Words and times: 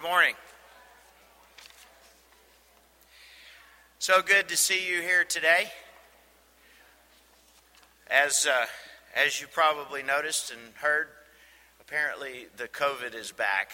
Good 0.00 0.06
morning. 0.06 0.34
So 3.98 4.22
good 4.22 4.48
to 4.48 4.56
see 4.56 4.88
you 4.88 5.00
here 5.00 5.24
today. 5.24 5.72
As, 8.08 8.46
uh, 8.46 8.66
as 9.16 9.40
you 9.40 9.48
probably 9.48 10.04
noticed 10.04 10.52
and 10.52 10.60
heard, 10.74 11.08
apparently 11.80 12.46
the 12.56 12.68
COVID 12.68 13.12
is 13.12 13.32
back. 13.32 13.72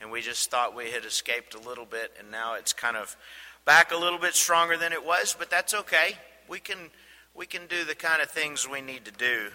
And 0.00 0.10
we 0.10 0.20
just 0.20 0.50
thought 0.50 0.74
we 0.74 0.90
had 0.90 1.04
escaped 1.04 1.54
a 1.54 1.60
little 1.60 1.86
bit, 1.86 2.16
and 2.18 2.28
now 2.32 2.54
it's 2.54 2.72
kind 2.72 2.96
of 2.96 3.16
back 3.64 3.92
a 3.92 3.96
little 3.96 4.18
bit 4.18 4.34
stronger 4.34 4.76
than 4.76 4.92
it 4.92 5.06
was, 5.06 5.36
but 5.38 5.48
that's 5.48 5.74
okay. 5.74 6.16
We 6.48 6.58
can, 6.58 6.90
we 7.36 7.46
can 7.46 7.68
do 7.68 7.84
the 7.84 7.94
kind 7.94 8.20
of 8.20 8.32
things 8.32 8.68
we 8.68 8.80
need 8.80 9.04
to 9.04 9.12
do 9.12 9.50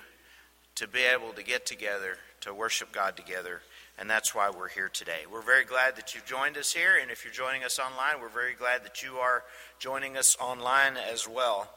to 0.76 0.88
be 0.88 1.02
able 1.02 1.34
to 1.34 1.44
get 1.44 1.66
together, 1.66 2.18
to 2.42 2.54
worship 2.54 2.94
God 2.94 3.18
together 3.18 3.62
and 4.02 4.10
that's 4.10 4.34
why 4.34 4.50
we're 4.50 4.68
here 4.68 4.90
today. 4.90 5.22
We're 5.32 5.44
very 5.44 5.64
glad 5.64 5.96
that 5.96 6.16
you've 6.16 6.26
joined 6.26 6.58
us 6.58 6.74
here, 6.74 6.94
and 7.00 7.12
if 7.12 7.24
you're 7.24 7.32
joining 7.32 7.64
us 7.64 7.78
online, 7.78 8.20
we're 8.20 8.30
very 8.30 8.56
glad 8.56 8.84
that 8.84 9.04
you 9.04 9.18
are 9.18 9.44
joining 9.78 10.18
us 10.18 10.36
online 10.42 10.98
as 10.98 11.28
well. 11.28 11.70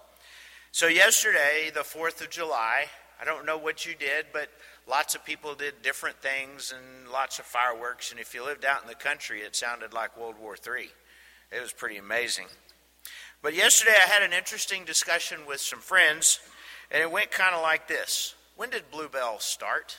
So, 0.73 0.87
yesterday, 0.87 1.70
the 1.73 1.80
4th 1.80 2.23
of 2.23 2.30
July, 2.30 2.87
I 3.20 3.27
don't 3.27 3.45
know 3.45 3.59
what 3.59 3.84
you 3.84 3.95
did, 3.95 4.29
but 4.32 4.48
lots 4.88 5.15
of 5.15 5.23
people 5.23 5.55
did 5.55 5.82
different 5.82 6.16
things 6.16 6.73
and 6.74 7.12
lots 7.12 7.38
of 7.38 7.45
fireworks, 7.45 8.10
and 8.10 8.18
if 8.18 8.32
you 8.32 8.43
lived 8.43 8.65
out 8.65 8.80
in 8.80 8.88
the 8.88 8.95
country, 8.95 9.41
it 9.41 9.54
sounded 9.54 9.93
like 9.93 10.18
World 10.18 10.37
War 10.41 10.56
III. 10.56 10.88
It 11.52 11.60
was 11.60 11.74
pretty 11.74 11.98
amazing. 11.98 12.46
But 13.43 13.52
yesterday, 13.52 13.96
I 14.02 14.09
had 14.09 14.23
an 14.23 14.32
interesting 14.32 14.87
discussion 14.87 15.41
with 15.46 15.60
some 15.60 15.80
friends, 15.80 16.41
and 16.91 17.02
it 17.02 17.12
went 17.12 17.30
kind 17.30 17.54
of 17.54 17.60
like 17.60 17.87
this 17.87 18.34
When 18.56 18.70
did 18.70 18.91
Bluebell 18.91 19.41
start? 19.41 19.98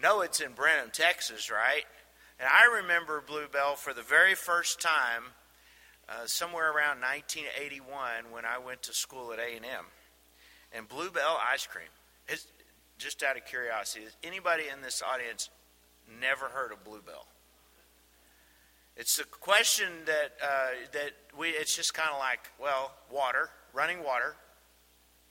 Know 0.00 0.20
it's 0.22 0.40
in 0.40 0.52
Brenham, 0.52 0.90
Texas, 0.92 1.50
right? 1.50 1.84
And 2.38 2.48
I 2.48 2.80
remember 2.80 3.22
Bluebell 3.26 3.76
for 3.76 3.92
the 3.92 4.02
very 4.02 4.34
first 4.34 4.80
time 4.80 5.24
uh, 6.08 6.26
somewhere 6.26 6.72
around 6.72 7.00
1981 7.00 8.32
when 8.32 8.44
I 8.44 8.58
went 8.58 8.82
to 8.84 8.92
school 8.92 9.32
at 9.32 9.38
A&M. 9.38 9.86
And 10.72 10.88
Bluebell 10.88 11.38
ice 11.52 11.66
cream. 11.66 11.88
It's, 12.28 12.46
just 13.00 13.22
out 13.22 13.36
of 13.36 13.46
curiosity, 13.46 14.04
has 14.04 14.14
anybody 14.22 14.64
in 14.72 14.82
this 14.82 15.02
audience 15.02 15.48
never 16.20 16.46
heard 16.46 16.70
of 16.70 16.84
Bluebell? 16.84 17.26
It's 18.96 19.18
a 19.18 19.24
question 19.24 19.88
that 20.04 20.32
uh, 20.42 20.68
that 20.92 21.12
we. 21.36 21.48
It's 21.48 21.74
just 21.74 21.94
kind 21.94 22.10
of 22.12 22.18
like 22.18 22.50
well, 22.60 22.92
water, 23.10 23.48
running 23.72 24.04
water, 24.04 24.36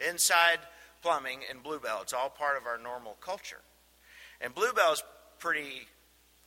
inside 0.09 0.57
plumbing, 1.03 1.41
and 1.49 1.61
Bluebell. 1.61 2.01
It's 2.01 2.13
all 2.13 2.29
part 2.29 2.57
of 2.57 2.65
our 2.65 2.79
normal 2.79 3.17
culture. 3.21 3.61
And 4.41 4.53
Bluebell's 4.55 5.03
pretty 5.39 5.87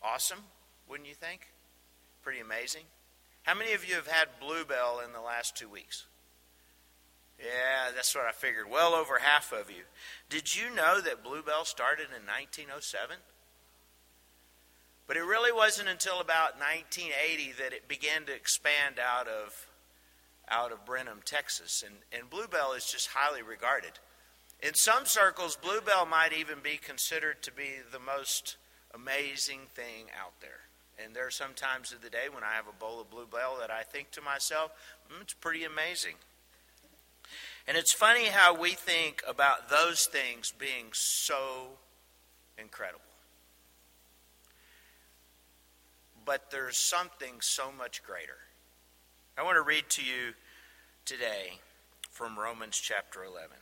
awesome, 0.02 0.40
wouldn't 0.88 1.08
you 1.08 1.14
think? 1.14 1.48
Pretty 2.22 2.40
amazing. 2.40 2.84
How 3.42 3.54
many 3.54 3.72
of 3.72 3.88
you 3.88 3.94
have 3.96 4.06
had 4.06 4.28
Bluebell 4.40 5.00
in 5.04 5.12
the 5.12 5.20
last 5.20 5.56
two 5.56 5.68
weeks? 5.68 6.06
Yeah, 7.38 7.90
that's 7.94 8.14
what 8.14 8.24
I 8.24 8.32
figured. 8.32 8.70
Well 8.70 8.94
over 8.94 9.18
half 9.18 9.52
of 9.52 9.70
you. 9.70 9.82
Did 10.28 10.54
you 10.54 10.72
know 10.74 11.00
that 11.00 11.24
Bluebell 11.24 11.64
started 11.64 12.06
in 12.06 12.26
1907? 12.26 13.16
But 15.08 15.16
it 15.16 15.24
really 15.24 15.52
wasn't 15.52 15.88
until 15.88 16.20
about 16.20 16.58
1980 16.58 17.52
that 17.58 17.72
it 17.72 17.88
began 17.88 18.24
to 18.26 18.34
expand 18.34 19.00
out 19.00 19.26
of 19.26 19.66
out 20.48 20.72
of 20.72 20.84
Brenham, 20.84 21.20
Texas. 21.24 21.84
And, 21.84 21.96
and 22.12 22.28
Bluebell 22.30 22.72
is 22.72 22.86
just 22.86 23.08
highly 23.14 23.42
regarded. 23.42 23.92
In 24.62 24.74
some 24.74 25.06
circles, 25.06 25.56
bluebell 25.56 26.06
might 26.06 26.32
even 26.32 26.58
be 26.62 26.77
considered 26.77 27.42
to 27.42 27.52
be 27.52 27.80
the 27.91 27.98
most 27.98 28.56
amazing 28.94 29.62
thing 29.74 30.06
out 30.19 30.41
there. 30.41 30.60
And 31.02 31.16
there 31.16 31.27
are 31.27 31.32
some 31.32 31.54
times 31.54 31.92
of 31.92 32.00
the 32.00 32.10
day 32.10 32.28
when 32.32 32.44
I 32.44 32.54
have 32.54 32.69
a 32.69 32.80
bowl 32.80 33.00
of 33.00 33.10
bluebell 33.10 33.56
that 33.59 33.72
I 33.72 33.82
think 33.82 34.12
to 34.12 34.20
myself, 34.20 34.70
mm, 35.10 35.20
it's 35.20 35.34
pretty 35.34 35.64
amazing. 35.64 36.14
And 37.66 37.76
it's 37.76 37.92
funny 37.92 38.26
how 38.26 38.54
we 38.54 38.72
think 38.72 39.22
about 39.26 39.69
those 39.69 40.06
things 40.06 40.53
being 40.56 40.91
so 40.92 41.78
incredible. 42.56 43.00
But 46.25 46.53
there's 46.53 46.78
something 46.78 47.41
so 47.41 47.72
much 47.72 48.04
greater. 48.04 48.38
I 49.37 49.42
want 49.42 49.56
to 49.56 49.62
read 49.62 49.88
to 49.91 50.04
you 50.04 50.34
today 51.04 51.58
from 52.10 52.38
Romans 52.38 52.78
chapter 52.78 53.25
11. 53.25 53.62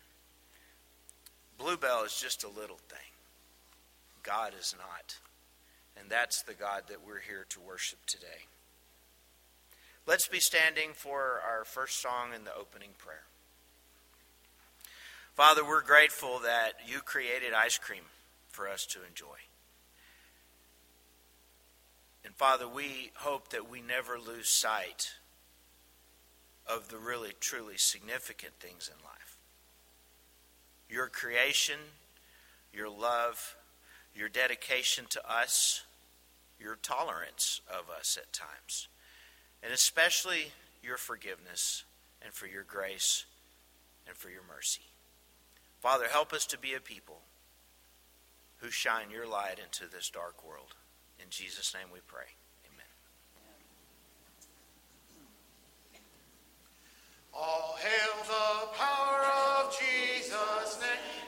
Bluebell 1.61 2.03
is 2.05 2.19
just 2.19 2.43
a 2.43 2.47
little 2.47 2.79
thing. 2.89 2.97
God 4.23 4.53
is 4.59 4.73
not. 4.77 5.17
And 5.99 6.09
that's 6.09 6.41
the 6.41 6.55
God 6.55 6.83
that 6.89 7.05
we're 7.05 7.19
here 7.19 7.45
to 7.49 7.59
worship 7.59 7.99
today. 8.07 8.47
Let's 10.07 10.27
be 10.27 10.39
standing 10.39 10.93
for 10.95 11.39
our 11.47 11.63
first 11.63 12.01
song 12.01 12.29
in 12.35 12.45
the 12.45 12.55
opening 12.55 12.89
prayer. 12.97 13.25
Father, 15.35 15.63
we're 15.63 15.83
grateful 15.83 16.39
that 16.39 16.73
you 16.85 16.99
created 16.99 17.53
ice 17.53 17.77
cream 17.77 18.03
for 18.49 18.67
us 18.67 18.85
to 18.91 18.99
enjoy. 19.07 19.37
And 22.25 22.33
Father, 22.35 22.67
we 22.67 23.11
hope 23.17 23.49
that 23.49 23.69
we 23.69 23.81
never 23.81 24.17
lose 24.17 24.49
sight 24.49 25.11
of 26.67 26.89
the 26.89 26.97
really, 26.97 27.33
truly 27.39 27.75
significant 27.77 28.53
things 28.59 28.89
in 28.89 29.03
life 29.05 29.10
your 30.91 31.07
creation, 31.07 31.77
your 32.73 32.89
love, 32.89 33.55
your 34.13 34.27
dedication 34.27 35.05
to 35.09 35.31
us, 35.31 35.83
your 36.59 36.75
tolerance 36.75 37.61
of 37.69 37.89
us 37.89 38.17
at 38.21 38.33
times, 38.33 38.89
and 39.63 39.71
especially 39.71 40.51
your 40.83 40.97
forgiveness 40.97 41.85
and 42.21 42.33
for 42.33 42.45
your 42.45 42.63
grace 42.63 43.25
and 44.05 44.15
for 44.15 44.29
your 44.29 44.43
mercy. 44.47 44.81
Father, 45.79 46.07
help 46.11 46.33
us 46.33 46.45
to 46.45 46.59
be 46.59 46.73
a 46.73 46.81
people 46.81 47.21
who 48.57 48.69
shine 48.69 49.09
your 49.09 49.27
light 49.27 49.59
into 49.63 49.91
this 49.91 50.09
dark 50.09 50.45
world. 50.45 50.75
In 51.19 51.25
Jesus' 51.29 51.73
name 51.73 51.87
we 51.91 51.99
pray. 52.05 52.25
All 57.33 57.77
hail 57.79 58.23
the 58.27 58.67
power 58.75 59.23
of 59.63 59.79
Jesus' 59.79 60.79
name. 60.81 61.20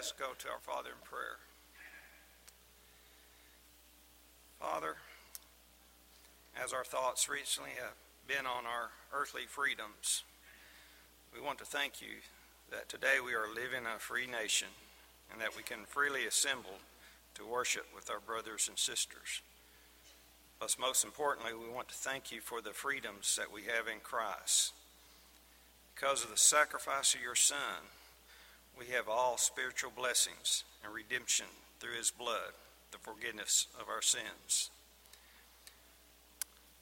Us 0.00 0.14
go 0.18 0.32
to 0.38 0.48
our 0.48 0.60
Father 0.60 0.88
in 0.88 1.04
prayer. 1.04 1.36
Father, 4.58 4.96
as 6.56 6.72
our 6.72 6.84
thoughts 6.84 7.28
recently 7.28 7.72
have 7.78 7.92
been 8.26 8.46
on 8.46 8.64
our 8.64 8.92
earthly 9.12 9.42
freedoms, 9.46 10.24
we 11.34 11.40
want 11.42 11.58
to 11.58 11.66
thank 11.66 12.00
you 12.00 12.24
that 12.70 12.88
today 12.88 13.18
we 13.22 13.34
are 13.34 13.46
living 13.46 13.84
a 13.84 13.98
free 13.98 14.26
nation 14.26 14.68
and 15.30 15.38
that 15.38 15.54
we 15.54 15.62
can 15.62 15.84
freely 15.86 16.24
assemble 16.24 16.80
to 17.34 17.44
worship 17.44 17.84
with 17.94 18.10
our 18.10 18.20
brothers 18.20 18.68
and 18.70 18.78
sisters. 18.78 19.42
But 20.58 20.74
most 20.80 21.04
importantly, 21.04 21.52
we 21.52 21.70
want 21.70 21.88
to 21.88 21.94
thank 21.94 22.32
you 22.32 22.40
for 22.40 22.62
the 22.62 22.72
freedoms 22.72 23.36
that 23.36 23.52
we 23.52 23.64
have 23.64 23.86
in 23.86 24.00
Christ. 24.02 24.72
Because 25.94 26.24
of 26.24 26.30
the 26.30 26.38
sacrifice 26.38 27.14
of 27.14 27.20
your 27.20 27.34
Son, 27.34 27.84
we 28.80 28.94
have 28.94 29.10
all 29.10 29.36
spiritual 29.36 29.92
blessings 29.94 30.64
and 30.82 30.94
redemption 30.94 31.44
through 31.78 31.96
his 31.98 32.10
blood, 32.10 32.56
the 32.92 32.98
forgiveness 32.98 33.66
of 33.78 33.90
our 33.90 34.00
sins. 34.00 34.70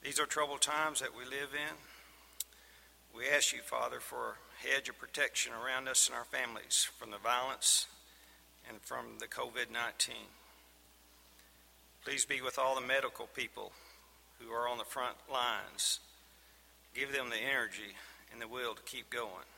These 0.04 0.20
are 0.20 0.26
troubled 0.26 0.60
times 0.60 1.00
that 1.00 1.16
we 1.16 1.24
live 1.24 1.50
in. 1.52 1.74
We 3.16 3.24
ask 3.28 3.52
you, 3.52 3.62
Father, 3.64 3.98
for 3.98 4.36
a 4.36 4.68
hedge 4.68 4.88
of 4.88 4.98
protection 4.98 5.52
around 5.52 5.88
us 5.88 6.06
and 6.06 6.16
our 6.16 6.24
families 6.24 6.86
from 6.98 7.10
the 7.10 7.18
violence 7.18 7.88
and 8.68 8.80
from 8.80 9.18
the 9.18 9.26
COVID 9.26 9.72
19. 9.72 10.14
Please 12.04 12.24
be 12.24 12.40
with 12.40 12.60
all 12.60 12.76
the 12.76 12.86
medical 12.86 13.26
people 13.26 13.72
who 14.38 14.52
are 14.52 14.68
on 14.68 14.78
the 14.78 14.84
front 14.84 15.16
lines. 15.30 15.98
Give 16.94 17.12
them 17.12 17.30
the 17.30 17.36
energy 17.36 17.96
and 18.32 18.40
the 18.40 18.46
will 18.46 18.74
to 18.74 18.82
keep 18.82 19.10
going. 19.10 19.48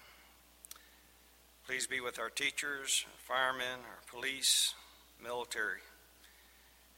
Please 1.67 1.87
be 1.87 2.01
with 2.01 2.19
our 2.19 2.31
teachers, 2.31 3.05
our 3.07 3.37
firemen, 3.37 3.81
our 3.89 4.03
police, 4.11 4.75
military, 5.23 5.81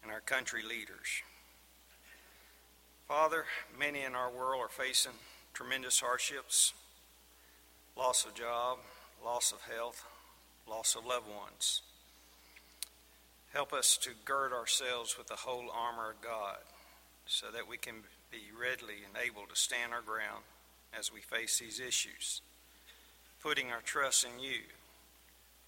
and 0.02 0.10
our 0.10 0.20
country 0.20 0.62
leaders. 0.62 1.22
Father, 3.06 3.44
many 3.78 4.02
in 4.02 4.14
our 4.14 4.30
world 4.30 4.62
are 4.64 4.68
facing 4.68 5.12
tremendous 5.52 6.00
hardships 6.00 6.72
loss 7.96 8.24
of 8.24 8.34
job, 8.34 8.78
loss 9.24 9.52
of 9.52 9.60
health, 9.70 10.04
loss 10.66 10.96
of 10.96 11.04
loved 11.04 11.28
ones. 11.28 11.82
Help 13.52 13.72
us 13.72 13.98
to 13.98 14.10
gird 14.24 14.52
ourselves 14.52 15.18
with 15.18 15.26
the 15.26 15.36
whole 15.36 15.70
armor 15.70 16.10
of 16.10 16.22
God 16.22 16.58
so 17.26 17.46
that 17.52 17.68
we 17.68 17.76
can 17.76 17.96
be 18.30 18.44
readily 18.58 19.04
and 19.06 19.14
able 19.22 19.46
to 19.46 19.54
stand 19.54 19.92
our 19.92 20.00
ground 20.00 20.42
as 20.98 21.12
we 21.12 21.20
face 21.20 21.58
these 21.58 21.80
issues, 21.80 22.40
putting 23.42 23.70
our 23.70 23.80
trust 23.82 24.24
in 24.24 24.42
you. 24.42 24.60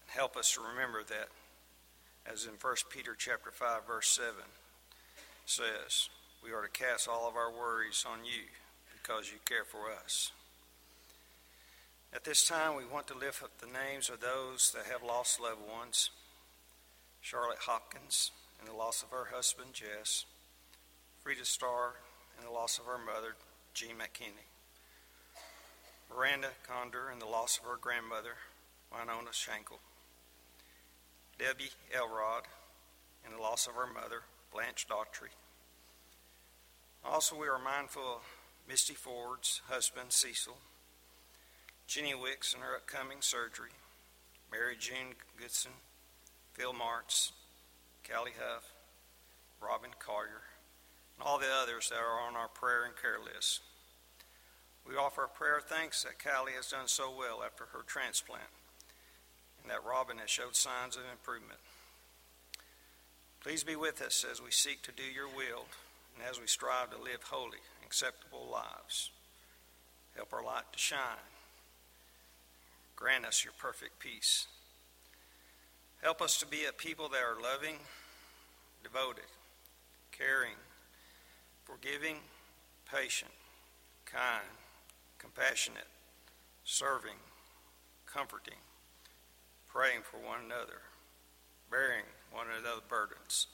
And 0.01 0.09
help 0.09 0.37
us 0.37 0.53
to 0.53 0.61
remember 0.61 1.03
that, 1.03 1.29
as 2.31 2.45
in 2.45 2.53
1 2.61 2.75
Peter 2.89 3.15
chapter 3.17 3.51
5, 3.51 3.85
verse 3.85 4.07
7 4.07 4.33
says, 5.45 6.09
we 6.43 6.51
are 6.51 6.61
to 6.61 6.69
cast 6.69 7.07
all 7.07 7.27
of 7.27 7.35
our 7.35 7.51
worries 7.51 8.05
on 8.09 8.23
you 8.23 8.45
because 8.93 9.31
you 9.31 9.37
care 9.45 9.65
for 9.65 9.91
us. 9.91 10.31
At 12.13 12.23
this 12.23 12.47
time, 12.47 12.77
we 12.77 12.85
want 12.85 13.07
to 13.07 13.17
lift 13.17 13.43
up 13.43 13.51
the 13.59 13.67
names 13.67 14.09
of 14.09 14.21
those 14.21 14.71
that 14.71 14.91
have 14.91 15.03
lost 15.03 15.41
loved 15.41 15.67
ones. 15.67 16.11
Charlotte 17.19 17.59
Hopkins 17.61 18.31
and 18.59 18.69
the 18.69 18.73
loss 18.73 19.03
of 19.03 19.09
her 19.09 19.27
husband, 19.33 19.73
Jess, 19.73 20.25
Frida 21.23 21.43
Starr 21.43 21.95
and 22.37 22.47
the 22.47 22.51
loss 22.51 22.79
of 22.79 22.85
her 22.85 22.99
mother, 22.99 23.35
Jean 23.73 23.95
McKinney, 23.97 24.47
Miranda 26.09 26.49
Condor 26.67 27.09
and 27.09 27.21
the 27.21 27.25
loss 27.25 27.57
of 27.57 27.65
her 27.65 27.77
grandmother, 27.79 28.35
Winona 28.91 29.31
Shankel, 29.31 29.79
Debbie 31.37 31.71
Elrod 31.93 32.43
and 33.25 33.33
the 33.33 33.41
loss 33.41 33.67
of 33.67 33.73
her 33.73 33.87
mother, 33.87 34.23
Blanche 34.51 34.87
Daughtry. 34.87 35.33
Also, 37.03 37.35
we 37.35 37.47
are 37.47 37.59
mindful 37.59 38.03
of 38.03 38.21
Misty 38.67 38.93
Ford's 38.93 39.61
husband, 39.67 40.11
Cecil, 40.11 40.57
Jenny 41.87 42.15
Wicks 42.15 42.53
and 42.53 42.63
her 42.63 42.75
upcoming 42.75 43.21
surgery, 43.21 43.69
Mary 44.51 44.75
June 44.79 45.13
Goodson, 45.37 45.71
Phil 46.53 46.73
Martz, 46.73 47.31
Callie 48.09 48.31
Huff, 48.39 48.71
Robin 49.61 49.91
Collier, 49.99 50.41
and 51.17 51.27
all 51.27 51.37
the 51.37 51.51
others 51.61 51.89
that 51.89 51.99
are 51.99 52.19
on 52.27 52.35
our 52.35 52.47
prayer 52.47 52.85
and 52.85 52.95
care 52.95 53.19
list. 53.19 53.61
We 54.87 54.95
offer 54.95 55.23
a 55.23 55.27
prayer 55.27 55.61
thanks 55.65 56.03
that 56.03 56.23
Callie 56.23 56.53
has 56.55 56.69
done 56.69 56.87
so 56.87 57.11
well 57.17 57.41
after 57.43 57.65
her 57.73 57.83
transplant 57.87 58.43
and 59.61 59.71
that 59.71 59.83
Robin 59.83 60.19
has 60.19 60.29
showed 60.29 60.55
signs 60.55 60.95
of 60.95 61.01
improvement. 61.11 61.59
Please 63.41 63.63
be 63.63 63.75
with 63.75 64.01
us 64.01 64.23
as 64.29 64.41
we 64.41 64.51
seek 64.51 64.83
to 64.83 64.91
do 64.91 65.03
your 65.03 65.27
will 65.27 65.65
and 66.15 66.23
as 66.29 66.39
we 66.39 66.45
strive 66.45 66.91
to 66.91 66.97
live 66.97 67.23
holy, 67.23 67.57
acceptable 67.83 68.47
lives. 68.51 69.09
Help 70.15 70.31
our 70.33 70.43
light 70.43 70.71
to 70.71 70.79
shine. 70.79 71.33
Grant 72.95 73.25
us 73.25 73.43
your 73.43 73.53
perfect 73.57 73.99
peace. 73.99 74.45
Help 76.01 76.21
us 76.21 76.37
to 76.37 76.45
be 76.45 76.65
a 76.65 76.71
people 76.71 77.09
that 77.09 77.23
are 77.23 77.41
loving, 77.41 77.77
devoted, 78.83 79.25
caring, 80.11 80.55
forgiving, 81.65 82.17
patient, 82.91 83.31
kind, 84.05 84.45
compassionate, 85.25 85.89
serving, 86.63 87.17
comforting, 88.05 88.61
praying 89.67 90.01
for 90.03 90.17
one 90.17 90.45
another, 90.45 90.85
bearing 91.71 92.05
one 92.31 92.45
another's 92.45 92.85
burdens. 92.87 93.47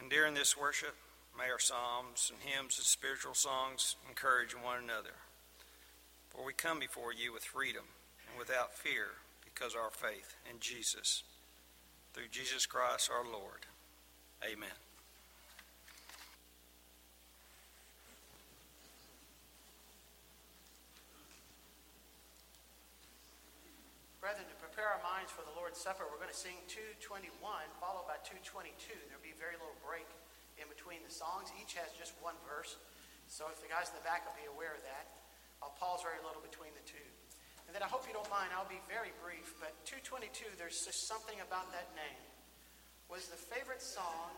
And 0.00 0.10
during 0.10 0.34
this 0.34 0.56
worship, 0.56 0.96
may 1.38 1.50
our 1.50 1.60
psalms 1.60 2.32
and 2.32 2.42
hymns 2.42 2.76
and 2.76 2.86
spiritual 2.86 3.34
songs 3.34 3.94
encourage 4.08 4.52
one 4.52 4.82
another. 4.82 5.14
For 6.28 6.44
we 6.44 6.52
come 6.52 6.80
before 6.80 7.12
you 7.12 7.32
with 7.32 7.44
freedom 7.44 7.84
and 8.28 8.36
without 8.38 8.76
fear 8.76 9.22
because 9.44 9.76
our 9.76 9.90
faith 9.90 10.34
in 10.50 10.58
Jesus. 10.58 11.22
Through 12.14 12.28
Jesus 12.30 12.66
Christ 12.66 13.10
our 13.12 13.24
Lord. 13.24 13.66
Amen. 14.42 14.74
Brethren, 24.28 24.44
to 24.44 24.67
prepare 24.78 24.94
our 24.94 25.10
minds 25.10 25.34
for 25.34 25.42
the 25.42 25.50
Lord's 25.58 25.74
Supper, 25.74 26.06
we're 26.06 26.22
going 26.22 26.30
to 26.30 26.38
sing 26.38 26.54
221, 26.70 27.34
followed 27.82 28.06
by 28.06 28.14
222. 28.22 28.70
There'll 29.10 29.26
be 29.26 29.34
very 29.34 29.58
little 29.58 29.74
break 29.82 30.06
in 30.54 30.70
between 30.70 31.02
the 31.02 31.10
songs. 31.10 31.50
Each 31.58 31.74
has 31.74 31.90
just 31.98 32.14
one 32.22 32.38
verse. 32.46 32.78
So 33.26 33.50
if 33.50 33.58
the 33.58 33.66
guys 33.66 33.90
in 33.90 33.98
the 33.98 34.06
back 34.06 34.22
will 34.22 34.38
be 34.38 34.46
aware 34.46 34.78
of 34.78 34.82
that, 34.86 35.18
I'll 35.58 35.74
pause 35.82 36.06
very 36.06 36.22
little 36.22 36.38
between 36.38 36.70
the 36.78 36.86
two. 36.86 37.08
And 37.66 37.74
then 37.74 37.82
I 37.82 37.90
hope 37.90 38.06
you 38.06 38.14
don't 38.14 38.30
mind, 38.30 38.54
I'll 38.54 38.70
be 38.70 38.78
very 38.86 39.10
brief, 39.18 39.50
but 39.58 39.74
222, 39.82 40.46
there's 40.62 40.86
just 40.86 41.10
something 41.10 41.42
about 41.42 41.74
that 41.74 41.90
name. 41.98 42.22
Was 43.10 43.26
the 43.26 43.40
favorite 43.50 43.82
song 43.82 44.30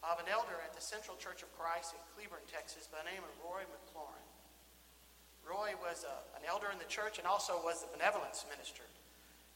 of 0.00 0.16
an 0.16 0.32
elder 0.32 0.56
at 0.64 0.72
the 0.72 0.80
Central 0.80 1.20
Church 1.20 1.44
of 1.44 1.52
Christ 1.60 1.92
in 1.92 2.00
Cleburne, 2.16 2.48
Texas, 2.48 2.88
by 2.88 3.04
the 3.04 3.12
name 3.12 3.20
of 3.20 3.36
Roy 3.44 3.68
McLaurin. 3.68 4.28
Roy 5.44 5.76
was 5.76 6.08
a, 6.08 6.16
an 6.40 6.48
elder 6.48 6.72
in 6.72 6.80
the 6.80 6.88
church 6.88 7.20
and 7.20 7.28
also 7.28 7.60
was 7.60 7.84
the 7.84 7.92
benevolence 7.92 8.48
minister. 8.48 8.88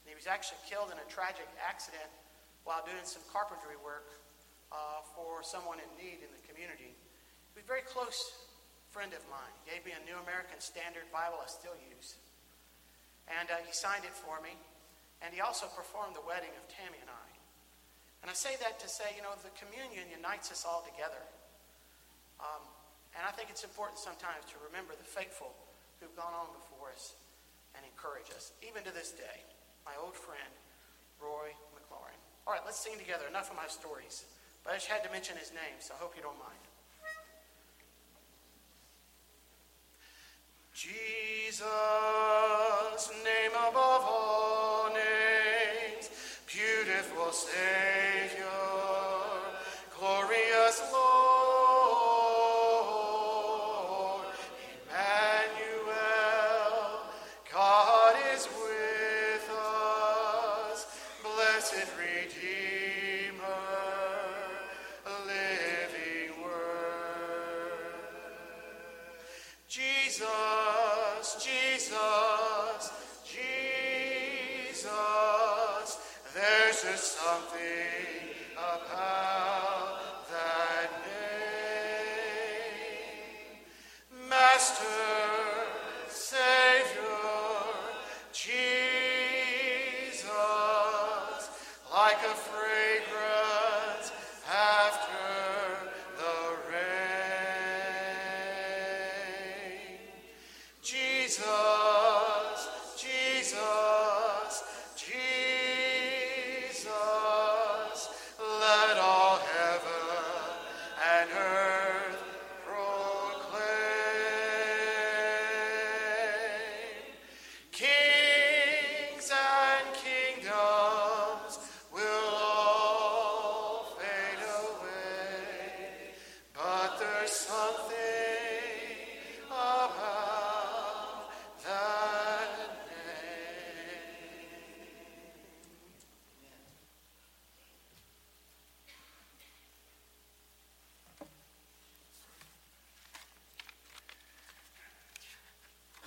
And 0.07 0.15
he 0.15 0.15
was 0.15 0.31
actually 0.31 0.63
killed 0.71 0.95
in 0.95 0.99
a 1.03 1.09
tragic 1.11 1.51
accident 1.59 2.07
while 2.63 2.87
doing 2.87 3.03
some 3.03 3.27
carpentry 3.35 3.75
work 3.83 4.23
uh, 4.71 5.03
for 5.19 5.43
someone 5.43 5.83
in 5.83 5.91
need 5.99 6.23
in 6.23 6.31
the 6.31 6.43
community. 6.47 6.95
He 6.95 7.55
was 7.59 7.67
a 7.67 7.71
very 7.71 7.83
close 7.83 8.15
friend 8.95 9.11
of 9.11 9.27
mine. 9.27 9.51
He 9.67 9.75
gave 9.75 9.83
me 9.83 9.99
a 9.99 10.03
New 10.07 10.15
American 10.23 10.63
Standard 10.63 11.11
Bible 11.11 11.43
I 11.43 11.51
still 11.51 11.75
use. 11.91 12.23
And 13.27 13.51
uh, 13.51 13.59
he 13.67 13.75
signed 13.75 14.07
it 14.07 14.15
for 14.15 14.39
me. 14.39 14.55
And 15.27 15.35
he 15.35 15.43
also 15.43 15.67
performed 15.75 16.15
the 16.15 16.23
wedding 16.23 16.55
of 16.55 16.63
Tammy 16.71 17.03
and 17.03 17.11
I. 17.11 17.29
And 18.23 18.31
I 18.31 18.37
say 18.39 18.55
that 18.63 18.79
to 18.79 18.87
say, 18.87 19.11
you 19.19 19.27
know, 19.27 19.35
the 19.43 19.51
communion 19.59 20.07
unites 20.07 20.55
us 20.55 20.63
all 20.63 20.87
together. 20.87 21.27
Um, 22.39 22.63
and 23.19 23.27
I 23.27 23.35
think 23.35 23.51
it's 23.51 23.67
important 23.67 23.99
sometimes 23.99 24.47
to 24.55 24.57
remember 24.71 24.95
the 24.95 25.09
faithful 25.09 25.51
who've 25.99 26.15
gone 26.15 26.31
on 26.31 26.55
before 26.55 26.95
us 26.95 27.19
and 27.75 27.83
encourage 27.83 28.31
us, 28.31 28.55
even 28.63 28.87
to 28.87 28.95
this 28.95 29.11
day. 29.11 29.41
My 29.87 29.95
old 30.03 30.17
friend, 30.17 30.53
Roy 31.23 31.55
McLaurin. 31.73 32.19
All 32.47 32.53
right, 32.53 32.63
let's 32.67 32.81
sing 32.81 32.99
together. 32.99 33.25
Enough 33.31 33.51
of 33.51 33.57
my 33.57 33.69
stories. 33.69 34.25
But 34.65 34.73
I 34.73 34.77
just 34.77 34.89
had 34.89 35.05
to 35.05 35.11
mention 35.13 35.37
his 35.37 35.53
name, 35.53 35.79
so 35.79 35.95
I 35.95 36.03
hope 36.03 36.15
you 36.17 36.23
don't 36.23 36.39
mind. 36.39 36.59
Jesus, 40.75 41.65
name 43.25 43.55
above 43.57 44.03
all 44.05 44.91
names, 44.93 46.11
beautiful 46.53 47.33
Savior, 47.33 48.16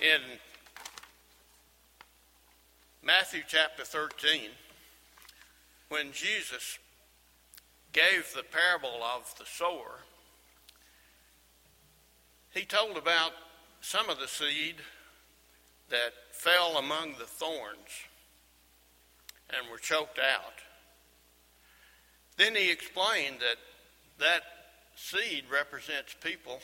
in 0.00 0.20
Matthew 3.02 3.42
chapter 3.46 3.84
13, 3.84 4.50
when 5.90 6.12
Jesus 6.12 6.78
gave 7.92 8.32
the 8.34 8.42
parable 8.42 9.02
of 9.02 9.34
the 9.38 9.44
sower, 9.44 10.00
he 12.54 12.64
told 12.64 12.96
about 12.96 13.32
some 13.82 14.08
of 14.08 14.18
the 14.18 14.28
seed 14.28 14.76
that 15.90 16.12
fell 16.32 16.78
among 16.78 17.14
the 17.18 17.26
thorns 17.26 18.06
and 19.50 19.70
were 19.70 19.78
choked 19.78 20.18
out. 20.18 20.54
Then 22.38 22.54
he 22.54 22.70
explained 22.70 23.36
that 23.40 23.58
that 24.18 24.42
seed 24.96 25.44
represents 25.50 26.14
people 26.22 26.60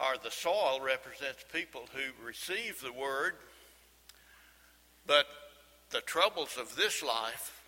or 0.00 0.16
the 0.22 0.30
soil 0.30 0.80
represents 0.82 1.44
people 1.52 1.82
who 1.92 2.26
receive 2.26 2.80
the 2.80 2.92
word, 2.92 3.34
but 5.06 5.26
the 5.90 6.00
troubles 6.00 6.56
of 6.58 6.74
this 6.76 7.02
life 7.02 7.62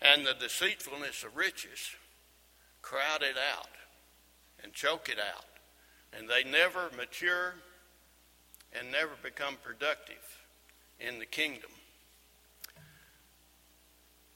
and 0.00 0.24
the 0.24 0.34
deceitfulness 0.34 1.22
of 1.24 1.36
riches 1.36 1.94
crowd 2.80 3.22
it 3.22 3.36
out 3.52 3.68
and 4.62 4.72
choke 4.72 5.08
it 5.08 5.18
out. 5.18 5.44
And 6.16 6.28
they 6.28 6.48
never 6.48 6.90
mature 6.96 7.54
and 8.72 8.90
never 8.90 9.12
become 9.22 9.56
productive 9.62 10.42
in 10.98 11.18
the 11.18 11.26
kingdom. 11.26 11.70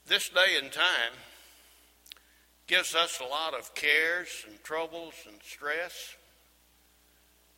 This 0.06 0.28
day 0.28 0.58
and 0.60 0.70
time 0.70 1.14
gives 2.66 2.94
us 2.94 3.20
a 3.20 3.28
lot 3.28 3.54
of 3.54 3.74
cares 3.74 4.44
and 4.46 4.62
troubles 4.62 5.14
and 5.26 5.36
stress 5.42 6.16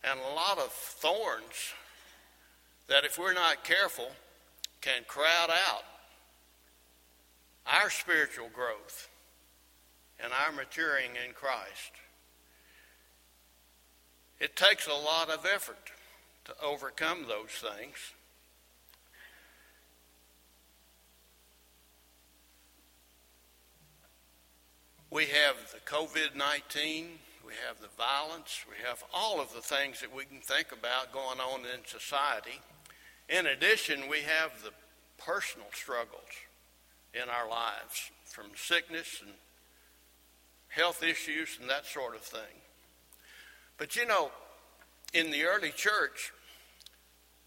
and 0.09 0.21
a 0.21 0.35
lot 0.35 0.59
of 0.59 0.71
thorns 0.71 1.75
that, 2.87 3.05
if 3.05 3.19
we're 3.19 3.35
not 3.35 3.65
careful, 3.65 4.11
can 4.81 5.03
crowd 5.09 5.51
out 5.51 5.83
our 7.67 7.91
spiritual 7.91 8.49
growth 8.53 9.09
and 10.23 10.33
our 10.33 10.53
maturing 10.53 11.11
in 11.27 11.33
Christ. 11.35 11.93
It 14.39 14.55
takes 14.55 14.87
a 14.87 14.93
lot 14.93 15.29
of 15.29 15.45
effort 15.45 15.91
to 16.45 16.55
overcome 16.63 17.27
those 17.27 17.51
things. 17.51 17.97
We 25.11 25.25
have 25.27 25.57
the 25.73 25.81
COVID 25.81 26.37
19, 26.37 27.19
we 27.47 27.53
have 27.69 27.81
the 27.81 27.89
violence, 27.97 28.65
we 28.69 28.75
have 28.85 29.05
all 29.15 29.41
of 29.41 29.53
the 29.55 29.61
things 29.61 30.01
that 30.01 30.13
we 30.13 30.25
can 30.25 30.41
think 30.41 30.73
about 30.73 31.13
going 31.13 31.39
on 31.39 31.61
in 31.61 31.87
society. 31.87 32.61
In 33.29 33.47
addition, 33.47 34.09
we 34.11 34.19
have 34.23 34.63
the 34.65 34.73
personal 35.17 35.69
struggles 35.73 36.35
in 37.15 37.29
our 37.29 37.49
lives 37.49 38.11
from 38.25 38.47
sickness 38.57 39.21
and 39.25 39.33
health 40.69 41.05
issues 41.05 41.59
and 41.61 41.71
that 41.71 41.87
sort 41.87 42.17
of 42.17 42.23
thing. 42.23 42.61
But 43.79 43.95
you 43.95 44.07
know, 44.07 44.33
in 45.15 45.31
the 45.31 45.45
early 45.45 45.71
church, 45.71 46.33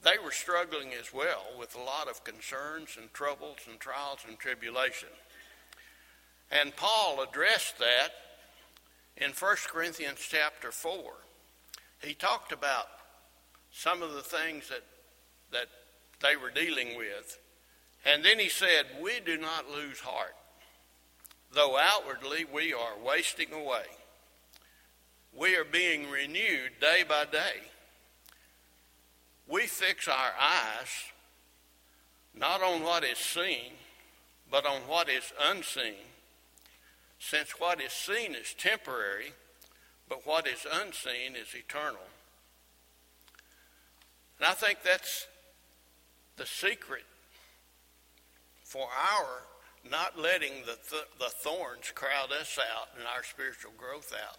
they 0.02 0.18
were 0.24 0.32
struggling 0.32 0.94
as 0.98 1.14
well 1.14 1.44
with 1.60 1.76
a 1.76 1.82
lot 1.82 2.08
of 2.08 2.24
concerns 2.24 2.98
and 2.98 3.14
troubles 3.14 3.58
and 3.70 3.78
trials 3.82 4.20
and 4.26 4.40
tribulation. 4.40 5.10
And 6.52 6.74
Paul 6.78 7.22
addressed 7.22 7.78
that 7.80 8.29
in 9.18 9.32
1 9.32 9.56
Corinthians 9.68 10.20
chapter 10.20 10.72
4. 10.72 11.02
He 12.02 12.14
talked 12.14 12.52
about 12.52 12.88
some 13.72 14.02
of 14.02 14.14
the 14.14 14.22
things 14.22 14.70
that, 14.70 14.84
that 15.52 15.68
they 16.22 16.36
were 16.36 16.52
dealing 16.52 16.98
with. 16.98 17.40
And 18.06 18.24
then 18.24 18.40
he 18.40 18.50
said, 18.50 18.86
We 19.02 19.20
do 19.26 19.38
not 19.38 19.70
lose 19.70 20.00
heart, 20.00 20.36
though 21.54 21.78
outwardly 21.78 22.46
we 22.46 22.74
are 22.74 22.94
wasting 23.06 23.52
away. 23.52 23.86
We 25.34 25.56
are 25.56 25.66
being 25.66 26.10
renewed 26.10 26.72
day 26.80 27.04
by 27.08 27.26
day. 27.26 27.68
We 29.48 29.68
fix 29.68 30.08
our 30.08 30.32
eyes 30.40 30.88
not 32.36 32.62
on 32.64 32.84
what 32.84 33.04
is 33.04 33.18
seen, 33.18 33.74
but 34.50 34.66
on 34.66 34.82
what 34.82 35.10
is 35.10 35.34
unseen 35.50 36.06
since 37.20 37.52
what 37.60 37.82
is 37.82 37.92
seen 37.92 38.34
is 38.34 38.54
temporary, 38.58 39.34
but 40.08 40.26
what 40.26 40.48
is 40.48 40.66
unseen 40.72 41.36
is 41.36 41.54
eternal. 41.54 42.08
And 44.40 44.48
I 44.48 44.54
think 44.54 44.80
that's 44.84 45.28
the 46.38 46.46
secret 46.46 47.04
for 48.64 48.88
our 48.88 49.44
not 49.90 50.18
letting 50.18 50.54
the, 50.66 50.78
th- 50.90 51.10
the 51.20 51.30
thorns 51.30 51.92
crowd 51.94 52.32
us 52.32 52.58
out 52.76 52.90
and 52.98 53.06
our 53.16 53.24
spiritual 53.24 53.72
growth 53.78 54.14
out. 54.14 54.38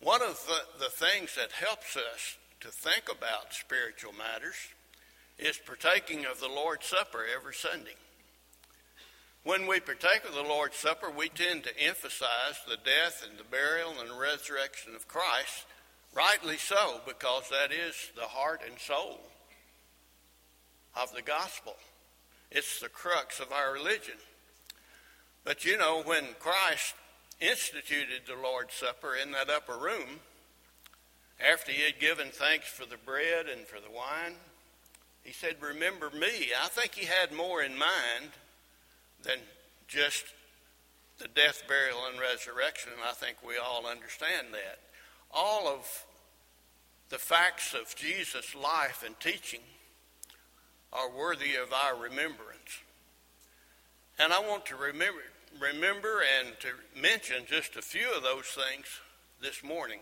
One 0.00 0.22
of 0.22 0.44
the, 0.46 0.84
the 0.84 0.90
things 0.90 1.34
that 1.36 1.52
helps 1.52 1.96
us 1.96 2.38
to 2.60 2.68
think 2.68 3.04
about 3.10 3.52
spiritual 3.52 4.12
matters 4.12 4.56
is 5.38 5.58
partaking 5.58 6.24
of 6.26 6.40
the 6.40 6.48
Lord's 6.48 6.86
Supper 6.86 7.24
every 7.34 7.54
Sunday. 7.54 7.96
When 9.44 9.66
we 9.66 9.78
partake 9.78 10.24
of 10.26 10.34
the 10.34 10.42
Lord's 10.42 10.78
Supper, 10.78 11.10
we 11.10 11.28
tend 11.28 11.64
to 11.64 11.78
emphasize 11.78 12.62
the 12.66 12.78
death 12.78 13.22
and 13.28 13.38
the 13.38 13.44
burial 13.44 13.92
and 14.00 14.08
the 14.08 14.18
resurrection 14.18 14.94
of 14.94 15.06
Christ, 15.06 15.66
rightly 16.14 16.56
so, 16.56 17.02
because 17.06 17.50
that 17.50 17.70
is 17.70 17.94
the 18.16 18.22
heart 18.22 18.62
and 18.66 18.78
soul 18.78 19.20
of 20.96 21.12
the 21.14 21.20
gospel. 21.20 21.76
It's 22.50 22.80
the 22.80 22.88
crux 22.88 23.38
of 23.38 23.52
our 23.52 23.74
religion. 23.74 24.14
But 25.44 25.66
you 25.66 25.76
know, 25.76 26.02
when 26.02 26.24
Christ 26.40 26.94
instituted 27.38 28.22
the 28.26 28.42
Lord's 28.42 28.72
Supper 28.72 29.14
in 29.14 29.32
that 29.32 29.50
upper 29.50 29.76
room, 29.76 30.20
after 31.38 31.70
he 31.70 31.82
had 31.82 32.00
given 32.00 32.28
thanks 32.30 32.68
for 32.68 32.86
the 32.86 32.96
bread 32.96 33.44
and 33.54 33.66
for 33.66 33.78
the 33.78 33.94
wine, 33.94 34.36
he 35.22 35.34
said, 35.34 35.56
Remember 35.60 36.08
me. 36.08 36.48
I 36.58 36.68
think 36.68 36.94
he 36.94 37.04
had 37.04 37.30
more 37.30 37.62
in 37.62 37.76
mind 37.76 38.30
than 39.24 39.38
just 39.88 40.24
the 41.18 41.28
death, 41.28 41.62
burial, 41.68 41.98
and 42.10 42.20
resurrection. 42.20 42.92
I 43.06 43.12
think 43.12 43.36
we 43.46 43.56
all 43.56 43.86
understand 43.86 44.48
that. 44.52 44.78
All 45.30 45.68
of 45.68 46.06
the 47.08 47.18
facts 47.18 47.74
of 47.74 47.94
Jesus' 47.94 48.54
life 48.54 49.02
and 49.04 49.18
teaching 49.20 49.60
are 50.92 51.10
worthy 51.10 51.54
of 51.56 51.72
our 51.72 51.96
remembrance. 51.96 52.82
And 54.18 54.32
I 54.32 54.40
want 54.40 54.66
to 54.66 54.76
remember, 54.76 55.22
remember 55.60 56.22
and 56.38 56.54
to 56.60 57.00
mention 57.00 57.44
just 57.48 57.76
a 57.76 57.82
few 57.82 58.12
of 58.14 58.22
those 58.22 58.46
things 58.46 58.86
this 59.40 59.62
morning. 59.64 60.00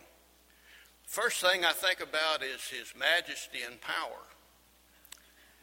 First 1.07 1.41
thing 1.41 1.65
I 1.65 1.73
think 1.73 2.01
about 2.01 2.43
is 2.43 2.69
his 2.69 2.95
majesty 2.99 3.59
and 3.67 3.81
power. 3.81 4.25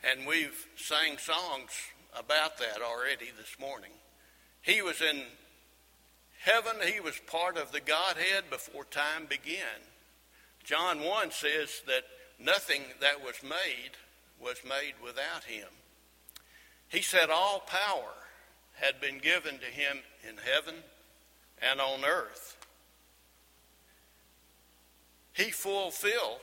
And 0.04 0.28
we've 0.28 0.68
sang 0.76 1.18
songs 1.18 1.72
about 2.18 2.58
that 2.58 2.82
already 2.82 3.30
this 3.38 3.56
morning. 3.60 3.92
He 4.62 4.82
was 4.82 5.02
in 5.02 5.24
heaven, 6.40 6.76
he 6.86 7.00
was 7.00 7.20
part 7.28 7.58
of 7.58 7.72
the 7.72 7.80
Godhead 7.80 8.50
before 8.50 8.86
time 8.86 9.26
began. 9.28 9.82
John 10.64 11.02
1 11.02 11.32
says 11.32 11.82
that 11.88 12.04
nothing 12.40 12.82
that 13.02 13.24
was 13.24 13.42
made 13.44 13.92
was 14.42 14.58
made 14.64 14.94
without 15.04 15.44
him. 15.46 15.68
He 16.88 17.02
said 17.02 17.30
all 17.30 17.60
power 17.60 18.14
had 18.76 19.02
been 19.02 19.20
given 19.20 19.60
to 19.60 19.66
him 19.66 20.00
in 20.28 20.38
heaven 20.38 20.76
and 21.62 21.80
on 21.82 22.06
earth. 22.06 22.58
He 25.34 25.52
fulfilled 25.52 26.42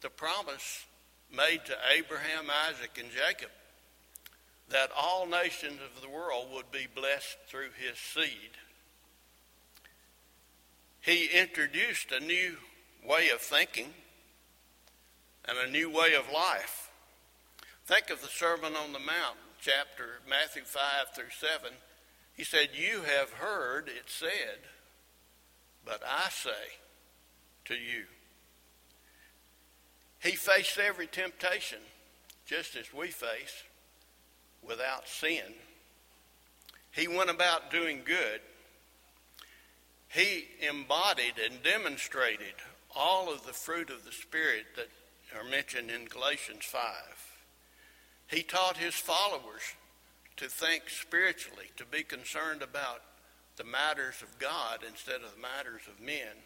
the 0.00 0.10
promise 0.10 0.86
made 1.34 1.64
to 1.66 1.76
Abraham, 1.96 2.46
Isaac, 2.68 2.98
and 2.98 3.10
Jacob 3.10 3.50
that 4.70 4.90
all 4.96 5.26
nations 5.26 5.80
of 5.82 6.02
the 6.02 6.08
world 6.08 6.48
would 6.54 6.70
be 6.70 6.86
blessed 6.94 7.38
through 7.46 7.70
his 7.78 7.98
seed. 7.98 8.50
He 11.00 11.26
introduced 11.26 12.12
a 12.12 12.20
new 12.20 12.56
way 13.06 13.30
of 13.30 13.40
thinking 13.40 13.94
and 15.46 15.56
a 15.56 15.70
new 15.70 15.90
way 15.90 16.14
of 16.14 16.30
life. 16.32 16.90
Think 17.86 18.10
of 18.10 18.20
the 18.20 18.28
Sermon 18.28 18.74
on 18.76 18.92
the 18.92 18.98
Mount, 18.98 19.38
chapter 19.60 20.20
Matthew 20.28 20.62
5 20.64 20.82
through 21.14 21.30
7. 21.30 21.72
He 22.34 22.44
said, 22.44 22.68
You 22.74 23.02
have 23.02 23.30
heard 23.30 23.88
it 23.88 24.04
said, 24.06 24.58
but 25.84 26.02
I 26.06 26.28
say 26.28 26.50
to 27.64 27.74
you. 27.74 28.04
He 30.22 30.32
faced 30.32 30.78
every 30.78 31.06
temptation 31.06 31.78
just 32.44 32.76
as 32.76 32.92
we 32.92 33.08
face 33.08 33.62
without 34.66 35.08
sin. 35.08 35.54
He 36.90 37.08
went 37.08 37.30
about 37.30 37.70
doing 37.70 38.02
good. 38.04 38.40
He 40.08 40.46
embodied 40.66 41.34
and 41.44 41.62
demonstrated 41.62 42.54
all 42.94 43.32
of 43.32 43.46
the 43.46 43.52
fruit 43.52 43.90
of 43.90 44.04
the 44.04 44.12
Spirit 44.12 44.64
that 44.76 44.88
are 45.38 45.48
mentioned 45.48 45.90
in 45.90 46.06
Galatians 46.06 46.64
5. 46.64 46.82
He 48.28 48.42
taught 48.42 48.76
his 48.76 48.94
followers 48.94 49.62
to 50.36 50.48
think 50.48 50.88
spiritually, 50.88 51.70
to 51.76 51.84
be 51.84 52.02
concerned 52.02 52.62
about 52.62 53.02
the 53.56 53.64
matters 53.64 54.22
of 54.22 54.38
God 54.38 54.80
instead 54.88 55.16
of 55.16 55.34
the 55.34 55.40
matters 55.40 55.82
of 55.88 56.00
men. 56.04 56.42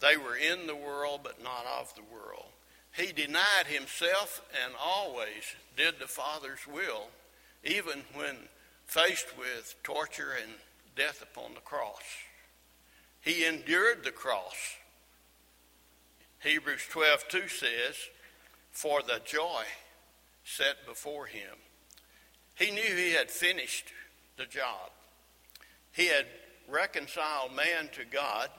They 0.00 0.16
were 0.16 0.36
in 0.36 0.66
the 0.66 0.76
world, 0.76 1.20
but 1.22 1.42
not 1.42 1.64
of 1.80 1.94
the 1.94 2.02
world. 2.02 2.52
He 2.96 3.12
denied 3.12 3.66
himself 3.66 4.40
and 4.64 4.74
always 4.80 5.54
did 5.76 5.98
the 5.98 6.06
Father's 6.06 6.66
will, 6.66 7.08
even 7.62 8.04
when 8.14 8.36
faced 8.86 9.36
with 9.38 9.74
torture 9.82 10.32
and 10.42 10.52
death 10.96 11.22
upon 11.22 11.54
the 11.54 11.60
cross. 11.60 12.02
He 13.20 13.44
endured 13.44 14.02
the 14.02 14.12
cross. 14.12 14.76
Hebrews 16.40 16.86
12:2 16.86 17.48
says, 17.48 18.08
"For 18.72 19.02
the 19.02 19.20
joy 19.20 19.66
set 20.44 20.86
before 20.86 21.26
him." 21.26 21.60
He 22.54 22.70
knew 22.70 22.96
he 22.96 23.12
had 23.12 23.30
finished 23.30 23.92
the 24.36 24.46
job. 24.46 24.90
He 25.92 26.06
had 26.06 26.28
reconciled 26.66 27.52
man 27.52 27.90
to 27.90 28.04
God 28.04 28.50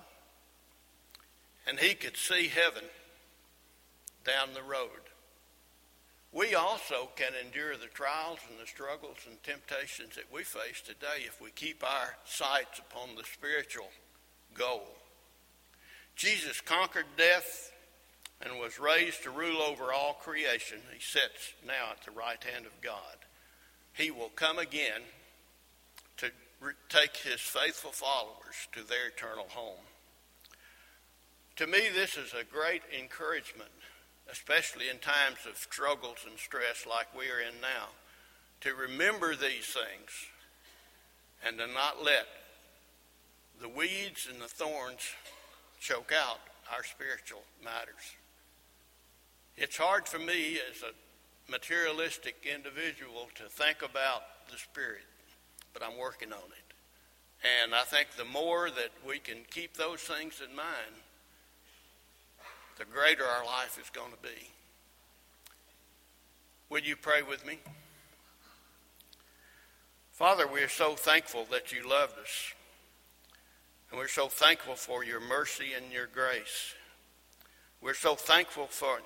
and 1.67 1.79
he 1.79 1.93
could 1.93 2.15
see 2.15 2.47
heaven 2.47 2.89
down 4.27 4.53
the 4.53 4.61
road. 4.61 5.09
We 6.33 6.53
also 6.53 7.09
can 7.15 7.31
endure 7.45 7.77
the 7.77 7.87
trials 7.87 8.39
and 8.49 8.59
the 8.59 8.67
struggles 8.67 9.17
and 9.25 9.41
temptations 9.41 10.15
that 10.15 10.31
we 10.31 10.43
face 10.43 10.81
today 10.85 11.25
if 11.25 11.41
we 11.41 11.49
keep 11.51 11.83
our 11.83 12.17
sights 12.25 12.79
upon 12.79 13.15
the 13.15 13.23
spiritual 13.23 13.89
goal. 14.53 14.97
Jesus 16.15 16.61
conquered 16.61 17.05
death 17.17 17.71
and 18.41 18.59
was 18.59 18.79
raised 18.79 19.23
to 19.23 19.31
rule 19.31 19.61
over 19.61 19.93
all 19.93 20.13
creation. 20.13 20.79
He 20.93 20.99
sits 20.99 21.53
now 21.65 21.91
at 21.91 22.03
the 22.03 22.11
right 22.11 22.43
hand 22.43 22.65
of 22.65 22.81
God. 22.81 23.17
He 23.93 24.11
will 24.11 24.29
come 24.35 24.59
again 24.59 25.01
to 26.17 26.29
take 26.89 27.17
his 27.17 27.39
faithful 27.39 27.91
followers 27.91 28.67
to 28.73 28.83
their 28.83 29.07
eternal 29.07 29.47
home. 29.49 29.85
To 31.55 31.65
me, 31.65 31.89
this 31.93 32.17
is 32.17 32.33
a 32.33 32.43
great 32.43 32.83
encouragement, 32.99 33.71
especially 34.31 34.89
in 34.89 34.99
times 34.99 35.37
of 35.49 35.57
struggles 35.57 36.25
and 36.27 36.37
stress 36.37 36.85
like 36.87 37.07
we 37.17 37.25
are 37.25 37.39
in 37.39 37.61
now, 37.61 37.87
to 38.61 38.73
remember 38.73 39.35
these 39.35 39.65
things 39.65 40.11
and 41.45 41.57
to 41.57 41.67
not 41.67 42.03
let 42.03 42.27
the 43.61 43.69
weeds 43.69 44.27
and 44.31 44.41
the 44.41 44.47
thorns 44.47 45.01
choke 45.79 46.11
out 46.11 46.39
our 46.73 46.83
spiritual 46.83 47.43
matters. 47.63 48.15
It's 49.55 49.77
hard 49.77 50.07
for 50.07 50.19
me 50.19 50.59
as 50.69 50.83
a 50.83 51.51
materialistic 51.51 52.35
individual 52.45 53.29
to 53.35 53.43
think 53.43 53.81
about 53.81 54.23
the 54.51 54.57
Spirit, 54.57 55.05
but 55.73 55.81
I'm 55.81 55.97
working 55.97 56.31
on 56.31 56.39
it. 56.39 56.67
And 57.63 57.73
I 57.73 57.83
think 57.83 58.09
the 58.17 58.25
more 58.25 58.69
that 58.69 58.91
we 59.07 59.19
can 59.19 59.37
keep 59.49 59.73
those 59.73 60.01
things 60.01 60.41
in 60.47 60.55
mind, 60.55 61.01
the 62.77 62.85
greater 62.85 63.23
our 63.23 63.45
life 63.45 63.79
is 63.81 63.89
going 63.89 64.11
to 64.11 64.21
be. 64.21 64.49
Would 66.69 66.85
you 66.85 66.95
pray 66.95 67.21
with 67.21 67.45
me? 67.45 67.59
Father, 70.11 70.47
we 70.47 70.61
are 70.61 70.69
so 70.69 70.95
thankful 70.95 71.45
that 71.51 71.71
you 71.71 71.87
loved 71.87 72.17
us. 72.19 72.53
And 73.89 73.99
we're 73.99 74.07
so 74.07 74.27
thankful 74.27 74.75
for 74.75 75.03
your 75.03 75.21
mercy 75.21 75.73
and 75.75 75.91
your 75.91 76.07
grace. 76.07 76.73
We're 77.81 77.93
so 77.93 78.15
thankful 78.15 78.67
for 78.67 78.99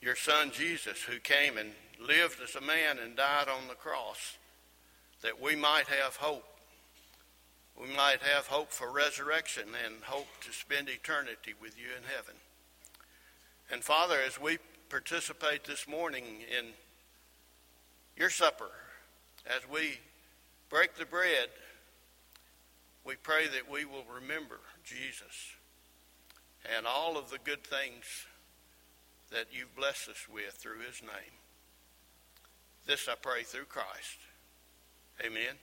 your 0.00 0.16
son 0.16 0.50
Jesus 0.52 1.02
who 1.02 1.18
came 1.18 1.58
and 1.58 1.72
lived 2.00 2.38
as 2.42 2.54
a 2.54 2.60
man 2.60 2.98
and 3.02 3.16
died 3.16 3.48
on 3.48 3.68
the 3.68 3.74
cross 3.74 4.38
that 5.22 5.42
we 5.42 5.56
might 5.56 5.88
have 5.88 6.16
hope. 6.16 6.44
We 7.78 7.94
might 7.94 8.22
have 8.22 8.46
hope 8.46 8.70
for 8.70 8.90
resurrection 8.90 9.64
and 9.84 10.02
hope 10.04 10.28
to 10.42 10.52
spend 10.52 10.88
eternity 10.88 11.54
with 11.60 11.76
you 11.76 11.88
in 11.96 12.04
heaven. 12.04 12.34
And 13.70 13.84
Father, 13.84 14.16
as 14.26 14.40
we 14.40 14.58
participate 14.88 15.64
this 15.64 15.86
morning 15.86 16.24
in 16.58 16.66
your 18.16 18.30
supper, 18.30 18.70
as 19.46 19.60
we 19.70 19.98
break 20.70 20.96
the 20.96 21.04
bread, 21.04 21.48
we 23.04 23.16
pray 23.16 23.46
that 23.46 23.70
we 23.70 23.84
will 23.84 24.04
remember 24.14 24.60
Jesus 24.84 25.52
and 26.76 26.86
all 26.86 27.18
of 27.18 27.30
the 27.30 27.38
good 27.44 27.64
things 27.64 28.26
that 29.30 29.46
you've 29.52 29.74
blessed 29.76 30.08
us 30.08 30.26
with 30.32 30.52
through 30.54 30.80
his 30.80 31.02
name. 31.02 31.36
This 32.86 33.06
I 33.06 33.14
pray 33.20 33.42
through 33.42 33.66
Christ. 33.66 34.18
Amen. 35.24 35.56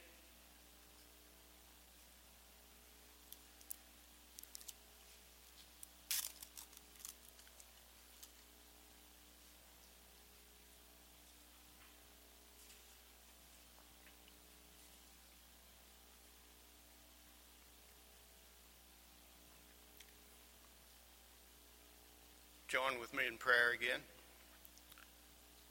Join 22.76 23.00
with 23.00 23.14
me 23.14 23.24
in 23.26 23.38
prayer 23.38 23.72
again? 23.74 24.02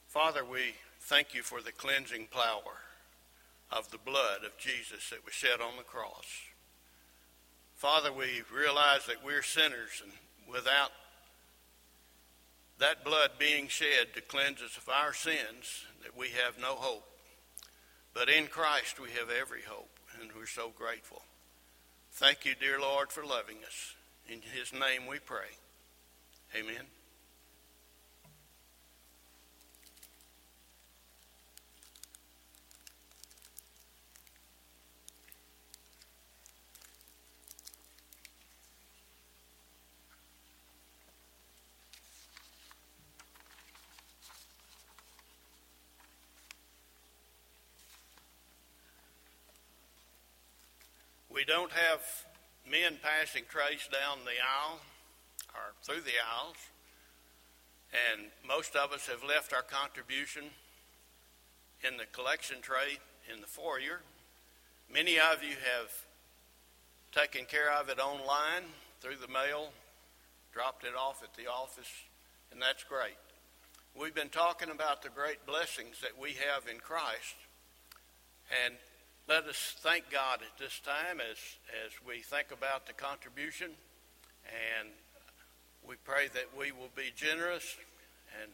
Father, 0.07 0.43
we 0.43 0.73
thank 1.01 1.35
you 1.35 1.43
for 1.43 1.61
the 1.61 1.73
cleansing 1.73 2.29
power 2.31 2.79
of 3.71 3.90
the 3.90 3.99
blood 3.99 4.43
of 4.47 4.57
Jesus 4.57 5.11
that 5.11 5.23
was 5.23 5.35
shed 5.35 5.61
on 5.61 5.77
the 5.77 5.83
cross. 5.83 6.25
Father, 7.75 8.11
we 8.11 8.43
realize 8.55 9.05
that 9.07 9.23
we're 9.23 9.43
sinners 9.43 10.03
and 10.03 10.12
without 10.51 10.93
that 12.79 13.05
blood 13.05 13.33
being 13.38 13.69
shed 13.69 14.14
to 14.14 14.23
cleanse 14.23 14.62
us 14.62 14.79
of 14.79 14.88
our 14.88 15.12
sins, 15.12 15.85
that 16.03 16.17
we 16.17 16.29
have 16.29 16.59
no 16.59 16.75
hope. 16.75 17.07
But 18.14 18.31
in 18.31 18.47
Christ 18.47 18.99
we 18.99 19.11
have 19.11 19.29
every 19.29 19.62
hope, 19.69 19.90
and 20.23 20.31
we're 20.35 20.47
so 20.47 20.73
grateful. 20.75 21.23
Thank 22.12 22.47
you, 22.47 22.55
dear 22.59 22.81
Lord, 22.81 23.12
for 23.12 23.27
loving 23.27 23.59
us. 23.67 23.95
In 24.27 24.40
his 24.40 24.73
name 24.73 25.07
we 25.07 25.19
pray. 25.19 25.53
Amen. 26.57 26.93
We 51.35 51.44
don't 51.44 51.73
have 51.73 52.01
men 52.70 52.97
passing 53.03 53.42
trays 53.49 53.88
down 53.90 54.18
the 54.25 54.38
aisle 54.38 54.79
or 55.53 55.75
through 55.83 56.03
the 56.03 56.14
aisles. 56.23 56.55
And 57.90 58.27
most 58.47 58.77
of 58.77 58.92
us 58.92 59.09
have 59.09 59.25
left 59.25 59.53
our 59.53 59.62
contribution 59.62 60.44
in 61.83 61.97
the 61.97 62.07
collection 62.12 62.59
tray 62.62 62.99
in 63.33 63.40
the 63.40 63.49
foyer. 63.49 64.03
Many 64.92 65.18
of 65.18 65.42
you 65.42 65.57
have 65.59 65.90
taken 67.11 67.47
care 67.47 67.73
of 67.73 67.88
it 67.88 67.99
online 67.99 68.70
through 69.01 69.16
the 69.16 69.27
mail, 69.27 69.70
dropped 70.53 70.85
it 70.85 70.94
off 70.97 71.25
at 71.25 71.35
the 71.35 71.51
office, 71.51 71.90
and 72.53 72.62
that's 72.62 72.85
great. 72.85 73.18
We've 73.99 74.14
been 74.14 74.29
talking 74.29 74.70
about 74.70 75.03
the 75.03 75.09
great 75.09 75.44
blessings 75.47 76.01
that 76.01 76.16
we 76.16 76.31
have 76.31 76.70
in 76.70 76.79
Christ. 76.79 77.35
And 78.64 78.75
let 79.29 79.45
us 79.45 79.75
thank 79.79 80.11
God 80.11 80.41
at 80.43 80.59
this 80.59 80.81
time 80.81 81.21
as, 81.21 81.39
as 81.87 81.93
we 82.07 82.21
think 82.21 82.53
about 82.53 82.87
the 82.87 82.93
contribution. 82.93 83.71
And 84.79 84.89
we 85.87 85.97
pray 86.05 86.29
that 86.35 86.49
we 86.59 86.73
will 86.73 86.93
be 86.95 87.11
generous 87.17 87.77
and 88.43 88.51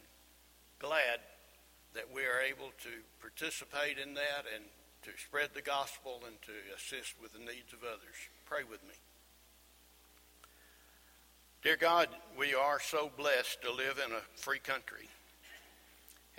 glad 0.79 1.19
that 1.93 2.05
we 2.13 2.21
are 2.23 2.39
able 2.39 2.71
to 2.83 2.89
participate 3.19 3.97
in 3.97 4.13
that 4.13 4.47
and 4.55 4.63
to 5.03 5.11
spread 5.19 5.49
the 5.53 5.61
gospel 5.61 6.21
and 6.25 6.35
to 6.43 6.53
assist 6.75 7.15
with 7.21 7.33
the 7.33 7.39
needs 7.39 7.73
of 7.73 7.83
others. 7.83 8.15
Pray 8.45 8.63
with 8.63 8.81
me. 8.83 8.95
Dear 11.63 11.75
God, 11.75 12.07
we 12.39 12.53
are 12.55 12.79
so 12.79 13.11
blessed 13.17 13.61
to 13.63 13.71
live 13.71 13.99
in 14.03 14.13
a 14.13 14.21
free 14.35 14.59
country. 14.59 15.09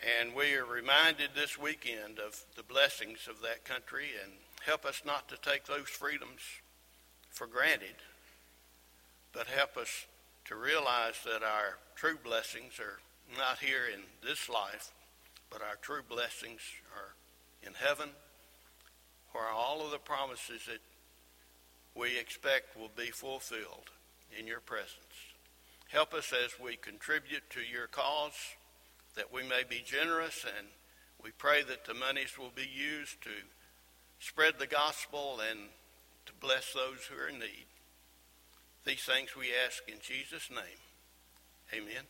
And 0.02 0.34
we 0.34 0.54
are 0.54 0.64
reminded 0.64 1.30
this 1.34 1.56
weekend 1.56 2.18
of 2.18 2.44
the 2.56 2.64
blessings 2.64 3.28
of 3.30 3.40
that 3.42 3.64
country 3.64 4.06
and 4.20 4.32
help 4.66 4.84
us 4.84 5.02
not 5.06 5.28
to 5.28 5.36
take 5.36 5.66
those 5.66 5.88
freedoms 5.88 6.40
for 7.30 7.46
granted, 7.46 7.94
but 9.32 9.46
help 9.46 9.76
us 9.76 10.06
to 10.46 10.56
realize 10.56 11.14
that 11.24 11.44
our 11.44 11.78
true 11.94 12.18
blessings 12.22 12.80
are 12.80 12.98
not 13.38 13.60
here 13.60 13.86
in 13.92 14.00
this 14.26 14.48
life, 14.48 14.90
but 15.50 15.62
our 15.62 15.76
true 15.80 16.02
blessings 16.08 16.60
are 16.96 17.14
in 17.64 17.74
heaven, 17.74 18.08
where 19.30 19.48
all 19.48 19.84
of 19.84 19.92
the 19.92 19.98
promises 19.98 20.62
that 20.66 20.80
we 21.94 22.18
expect 22.18 22.76
will 22.76 22.90
be 22.96 23.12
fulfilled 23.12 23.90
in 24.36 24.48
your 24.48 24.60
presence. 24.60 24.96
Help 25.92 26.12
us 26.12 26.32
as 26.32 26.58
we 26.58 26.74
contribute 26.74 27.48
to 27.50 27.60
your 27.60 27.86
cause, 27.86 28.32
that 29.16 29.33
we 29.33 29.42
may 29.42 29.62
be 29.68 29.83
generous, 29.85 30.44
and 30.59 30.68
we 31.22 31.31
pray 31.31 31.62
that 31.62 31.85
the 31.85 31.94
monies 31.94 32.38
will 32.38 32.53
be 32.55 32.68
used 32.68 33.22
to 33.22 33.31
spread 34.18 34.55
the 34.59 34.66
gospel 34.66 35.40
and 35.51 35.61
to 36.27 36.33
bless 36.40 36.72
those 36.72 37.05
who 37.11 37.20
are 37.20 37.29
in 37.29 37.38
need. 37.38 37.66
These 38.85 39.03
things 39.03 39.37
we 39.37 39.51
ask 39.66 39.83
in 39.88 39.98
Jesus' 40.01 40.51
name. 40.51 40.81
Amen. 41.75 42.05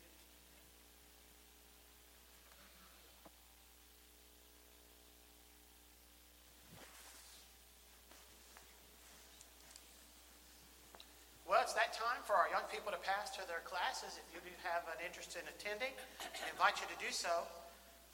Well, 11.52 11.60
it's 11.60 11.76
that 11.76 11.92
time 11.92 12.24
for 12.24 12.32
our 12.32 12.48
young 12.48 12.64
people 12.72 12.88
to 12.96 13.02
pass 13.04 13.28
to 13.36 13.44
their 13.44 13.60
classes. 13.68 14.16
If 14.16 14.24
you 14.32 14.40
do 14.40 14.48
have 14.64 14.88
an 14.88 15.04
interest 15.04 15.36
in 15.36 15.44
attending, 15.44 15.92
I 16.24 16.48
invite 16.48 16.80
you 16.80 16.88
to 16.88 16.96
do 16.96 17.12
so. 17.12 17.28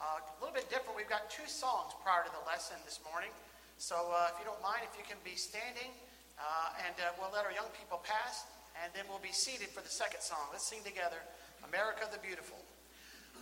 Uh, 0.02 0.18
a 0.18 0.36
little 0.42 0.50
bit 0.50 0.66
different, 0.66 0.98
we've 0.98 1.06
got 1.06 1.30
two 1.30 1.46
songs 1.46 1.94
prior 2.02 2.26
to 2.26 2.32
the 2.34 2.42
lesson 2.50 2.74
this 2.82 2.98
morning. 3.06 3.30
So 3.78 3.94
uh, 4.10 4.34
if 4.34 4.42
you 4.42 4.46
don't 4.50 4.58
mind, 4.58 4.82
if 4.90 4.98
you 4.98 5.06
can 5.06 5.22
be 5.22 5.38
standing, 5.38 5.94
uh, 6.34 6.82
and 6.82 6.98
uh, 6.98 7.14
we'll 7.14 7.30
let 7.30 7.46
our 7.46 7.54
young 7.54 7.70
people 7.78 8.02
pass, 8.02 8.42
and 8.82 8.90
then 8.90 9.06
we'll 9.06 9.22
be 9.22 9.30
seated 9.30 9.70
for 9.70 9.86
the 9.86 9.94
second 9.94 10.18
song. 10.18 10.50
Let's 10.50 10.66
sing 10.66 10.82
together 10.82 11.22
America 11.62 12.10
the 12.10 12.18
Beautiful. 12.18 12.58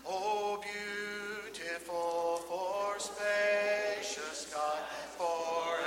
Oh, 0.05 0.61
beautiful 0.61 2.45
for 2.45 3.01
spacious 3.01 4.45
sky, 4.45 4.77
for 5.17 5.81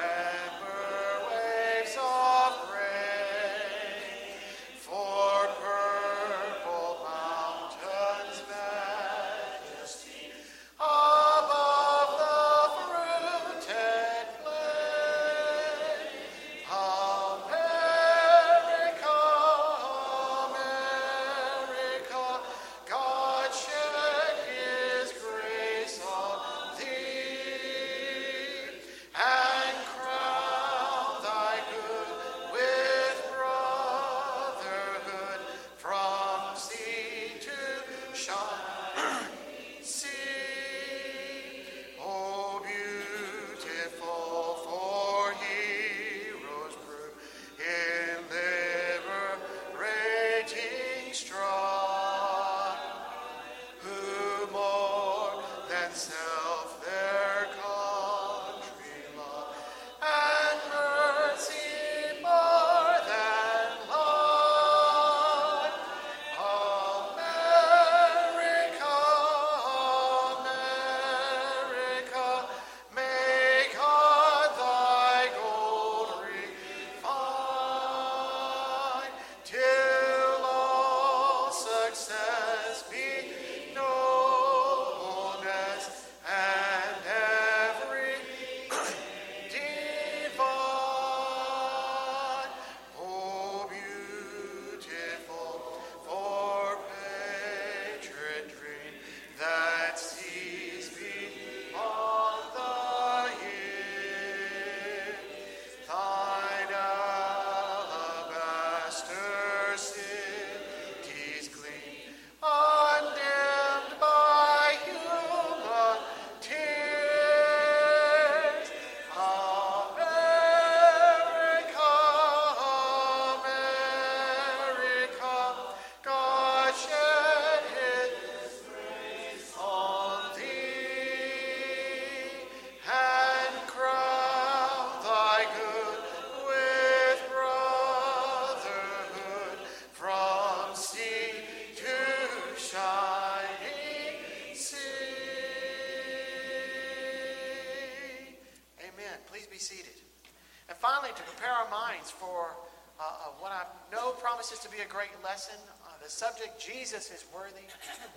be 154.79 154.85
a 154.85 154.87
great 154.87 155.11
lesson, 155.23 155.59
uh, 155.83 155.91
the 156.01 156.09
subject 156.09 156.55
Jesus 156.57 157.11
is 157.11 157.25
worthy, 157.35 157.67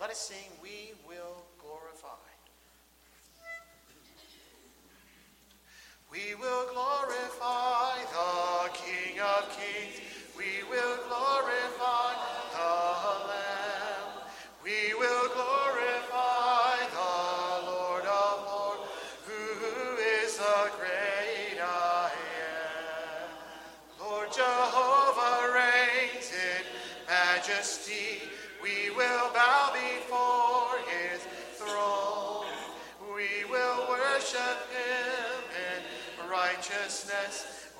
let 0.00 0.10
us 0.10 0.18
sing 0.18 0.46
We 0.62 0.92
Will 1.08 1.21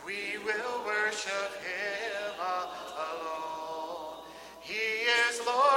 We 0.07 0.39
will 0.45 0.85
worship 0.85 1.53
him 1.63 2.35
uh, 2.41 2.67
alone. 3.13 4.25
He 4.61 4.75
is 4.75 5.41
Lord 5.47 5.72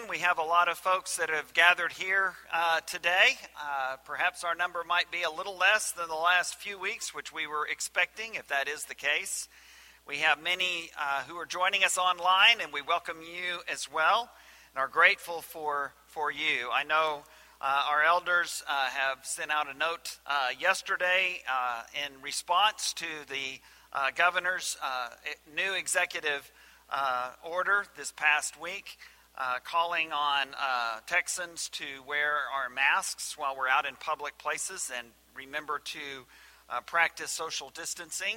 again. 0.00 0.10
We 0.10 0.18
have 0.18 0.38
a 0.38 0.42
lot 0.42 0.68
of 0.68 0.78
folks 0.78 1.16
that 1.16 1.30
have 1.30 1.52
gathered 1.52 1.92
here 1.92 2.34
uh, 2.52 2.80
today. 2.80 3.38
Uh, 3.56 3.96
perhaps 4.04 4.44
our 4.44 4.54
number 4.54 4.84
might 4.86 5.10
be 5.10 5.22
a 5.22 5.30
little 5.30 5.56
less 5.56 5.92
than 5.92 6.08
the 6.08 6.14
last 6.14 6.56
few 6.56 6.78
weeks, 6.78 7.14
which 7.14 7.32
we 7.32 7.46
were 7.46 7.66
expecting, 7.66 8.34
if 8.34 8.48
that 8.48 8.68
is 8.68 8.84
the 8.84 8.94
case. 8.94 9.48
We 10.06 10.18
have 10.18 10.42
many 10.42 10.90
uh, 10.98 11.22
who 11.22 11.36
are 11.36 11.46
joining 11.46 11.84
us 11.84 11.98
online, 11.98 12.60
and 12.62 12.72
we 12.72 12.82
welcome 12.82 13.18
you 13.20 13.60
as 13.72 13.90
well 13.92 14.30
and 14.72 14.80
are 14.80 14.88
grateful 14.88 15.42
for, 15.42 15.92
for 16.06 16.30
you. 16.30 16.70
I 16.72 16.84
know 16.84 17.22
uh, 17.60 17.84
our 17.90 18.02
elders 18.02 18.62
uh, 18.68 18.86
have 18.90 19.24
sent 19.24 19.50
out 19.50 19.66
a 19.72 19.76
note 19.76 20.18
uh, 20.26 20.48
yesterday 20.58 21.42
in 22.06 22.22
response 22.22 22.92
to 22.94 23.06
the 23.28 23.60
governor's 24.14 24.76
new 25.54 25.74
executive 25.74 26.50
uh, 26.90 27.30
order 27.44 27.84
this 27.96 28.12
past 28.12 28.60
week, 28.60 28.98
uh, 29.40 29.58
calling 29.64 30.12
on 30.12 30.48
uh, 30.48 30.98
Texans 31.06 31.70
to 31.70 31.84
wear 32.06 32.32
our 32.54 32.68
masks 32.68 33.38
while 33.38 33.56
we're 33.56 33.68
out 33.68 33.86
in 33.86 33.94
public 33.96 34.36
places 34.36 34.90
and 34.94 35.06
remember 35.34 35.80
to 35.82 35.98
uh, 36.68 36.80
practice 36.82 37.30
social 37.30 37.70
distancing. 37.70 38.36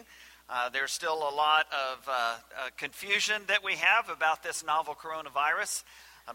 Uh, 0.50 0.70
there's 0.70 0.94
still 0.94 1.16
a 1.16 1.36
lot 1.36 1.66
of 1.74 2.08
uh, 2.08 2.12
uh, 2.12 2.70
confusion 2.78 3.42
that 3.48 3.66
we 3.66 3.74
have 3.74 4.10
about 4.10 4.44
this 4.44 4.63
novel 4.66 4.96
coronavirus. 4.96 5.84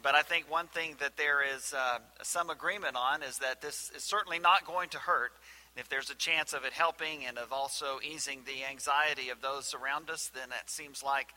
But 0.03 0.15
I 0.15 0.21
think 0.21 0.51
one 0.51 0.67
thing 0.67 0.97
that 1.01 1.17
there 1.17 1.39
is 1.43 1.75
some 2.23 2.51
agreement 2.51 2.95
on 2.95 3.23
is 3.23 3.39
that 3.39 3.63
this 3.63 3.91
is 3.97 4.05
certainly 4.05 4.39
not 4.39 4.67
going 4.67 4.91
to 4.91 4.99
hurt. 4.99 5.33
If 5.79 5.89
there's 5.89 6.11
a 6.11 6.15
chance 6.15 6.53
of 6.53 6.65
it 6.65 6.75
helping 6.75 7.25
and 7.25 7.39
of 7.39 7.55
also 7.55 7.99
easing 8.05 8.41
the 8.45 8.71
anxiety 8.71 9.31
of 9.31 9.41
those 9.41 9.73
around 9.73 10.11
us, 10.11 10.31
then 10.35 10.51
that 10.51 10.69
seems 10.69 11.03
like 11.03 11.29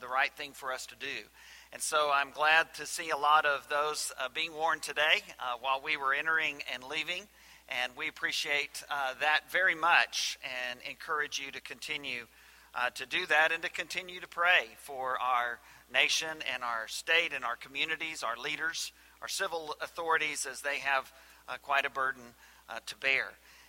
the 0.00 0.06
right 0.06 0.30
thing 0.36 0.52
for 0.52 0.72
us 0.72 0.86
to 0.86 0.94
do. 0.94 1.26
And 1.72 1.80
so 1.80 2.10
I'm 2.12 2.32
glad 2.32 2.74
to 2.74 2.86
see 2.86 3.10
a 3.10 3.16
lot 3.16 3.46
of 3.46 3.68
those 3.68 4.10
uh, 4.18 4.28
being 4.34 4.52
worn 4.52 4.80
today 4.80 5.22
uh, 5.38 5.54
while 5.60 5.80
we 5.80 5.96
were 5.96 6.12
entering 6.12 6.62
and 6.74 6.82
leaving. 6.82 7.28
And 7.68 7.92
we 7.96 8.08
appreciate 8.08 8.82
uh, 8.90 9.14
that 9.20 9.42
very 9.52 9.76
much 9.76 10.36
and 10.42 10.80
encourage 10.88 11.38
you 11.38 11.52
to 11.52 11.60
continue 11.60 12.26
uh, 12.74 12.90
to 12.90 13.06
do 13.06 13.24
that 13.26 13.52
and 13.52 13.62
to 13.62 13.70
continue 13.70 14.18
to 14.18 14.26
pray 14.26 14.66
for 14.78 15.16
our 15.20 15.60
nation 15.92 16.38
and 16.52 16.64
our 16.64 16.88
state 16.88 17.32
and 17.32 17.44
our 17.44 17.54
communities, 17.54 18.24
our 18.24 18.36
leaders, 18.36 18.90
our 19.22 19.28
civil 19.28 19.76
authorities, 19.80 20.48
as 20.50 20.62
they 20.62 20.78
have 20.78 21.12
uh, 21.48 21.56
quite 21.62 21.84
a 21.84 21.90
burden 21.90 22.22
uh, 22.68 22.80
to 22.86 22.96
bear. 22.96 23.26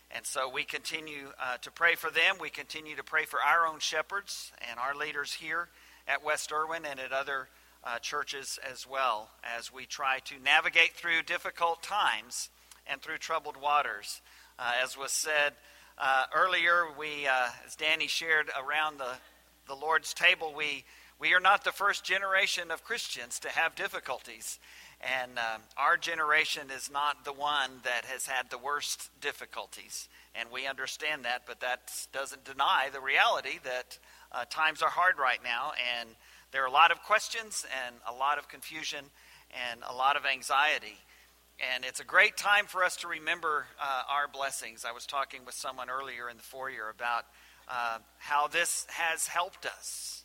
And 0.10 0.26
so 0.26 0.50
we 0.50 0.64
continue 0.64 1.32
to 1.62 1.72
pray 1.72 1.96
for 1.96 2.10
them. 2.10 2.36
We 2.42 2.50
continue 2.50 2.98
to 2.98 3.04
pray 3.04 3.24
for 3.24 3.40
our 3.40 3.66
own 3.66 3.80
shepherds 3.80 4.52
and 4.70 4.78
our 4.78 4.94
leaders 4.94 5.32
here 5.34 5.70
at 6.06 6.22
West 6.22 6.52
Erwin 6.52 6.84
and 6.86 7.00
at 7.00 7.14
other 7.14 7.48
uh, 7.84 8.00
churches 8.00 8.60
as 8.70 8.88
well 8.88 9.30
as 9.58 9.74
we 9.74 9.86
try 9.86 10.20
to 10.20 10.36
navigate 10.44 10.94
through 10.94 11.24
difficult 11.24 11.82
times 11.82 12.50
and 12.88 13.02
through 13.02 13.18
troubled 13.18 13.58
waters. 13.58 14.22
Uh, 14.60 14.74
as 14.84 14.98
was 14.98 15.12
said 15.12 15.54
uh, 15.98 16.26
earlier, 16.34 16.86
we, 16.98 17.28
uh, 17.28 17.50
as 17.66 17.76
Danny 17.76 18.08
shared 18.08 18.50
around 18.60 18.98
the, 18.98 19.14
the 19.68 19.76
Lord's 19.76 20.14
table, 20.14 20.54
we, 20.56 20.84
we 21.20 21.34
are 21.34 21.40
not 21.40 21.64
the 21.64 21.72
first 21.72 22.04
generation 22.04 22.72
of 22.72 22.84
Christians 22.84 23.40
to 23.40 23.50
have 23.50 23.76
difficulties. 23.76 24.60
And 25.02 25.40
um, 25.40 25.62
our 25.78 25.98
generation 25.98 26.70
is 26.76 26.92
not 26.92 27.26
the 27.26 27.34
one 27.34 27.72
that 27.84 28.06
has 28.06 28.28
had 28.28 28.52
the 28.52 28.60
worst 28.60 29.10
difficulties. 29.20 30.08
And 30.36 30.50
we 30.52 30.68
understand 30.68 31.26
that, 31.26 31.44
but 31.48 31.60
that 31.62 31.92
doesn't 32.14 32.46
deny 32.46 32.90
the 32.94 33.02
reality 33.02 33.60
that 33.64 33.98
uh, 34.32 34.46
times 34.50 34.82
are 34.84 34.90
hard 34.90 35.18
right 35.18 35.40
now. 35.44 35.72
And 36.00 36.10
there 36.52 36.64
are 36.64 36.68
a 36.68 36.72
lot 36.72 36.92
of 36.92 37.02
questions 37.04 37.66
and 37.86 37.96
a 38.08 38.14
lot 38.14 38.38
of 38.38 38.50
confusion 38.50 39.06
and 39.70 39.82
a 39.90 39.94
lot 39.94 40.16
of 40.18 40.26
anxiety. 40.26 40.98
And 41.74 41.86
it's 41.86 42.00
a 42.00 42.06
great 42.06 42.38
time 42.38 42.66
for 42.66 42.84
us 42.84 42.96
to 42.98 43.08
remember 43.08 43.68
uh, 43.80 44.04
our 44.10 44.28
blessings. 44.28 44.84
I 44.84 44.92
was 44.92 45.06
talking 45.06 45.46
with 45.46 45.56
someone 45.56 45.90
earlier 45.90 46.30
in 46.30 46.38
the 46.38 46.44
foyer 46.44 46.90
about 46.90 47.26
uh, 47.70 48.00
how 48.18 48.48
this 48.48 48.86
has 48.90 49.28
helped 49.28 49.66
us 49.66 50.24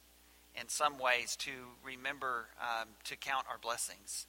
in 0.61 0.69
some 0.69 0.99
ways 0.99 1.37
to 1.37 1.51
remember 1.85 2.47
um, 2.61 2.89
to 3.05 3.17
count 3.17 3.45
our 3.51 3.59
blessings, 3.59 4.27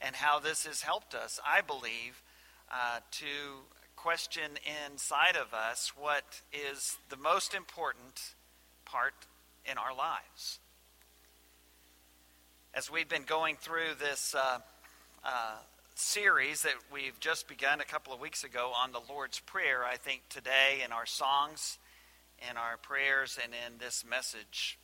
and 0.00 0.14
how 0.14 0.38
this 0.38 0.64
has 0.64 0.82
helped 0.82 1.14
us, 1.14 1.40
I 1.44 1.60
believe, 1.62 2.22
uh, 2.70 3.00
to 3.10 3.26
question 3.96 4.52
inside 4.86 5.36
of 5.36 5.52
us 5.52 5.92
what 5.96 6.42
is 6.52 6.96
the 7.10 7.16
most 7.16 7.54
important 7.54 8.34
part 8.84 9.26
in 9.64 9.78
our 9.78 9.94
lives. 9.94 10.60
As 12.76 12.90
we've 12.90 13.08
been 13.08 13.22
going 13.22 13.54
through 13.54 13.94
this 14.00 14.34
uh, 14.34 14.58
uh, 15.24 15.56
series 15.94 16.62
that 16.62 16.74
we've 16.92 17.18
just 17.20 17.46
begun 17.46 17.80
a 17.80 17.84
couple 17.84 18.12
of 18.12 18.18
weeks 18.18 18.42
ago 18.42 18.72
on 18.76 18.90
the 18.90 19.00
Lord's 19.08 19.38
Prayer, 19.38 19.84
I 19.84 19.96
think 19.96 20.22
today 20.28 20.82
in 20.84 20.90
our 20.90 21.06
songs, 21.06 21.78
in 22.50 22.56
our 22.56 22.76
prayers, 22.76 23.38
and 23.40 23.52
in 23.52 23.78
this 23.78 24.04
message, 24.04 24.76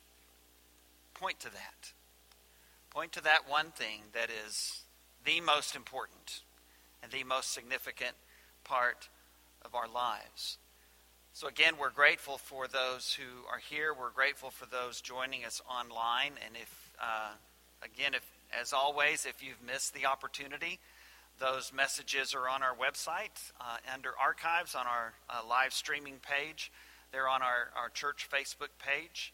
point 1.15 1.41
to 1.41 1.51
that. 1.51 1.91
Point 2.91 3.11
to 3.11 3.23
that 3.23 3.49
one 3.49 3.71
thing 3.71 4.03
that 4.13 4.29
is 4.47 4.83
the 5.25 5.41
most 5.41 5.75
important 5.75 6.43
and 7.03 7.11
the 7.11 7.25
most 7.25 7.51
significant 7.51 8.15
part 8.63 9.09
of 9.65 9.75
our 9.75 9.89
lives. 9.89 10.59
So, 11.33 11.49
again, 11.49 11.73
we're 11.77 11.89
grateful 11.89 12.37
for 12.37 12.69
those 12.69 13.19
who 13.19 13.45
are 13.51 13.59
here. 13.59 13.93
We're 13.93 14.11
grateful 14.11 14.49
for 14.49 14.65
those 14.65 15.01
joining 15.01 15.43
us 15.43 15.61
online. 15.69 16.31
And 16.45 16.55
if, 16.55 16.91
uh, 16.97 17.31
again, 17.83 18.13
if, 18.13 18.25
as 18.59 18.73
always, 18.73 19.25
if 19.25 19.43
you've 19.43 19.61
missed 19.65 19.93
the 19.93 20.05
opportunity, 20.05 20.79
those 21.39 21.71
messages 21.73 22.35
are 22.35 22.47
on 22.47 22.61
our 22.61 22.75
website 22.75 23.51
uh, 23.59 23.77
under 23.93 24.11
archives 24.19 24.75
on 24.75 24.85
our 24.85 25.13
uh, 25.29 25.41
live 25.47 25.73
streaming 25.73 26.19
page. 26.21 26.71
They're 27.11 27.27
on 27.27 27.41
our, 27.41 27.69
our 27.75 27.89
church 27.89 28.29
Facebook 28.31 28.69
page. 28.79 29.33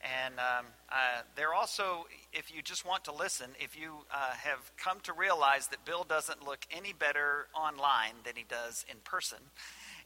And 0.00 0.34
um, 0.38 0.66
uh, 0.90 1.22
they're 1.34 1.54
also, 1.54 2.06
if 2.32 2.54
you 2.54 2.62
just 2.62 2.86
want 2.86 3.04
to 3.04 3.12
listen, 3.12 3.50
if 3.58 3.76
you 3.76 3.94
uh, 4.12 4.30
have 4.30 4.70
come 4.76 5.00
to 5.00 5.12
realize 5.12 5.66
that 5.68 5.84
Bill 5.84 6.04
doesn't 6.08 6.46
look 6.46 6.60
any 6.70 6.92
better 6.92 7.48
online 7.52 8.14
than 8.24 8.34
he 8.36 8.44
does 8.48 8.84
in 8.88 8.98
person, 9.02 9.38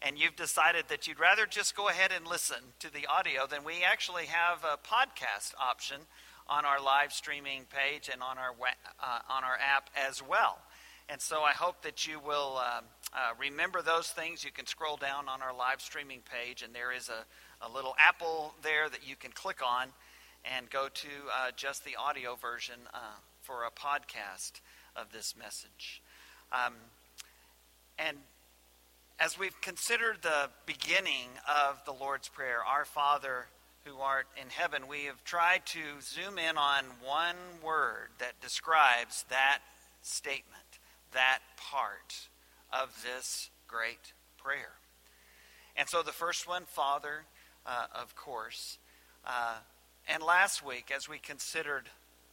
and 0.01 0.19
you've 0.19 0.35
decided 0.35 0.87
that 0.89 1.07
you'd 1.07 1.21
rather 1.21 1.45
just 1.45 1.77
go 1.77 1.91
ahead 1.91 2.11
and 2.15 2.27
listen 2.27 2.57
to 2.79 2.91
the 2.93 3.07
audio, 3.07 3.47
then 3.47 3.65
we 3.65 3.85
actually 3.85 4.27
have 4.27 4.65
a 4.65 4.79
podcast 4.79 5.53
option 5.61 5.99
on 6.49 6.65
our 6.65 6.81
live 6.81 7.13
streaming 7.13 7.65
page 7.71 8.11
and 8.13 8.23
on 8.23 8.39
our, 8.39 8.51
uh, 8.51 9.19
on 9.31 9.45
our 9.45 9.57
app 9.57 9.91
as 9.97 10.23
well. 10.23 10.59
And 11.09 11.21
so 11.21 11.43
I 11.43 11.53
hope 11.53 11.83
that 11.83 12.07
you 12.07 12.21
will 12.21 12.59
um, 12.59 12.85
uh, 13.13 13.33
remember 13.39 13.83
those 13.83 14.09
things. 14.09 14.45
You 14.45 14.51
can 14.51 14.67
scroll 14.67 14.97
down 14.97 15.29
on 15.29 15.43
our 15.43 15.55
live 15.55 15.81
streaming 15.81 16.21
page, 16.21 16.63
and 16.63 16.75
there 16.75 16.93
is 16.93 17.09
a, 17.09 17.67
a 17.67 17.69
little 17.69 17.95
apple 17.99 18.55
there 18.63 18.89
that 18.89 19.07
you 19.07 19.17
can 19.17 19.33
click 19.33 19.61
on 19.67 19.89
and 20.45 20.71
go 20.71 20.89
to 20.93 21.09
uh, 21.35 21.51
just 21.57 21.85
the 21.85 21.97
audio 21.97 22.35
version 22.37 22.77
uh, 22.95 22.99
for 23.43 23.65
a 23.65 23.71
podcast 23.71 24.61
of 24.97 25.13
this 25.13 25.35
message. 25.37 26.03
Um, 26.53 26.75
and 27.99 28.17
as 29.21 29.39
we've 29.39 29.61
considered 29.61 30.19
the 30.23 30.51
beginning 30.67 31.29
of 31.49 31.85
the 31.85 31.93
Lord's 31.93 32.29
Prayer, 32.29 32.59
Our 32.67 32.85
Father 32.85 33.47
who 33.85 33.97
art 33.99 34.27
in 34.41 34.49
heaven, 34.49 34.87
we 34.89 35.05
have 35.05 35.25
tried 35.25 35.67
to 35.67 35.81
zoom 36.01 36.39
in 36.39 36.57
on 36.57 36.85
one 37.05 37.37
word 37.65 38.09
that 38.19 38.41
describes 38.41 39.25
that 39.29 39.59
statement, 40.03 40.79
that 41.13 41.41
part 41.57 42.29
of 42.73 43.03
this 43.03 43.51
great 43.67 44.13
prayer. 44.39 44.73
And 45.77 45.89
so 45.89 46.03
the 46.03 46.13
first 46.13 46.47
one, 46.47 46.65
Father, 46.67 47.25
uh, 47.67 47.87
of 47.95 48.15
course. 48.15 48.79
Uh, 49.27 49.57
and 50.09 50.23
last 50.23 50.65
week, 50.65 50.93
as 50.95 51.09
we 51.09 51.19
considered 51.19 51.89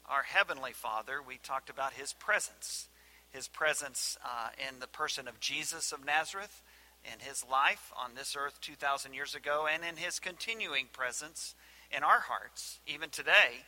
our 0.10 0.24
Heavenly 0.24 0.74
Father, 0.74 1.22
we 1.26 1.38
talked 1.42 1.70
about 1.70 1.94
His 1.94 2.14
presence. 2.14 2.90
His 3.32 3.48
presence 3.48 4.18
uh, 4.26 4.50
in 4.68 4.80
the 4.80 4.88
person 4.88 5.28
of 5.28 5.40
Jesus 5.40 5.92
of 5.92 6.04
Nazareth, 6.04 6.62
in 7.04 7.20
His 7.20 7.46
life 7.50 7.92
on 7.98 8.12
this 8.16 8.36
earth 8.38 8.60
2,000 8.62 9.14
years 9.14 9.36
ago, 9.36 9.68
and 9.72 9.84
in 9.84 9.98
His 9.98 10.20
continuing 10.20 10.88
presence 10.92 11.56
in 11.96 12.04
our 12.04 12.20
hearts, 12.20 12.80
even 12.88 13.10
today, 13.10 13.66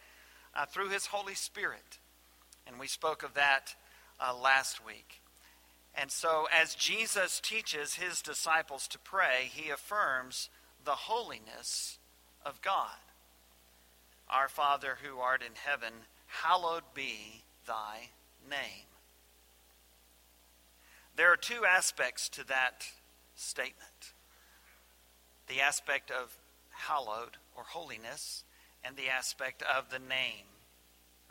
uh, 0.56 0.66
through 0.66 0.90
His 0.90 1.08
Holy 1.08 1.36
Spirit. 1.36 2.00
And 2.68 2.80
we 2.80 2.88
spoke 2.88 3.24
of 3.24 3.34
that 3.34 3.76
uh, 4.20 4.36
last 4.36 4.86
week. 4.86 5.22
And 5.96 6.12
so, 6.12 6.48
as 6.52 6.76
Jesus 6.76 7.40
teaches 7.40 7.96
His 7.96 8.22
disciples 8.22 8.88
to 8.90 9.00
pray, 9.00 9.50
He 9.52 9.70
affirms 9.70 10.50
the 10.84 10.92
holiness 10.92 11.98
of 12.46 12.62
God. 12.62 12.98
Our 14.30 14.48
Father 14.48 14.98
who 15.04 15.20
art 15.20 15.42
in 15.42 15.54
heaven, 15.56 15.94
hallowed 16.28 16.84
be 16.94 17.44
thy 17.68 18.10
name. 18.50 18.88
There 21.16 21.32
are 21.32 21.38
two 21.38 21.66
aspects 21.66 22.30
to 22.30 22.48
that 22.48 22.86
statement 23.42 24.14
the 25.52 25.62
aspect 25.62 26.12
of 26.12 26.38
hallowed 26.70 27.38
or 27.56 27.64
holiness, 27.64 28.44
and 28.84 28.96
the 28.96 29.10
aspect 29.10 29.62
of 29.64 29.90
the 29.92 30.00
name 30.00 30.48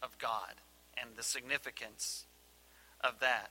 of 0.03 0.17
God 0.19 0.55
and 1.01 1.11
the 1.17 1.23
significance 1.23 2.27
of 3.01 3.15
that. 3.21 3.51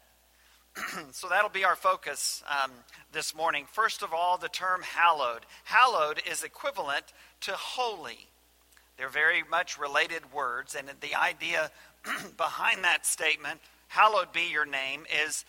so 1.12 1.28
that'll 1.28 1.50
be 1.50 1.66
our 1.66 1.76
focus 1.76 2.44
um, 2.64 2.72
this 3.12 3.36
morning. 3.36 3.66
First 3.72 4.04
of 4.04 4.14
all, 4.14 4.38
the 4.38 4.48
term 4.48 4.82
hallowed. 4.84 5.46
Hallowed 5.64 6.22
is 6.30 6.44
equivalent 6.44 7.06
to 7.42 7.52
holy. 7.52 8.28
They're 8.98 9.10
very 9.10 9.44
much 9.50 9.80
related 9.80 10.32
words, 10.32 10.76
and 10.76 10.88
the 11.02 11.16
idea 11.16 11.72
behind 12.38 12.84
that 12.84 13.06
statement, 13.06 13.60
hallowed 13.88 14.32
be 14.32 14.50
your 14.52 14.66
name, 14.66 15.06
is 15.26 15.46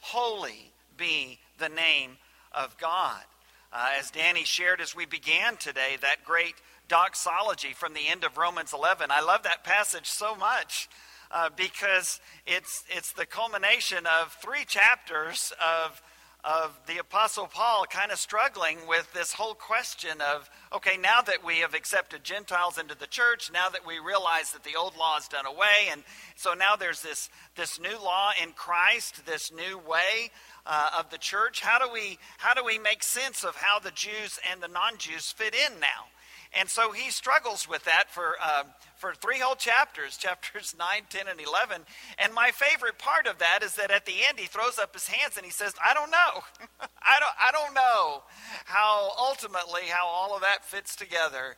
holy 0.00 0.72
be 0.96 1.38
the 1.58 1.68
name 1.68 2.18
of 2.56 2.76
God. 2.78 3.22
Uh, 3.72 3.90
as 3.98 4.10
Danny 4.10 4.44
shared 4.44 4.80
as 4.80 4.96
we 4.96 5.04
began 5.06 5.56
today, 5.56 5.96
that 6.00 6.24
great 6.24 6.54
doxology 6.88 7.72
from 7.74 7.94
the 7.94 8.08
end 8.08 8.24
of 8.24 8.38
Romans 8.38 8.72
11, 8.72 9.10
I 9.10 9.20
love 9.20 9.42
that 9.42 9.64
passage 9.64 10.06
so 10.06 10.34
much 10.34 10.88
uh, 11.30 11.50
because 11.56 12.20
it's, 12.46 12.84
it's 12.88 13.12
the 13.12 13.26
culmination 13.26 14.06
of 14.06 14.32
three 14.40 14.64
chapters 14.64 15.52
of, 15.60 16.00
of 16.46 16.78
the 16.86 16.98
Apostle 16.98 17.48
Paul 17.52 17.86
kind 17.90 18.12
of 18.12 18.18
struggling 18.18 18.78
with 18.86 19.12
this 19.12 19.32
whole 19.32 19.54
question 19.54 20.20
of 20.20 20.48
okay, 20.72 20.96
now 20.96 21.20
that 21.22 21.44
we 21.44 21.58
have 21.58 21.74
accepted 21.74 22.22
Gentiles 22.22 22.78
into 22.78 22.96
the 22.96 23.06
church, 23.06 23.50
now 23.52 23.68
that 23.68 23.84
we 23.84 23.98
realize 23.98 24.52
that 24.52 24.62
the 24.62 24.76
old 24.76 24.96
law 24.96 25.16
is 25.18 25.26
done 25.26 25.46
away, 25.46 25.90
and 25.90 26.04
so 26.36 26.54
now 26.54 26.76
there's 26.78 27.02
this, 27.02 27.30
this 27.56 27.80
new 27.80 27.98
law 28.02 28.30
in 28.40 28.52
Christ, 28.52 29.26
this 29.26 29.52
new 29.52 29.78
way. 29.78 30.30
Uh, 30.68 30.88
of 30.98 31.08
the 31.10 31.18
church 31.18 31.60
how 31.60 31.78
do 31.78 31.88
we 31.92 32.18
how 32.38 32.52
do 32.52 32.64
we 32.64 32.76
make 32.76 33.00
sense 33.00 33.44
of 33.44 33.54
how 33.54 33.78
the 33.78 33.92
jews 33.92 34.40
and 34.50 34.60
the 34.60 34.66
non-jews 34.66 35.30
fit 35.30 35.54
in 35.54 35.78
now 35.78 36.06
and 36.58 36.70
so 36.70 36.92
he 36.92 37.10
struggles 37.10 37.68
with 37.68 37.84
that 37.84 38.04
for, 38.08 38.34
uh, 38.42 38.64
for 38.96 39.12
three 39.14 39.38
whole 39.38 39.54
chapters, 39.54 40.16
chapters 40.18 40.74
9, 40.78 40.88
10, 41.08 41.28
and 41.28 41.40
11. 41.40 41.82
And 42.18 42.32
my 42.32 42.50
favorite 42.50 42.98
part 42.98 43.26
of 43.26 43.38
that 43.38 43.60
is 43.62 43.74
that 43.74 43.90
at 43.90 44.06
the 44.06 44.14
end 44.28 44.38
he 44.38 44.46
throws 44.46 44.78
up 44.78 44.94
his 44.94 45.06
hands 45.06 45.36
and 45.36 45.44
he 45.44 45.52
says, 45.52 45.74
I 45.84 45.92
don't 45.92 46.10
know. 46.10 46.42
I, 46.80 47.16
don't, 47.20 47.36
I 47.48 47.52
don't 47.52 47.74
know 47.74 48.22
how 48.64 49.12
ultimately 49.18 49.82
how 49.88 50.06
all 50.06 50.34
of 50.34 50.42
that 50.42 50.64
fits 50.64 50.96
together. 50.96 51.56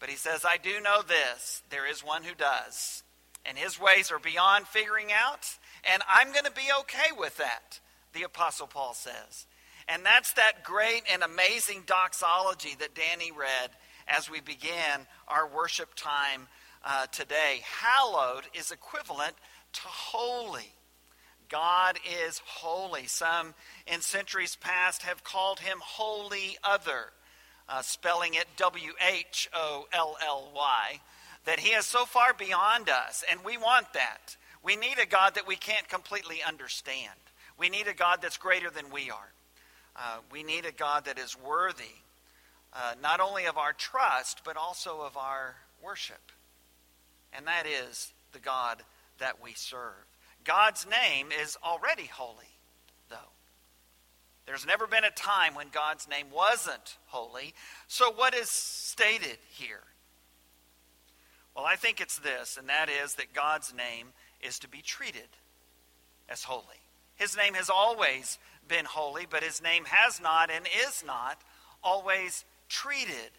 But 0.00 0.08
he 0.08 0.16
says, 0.16 0.44
I 0.48 0.56
do 0.56 0.80
know 0.80 1.02
this 1.02 1.62
there 1.70 1.88
is 1.88 2.00
one 2.02 2.24
who 2.24 2.34
does. 2.34 3.02
And 3.44 3.58
his 3.58 3.78
ways 3.78 4.10
are 4.10 4.18
beyond 4.18 4.66
figuring 4.66 5.08
out. 5.12 5.46
And 5.84 6.02
I'm 6.08 6.32
going 6.32 6.44
to 6.44 6.52
be 6.52 6.70
okay 6.80 7.10
with 7.16 7.36
that, 7.38 7.80
the 8.12 8.22
Apostle 8.22 8.66
Paul 8.66 8.94
says. 8.94 9.46
And 9.88 10.04
that's 10.04 10.32
that 10.34 10.62
great 10.64 11.02
and 11.12 11.22
amazing 11.22 11.82
doxology 11.86 12.76
that 12.78 12.94
Danny 12.94 13.32
read 13.32 13.70
as 14.08 14.30
we 14.30 14.40
began 14.40 15.06
our 15.28 15.46
worship 15.46 15.94
time 15.94 16.48
uh, 16.84 17.06
today. 17.06 17.62
Hallowed 17.62 18.44
is 18.54 18.70
equivalent 18.70 19.34
to 19.72 19.82
holy. 19.82 20.72
God 21.48 21.98
is 22.26 22.40
holy. 22.44 23.06
Some 23.06 23.54
in 23.86 24.00
centuries 24.00 24.56
past 24.56 25.02
have 25.02 25.22
called 25.22 25.60
him 25.60 25.78
holy 25.82 26.56
other, 26.64 27.12
uh, 27.68 27.82
spelling 27.82 28.34
it 28.34 28.46
W 28.56 28.92
H 29.00 29.50
O 29.52 29.86
L 29.92 30.16
L 30.24 30.50
Y, 30.54 31.00
that 31.44 31.60
he 31.60 31.70
is 31.70 31.84
so 31.84 32.04
far 32.04 32.32
beyond 32.32 32.88
us, 32.88 33.22
and 33.30 33.44
we 33.44 33.56
want 33.56 33.92
that. 33.92 34.36
We 34.62 34.76
need 34.76 34.98
a 34.98 35.06
God 35.06 35.34
that 35.34 35.46
we 35.46 35.56
can't 35.56 35.88
completely 35.88 36.38
understand. 36.46 37.18
We 37.58 37.68
need 37.68 37.86
a 37.86 37.94
God 37.94 38.20
that's 38.22 38.38
greater 38.38 38.70
than 38.70 38.90
we 38.90 39.10
are. 39.10 39.32
Uh, 39.94 40.18
we 40.30 40.42
need 40.42 40.64
a 40.64 40.72
God 40.72 41.04
that 41.04 41.18
is 41.18 41.36
worthy 41.36 41.96
uh, 42.74 42.94
not 43.02 43.20
only 43.20 43.44
of 43.44 43.58
our 43.58 43.72
trust, 43.72 44.42
but 44.44 44.56
also 44.56 45.00
of 45.00 45.16
our 45.16 45.56
worship. 45.82 46.32
And 47.32 47.46
that 47.46 47.66
is 47.66 48.12
the 48.32 48.38
God 48.38 48.82
that 49.18 49.42
we 49.42 49.52
serve. 49.54 50.06
God's 50.44 50.86
name 50.86 51.28
is 51.42 51.56
already 51.62 52.06
holy, 52.06 52.56
though. 53.08 53.16
There's 54.46 54.66
never 54.66 54.86
been 54.86 55.04
a 55.04 55.10
time 55.10 55.54
when 55.54 55.68
God's 55.72 56.08
name 56.08 56.26
wasn't 56.32 56.98
holy. 57.06 57.54
So, 57.86 58.10
what 58.10 58.34
is 58.34 58.48
stated 58.48 59.38
here? 59.50 59.84
Well, 61.54 61.64
I 61.64 61.76
think 61.76 62.00
it's 62.00 62.18
this, 62.18 62.56
and 62.56 62.68
that 62.68 62.88
is 62.88 63.14
that 63.16 63.34
God's 63.34 63.74
name 63.74 64.08
is 64.40 64.58
to 64.60 64.68
be 64.68 64.82
treated 64.82 65.28
as 66.28 66.42
holy. 66.42 66.64
His 67.14 67.36
name 67.36 67.54
has 67.54 67.70
always 67.70 68.38
been 68.66 68.84
holy, 68.84 69.26
but 69.28 69.44
his 69.44 69.62
name 69.62 69.84
has 69.86 70.20
not 70.20 70.50
and 70.50 70.66
is 70.86 71.04
not 71.06 71.40
always 71.84 72.44
treated 72.72 73.30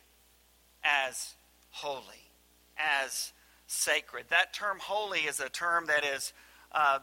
as 0.83 1.33
holy, 1.71 2.29
as 2.77 3.33
sacred. 3.65 4.25
That 4.29 4.53
term 4.53 4.77
holy 4.79 5.21
is 5.21 5.39
a 5.39 5.49
term 5.49 5.87
that 5.87 6.05
is 6.05 6.33
uh, 6.71 6.99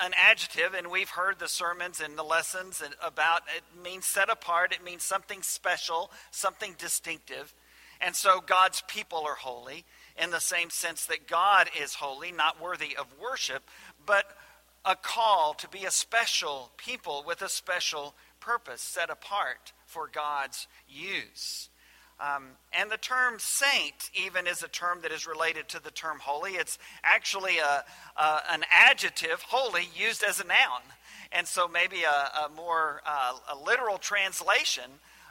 an 0.00 0.12
adjective, 0.16 0.74
and 0.74 0.90
we've 0.90 1.10
heard 1.10 1.40
the 1.40 1.48
sermons 1.48 2.00
and 2.00 2.16
the 2.16 2.22
lessons 2.22 2.80
about 3.04 3.42
it 3.56 3.82
means 3.82 4.06
set 4.06 4.30
apart, 4.30 4.72
it 4.72 4.84
means 4.84 5.02
something 5.02 5.42
special, 5.42 6.12
something 6.30 6.76
distinctive. 6.78 7.52
And 8.00 8.14
so 8.14 8.40
God's 8.46 8.82
people 8.86 9.24
are 9.26 9.34
holy 9.34 9.84
in 10.22 10.30
the 10.30 10.40
same 10.40 10.70
sense 10.70 11.06
that 11.06 11.26
God 11.26 11.68
is 11.82 11.94
holy, 11.94 12.30
not 12.30 12.62
worthy 12.62 12.96
of 12.96 13.06
worship, 13.20 13.64
but 14.04 14.36
a 14.84 14.94
call 14.94 15.54
to 15.54 15.68
be 15.68 15.84
a 15.84 15.90
special 15.90 16.70
people 16.76 17.24
with 17.26 17.42
a 17.42 17.48
special 17.48 18.14
purpose 18.46 18.80
set 18.80 19.10
apart 19.10 19.72
for 19.86 20.08
God's 20.12 20.68
use. 20.88 21.68
Um, 22.20 22.44
and 22.72 22.90
the 22.90 22.96
term 22.96 23.34
saint 23.38 24.10
even 24.14 24.46
is 24.46 24.62
a 24.62 24.68
term 24.68 25.00
that 25.02 25.12
is 25.12 25.26
related 25.26 25.68
to 25.70 25.82
the 25.82 25.90
term 25.90 26.18
holy. 26.20 26.52
It's 26.52 26.78
actually 27.02 27.58
a, 27.58 27.84
a 28.16 28.40
an 28.50 28.62
adjective, 28.70 29.42
holy, 29.42 29.88
used 29.94 30.22
as 30.22 30.40
a 30.40 30.46
noun. 30.46 30.82
And 31.32 31.46
so 31.46 31.68
maybe 31.68 32.04
a, 32.04 32.46
a 32.46 32.48
more 32.54 33.02
uh, 33.04 33.32
a 33.52 33.56
literal 33.58 33.98
translation 33.98 34.90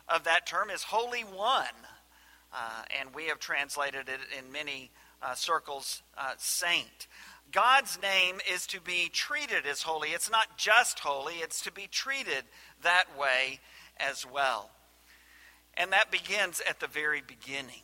of 0.09 0.26
that 0.26 0.45
term 0.45 0.70
is 0.70 0.84
Holy 0.84 1.22
One. 1.22 1.80
Uh, 2.53 2.84
and 2.99 3.16
we 3.16 3.26
have 3.26 3.39
translated 3.39 4.07
it 4.07 4.20
in 4.38 4.51
many 4.51 4.91
uh, 5.24 5.34
circles, 5.34 6.03
uh, 6.18 6.34
saint. 6.38 7.07
God's 7.51 7.99
name 8.01 8.39
is 8.51 8.67
to 8.67 8.81
be 8.81 9.09
treated 9.11 9.65
as 9.65 9.83
holy. 9.83 10.09
It's 10.09 10.29
not 10.29 10.57
just 10.57 10.99
holy, 10.99 11.35
it's 11.35 11.61
to 11.61 11.71
be 11.71 11.87
treated 11.87 12.43
that 12.83 13.05
way 13.17 13.59
as 13.97 14.25
well. 14.25 14.71
And 15.75 15.91
that 15.91 16.11
begins 16.11 16.61
at 16.67 16.79
the 16.79 16.87
very 16.87 17.21
beginning. 17.25 17.83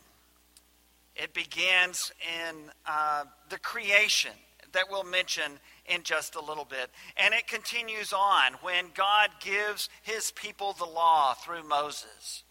It 1.14 1.34
begins 1.34 2.12
in 2.22 2.70
uh, 2.86 3.24
the 3.50 3.58
creation 3.58 4.32
that 4.72 4.84
we'll 4.90 5.04
mention 5.04 5.58
in 5.86 6.02
just 6.02 6.34
a 6.34 6.40
little 6.40 6.64
bit. 6.64 6.90
And 7.16 7.34
it 7.34 7.46
continues 7.46 8.12
on 8.12 8.54
when 8.62 8.86
God 8.94 9.30
gives 9.40 9.88
his 10.02 10.30
people 10.30 10.72
the 10.72 10.86
law 10.86 11.34
through 11.34 11.68
Moses 11.68 12.44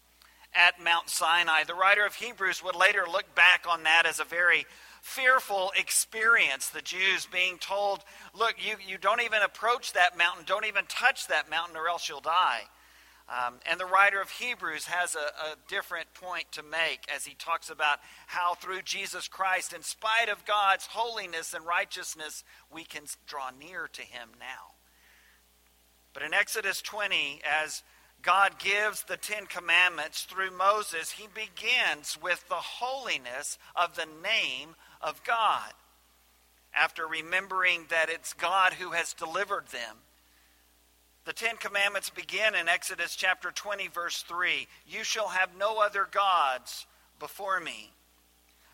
at 0.54 0.82
Mount 0.82 1.08
Sinai. 1.08 1.64
The 1.64 1.74
writer 1.74 2.06
of 2.06 2.14
Hebrews 2.14 2.62
would 2.62 2.76
later 2.76 3.04
look 3.10 3.34
back 3.34 3.66
on 3.68 3.82
that 3.84 4.04
as 4.06 4.20
a 4.20 4.24
very 4.24 4.66
fearful 5.02 5.72
experience. 5.76 6.68
The 6.68 6.80
Jews 6.80 7.26
being 7.30 7.58
told, 7.58 8.04
look, 8.34 8.54
you, 8.58 8.76
you 8.88 8.96
don't 8.96 9.20
even 9.20 9.42
approach 9.42 9.92
that 9.92 10.16
mountain, 10.16 10.44
don't 10.46 10.64
even 10.64 10.84
touch 10.88 11.26
that 11.26 11.50
mountain, 11.50 11.76
or 11.76 11.88
else 11.88 12.08
you'll 12.08 12.20
die. 12.20 12.62
Um, 13.28 13.54
and 13.70 13.78
the 13.78 13.86
writer 13.86 14.20
of 14.20 14.30
Hebrews 14.30 14.86
has 14.86 15.14
a, 15.14 15.18
a, 15.18 15.56
different 15.68 16.12
point 16.14 16.50
to 16.52 16.62
make 16.62 17.06
as 17.14 17.24
he 17.24 17.34
talks 17.34 17.70
about 17.70 17.98
how 18.26 18.54
through 18.54 18.82
Jesus 18.82 19.28
Christ, 19.28 19.72
in 19.72 19.82
spite 19.82 20.28
of 20.28 20.44
God's 20.44 20.86
holiness 20.86 21.54
and 21.54 21.64
righteousness, 21.64 22.44
we 22.70 22.84
can 22.84 23.04
draw 23.26 23.50
near 23.50 23.88
to 23.92 24.02
him 24.02 24.30
now. 24.38 24.74
But 26.12 26.24
in 26.24 26.34
Exodus 26.34 26.82
20, 26.82 27.40
as 27.48 27.82
God 28.22 28.58
gives 28.58 29.04
the 29.04 29.16
Ten 29.16 29.46
Commandments 29.46 30.24
through 30.24 30.56
Moses, 30.56 31.12
he 31.12 31.26
begins 31.26 32.18
with 32.22 32.48
the 32.48 32.54
holiness 32.54 33.56
of 33.74 33.96
the 33.96 34.06
name 34.22 34.76
of 35.02 35.22
God. 35.24 35.72
After 36.74 37.06
remembering 37.06 37.86
that 37.90 38.08
it's 38.08 38.32
God 38.32 38.74
who 38.74 38.90
has 38.92 39.12
delivered 39.12 39.68
them, 39.68 39.96
the 41.24 41.32
Ten 41.32 41.56
Commandments 41.56 42.10
begin 42.10 42.54
in 42.54 42.68
Exodus 42.68 43.14
chapter 43.14 43.50
20, 43.50 43.88
verse 43.88 44.22
3 44.22 44.66
You 44.88 45.04
shall 45.04 45.28
have 45.28 45.50
no 45.56 45.80
other 45.80 46.08
gods 46.10 46.86
before 47.20 47.60
me. 47.60 47.92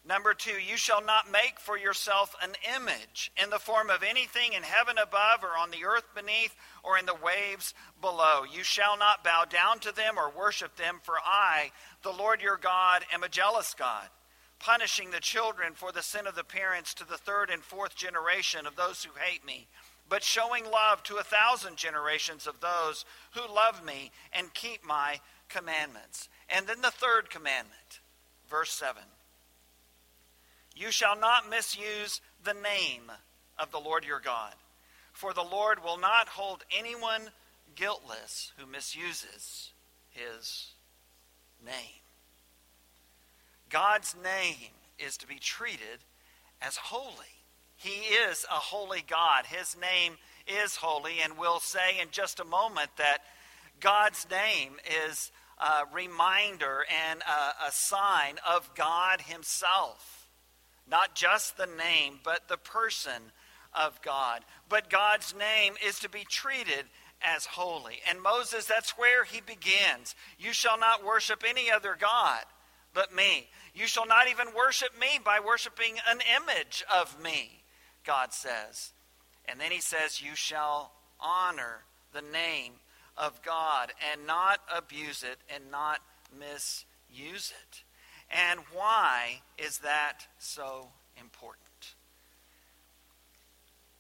Number 0.09 0.33
two, 0.33 0.53
you 0.53 0.79
shall 0.79 1.05
not 1.05 1.31
make 1.31 1.61
for 1.61 1.77
yourself 1.77 2.35
an 2.43 2.53
image 2.75 3.31
in 3.43 3.51
the 3.51 3.59
form 3.59 3.91
of 3.91 4.03
anything 4.03 4.55
in 4.55 4.63
heaven 4.63 4.97
above 4.97 5.45
or 5.45 5.59
on 5.59 5.71
the 5.71 5.85
earth 5.85 6.07
beneath 6.15 6.57
or 6.83 6.97
in 6.97 7.05
the 7.05 7.15
waves 7.15 7.75
below. 8.01 8.45
You 8.51 8.63
shall 8.63 8.97
not 8.97 9.23
bow 9.23 9.45
down 9.45 9.81
to 9.81 9.93
them 9.95 10.17
or 10.17 10.31
worship 10.31 10.77
them, 10.77 11.01
for 11.03 11.17
I, 11.23 11.73
the 12.03 12.13
Lord 12.13 12.41
your 12.41 12.57
God, 12.57 13.05
am 13.13 13.23
a 13.23 13.29
jealous 13.29 13.75
God, 13.75 14.09
punishing 14.59 15.11
the 15.11 15.21
children 15.21 15.73
for 15.75 15.93
the 15.93 16.03
sin 16.03 16.27
of 16.27 16.35
the 16.35 16.45
parents 16.45 16.95
to 16.95 17.07
the 17.07 17.19
third 17.19 17.51
and 17.51 17.63
fourth 17.63 17.95
generation 17.95 18.67
of 18.67 18.77
those 18.77 19.05
who 19.05 19.11
hate 19.21 19.45
me, 19.45 19.67
but 20.09 20.23
showing 20.23 20.65
love 20.65 21.03
to 21.05 21.17
a 21.17 21.23
thousand 21.23 21.77
generations 21.77 22.47
of 22.47 22.61
those 22.61 23.05
who 23.33 23.55
love 23.55 23.85
me 23.85 24.11
and 24.33 24.55
keep 24.55 24.85
my 24.85 25.21
commandments. 25.49 26.29
And 26.49 26.67
then 26.67 26.81
the 26.81 26.91
third 26.91 27.31
commandment, 27.31 28.01
verse 28.49 28.73
7. 28.73 29.03
You 30.75 30.91
shall 30.91 31.19
not 31.19 31.51
misuse 31.51 32.21
the 32.45 32.55
name 32.55 33.11
of 33.59 33.71
the 33.71 33.81
Lord 33.81 34.05
your 34.05 34.21
God, 34.21 34.55
for 35.13 35.33
the 35.33 35.43
Lord 35.43 35.83
will 35.83 35.99
not 35.99 36.29
hold 36.29 36.65
anyone 36.77 37.31
guiltless 37.75 38.53
who 38.57 38.67
misuses 38.67 39.73
his 40.11 40.73
name. 41.65 42.03
God's 43.71 44.15
name 44.23 44.73
is 44.99 45.17
to 45.19 45.27
be 45.27 45.39
treated 45.39 46.05
as 46.61 46.77
holy. 46.77 47.13
He 47.77 48.01
is 48.31 48.45
a 48.51 48.55
holy 48.55 49.05
God. 49.07 49.47
His 49.47 49.77
name 49.81 50.15
is 50.47 50.77
holy, 50.77 51.21
and 51.23 51.39
we'll 51.39 51.61
say 51.61 52.01
in 52.01 52.09
just 52.11 52.41
a 52.41 52.45
moment 52.45 52.91
that 52.97 53.19
God's 53.81 54.27
name 54.31 54.73
is 55.07 55.31
a 55.59 55.85
reminder 55.95 56.85
and 57.11 57.21
a, 57.23 57.69
a 57.69 57.73
sign 57.73 58.37
of 58.49 58.75
God 58.75 59.21
Himself. 59.21 60.29
Not 60.91 61.15
just 61.15 61.57
the 61.57 61.67
name, 61.67 62.21
but 62.25 62.49
the 62.49 62.57
person 62.57 63.33
of 63.75 64.01
God. 64.03 64.45
But 64.69 64.91
God's 64.91 65.35
name 65.35 65.75
is 65.87 65.99
to 66.01 66.09
be 66.09 66.25
treated 66.29 66.87
as 67.23 67.47
holy. 67.47 68.01
And 68.09 68.23
Moses, 68.23 68.65
that's 68.65 68.97
where 68.97 69.25
he 69.25 69.41
begins. 69.41 70.15
You 70.39 70.53
shall 70.53 70.79
not 70.79 71.05
worship 71.05 71.43
any 71.47 71.71
other 71.71 71.97
God 71.99 72.45
but 72.95 73.15
me. 73.15 73.49
You 73.75 73.87
shall 73.87 74.07
not 74.07 74.29
even 74.29 74.49
worship 74.57 74.99
me 74.99 75.21
by 75.25 75.41
worshiping 75.41 75.97
an 76.09 76.19
image 76.37 76.85
of 76.95 77.21
me, 77.23 77.63
God 78.05 78.33
says. 78.33 78.93
And 79.47 79.61
then 79.61 79.71
he 79.71 79.81
says, 79.81 80.23
You 80.23 80.35
shall 80.35 80.93
honor 81.21 81.85
the 82.13 82.23
name 82.23 82.75
of 83.17 83.43
God 83.43 83.93
and 84.13 84.27
not 84.27 84.61
abuse 84.75 85.23
it 85.23 85.39
and 85.55 85.71
not 85.71 86.01
misuse 86.39 87.53
it. 87.53 87.83
And 88.31 88.61
why 88.75 89.41
is 89.57 89.79
that 89.79 90.27
so 90.39 90.89
important? 91.19 91.95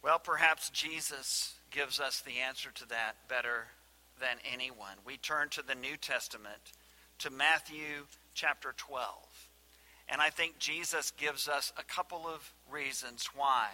Well, 0.02 0.18
perhaps 0.18 0.70
Jesus 0.70 1.54
gives 1.70 1.98
us 1.98 2.20
the 2.20 2.38
answer 2.46 2.70
to 2.74 2.88
that 2.88 3.14
better 3.28 3.66
than 4.20 4.38
anyone. 4.52 4.96
We 5.04 5.16
turn 5.16 5.48
to 5.50 5.62
the 5.62 5.74
New 5.74 5.96
Testament, 5.96 6.72
to 7.18 7.30
Matthew 7.30 8.06
chapter 8.38 8.72
12. 8.76 9.08
And 10.08 10.20
I 10.20 10.30
think 10.30 10.60
Jesus 10.60 11.10
gives 11.10 11.48
us 11.48 11.72
a 11.76 11.82
couple 11.82 12.22
of 12.24 12.52
reasons 12.70 13.28
why 13.34 13.66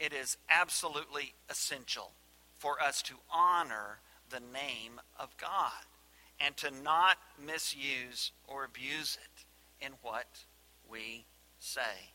it 0.00 0.12
is 0.12 0.36
absolutely 0.50 1.32
essential 1.48 2.10
for 2.58 2.82
us 2.82 3.00
to 3.02 3.14
honor 3.32 4.00
the 4.30 4.40
name 4.40 5.00
of 5.20 5.36
God 5.36 5.84
and 6.40 6.56
to 6.56 6.72
not 6.82 7.16
misuse 7.44 8.32
or 8.48 8.64
abuse 8.64 9.16
it 9.22 9.86
in 9.86 9.92
what 10.02 10.26
we 10.90 11.24
say. 11.60 12.10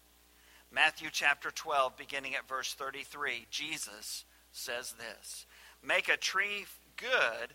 Matthew 0.74 1.08
chapter 1.10 1.51
12, 1.51 1.95
beginning 1.95 2.36
at 2.36 2.49
verse 2.49 2.74
33, 2.74 3.47
Jesus 3.49 4.26
says 4.51 4.93
this 4.97 5.45
Make 5.82 6.10
a 6.10 6.18
tree 6.18 6.66
good, 6.97 7.53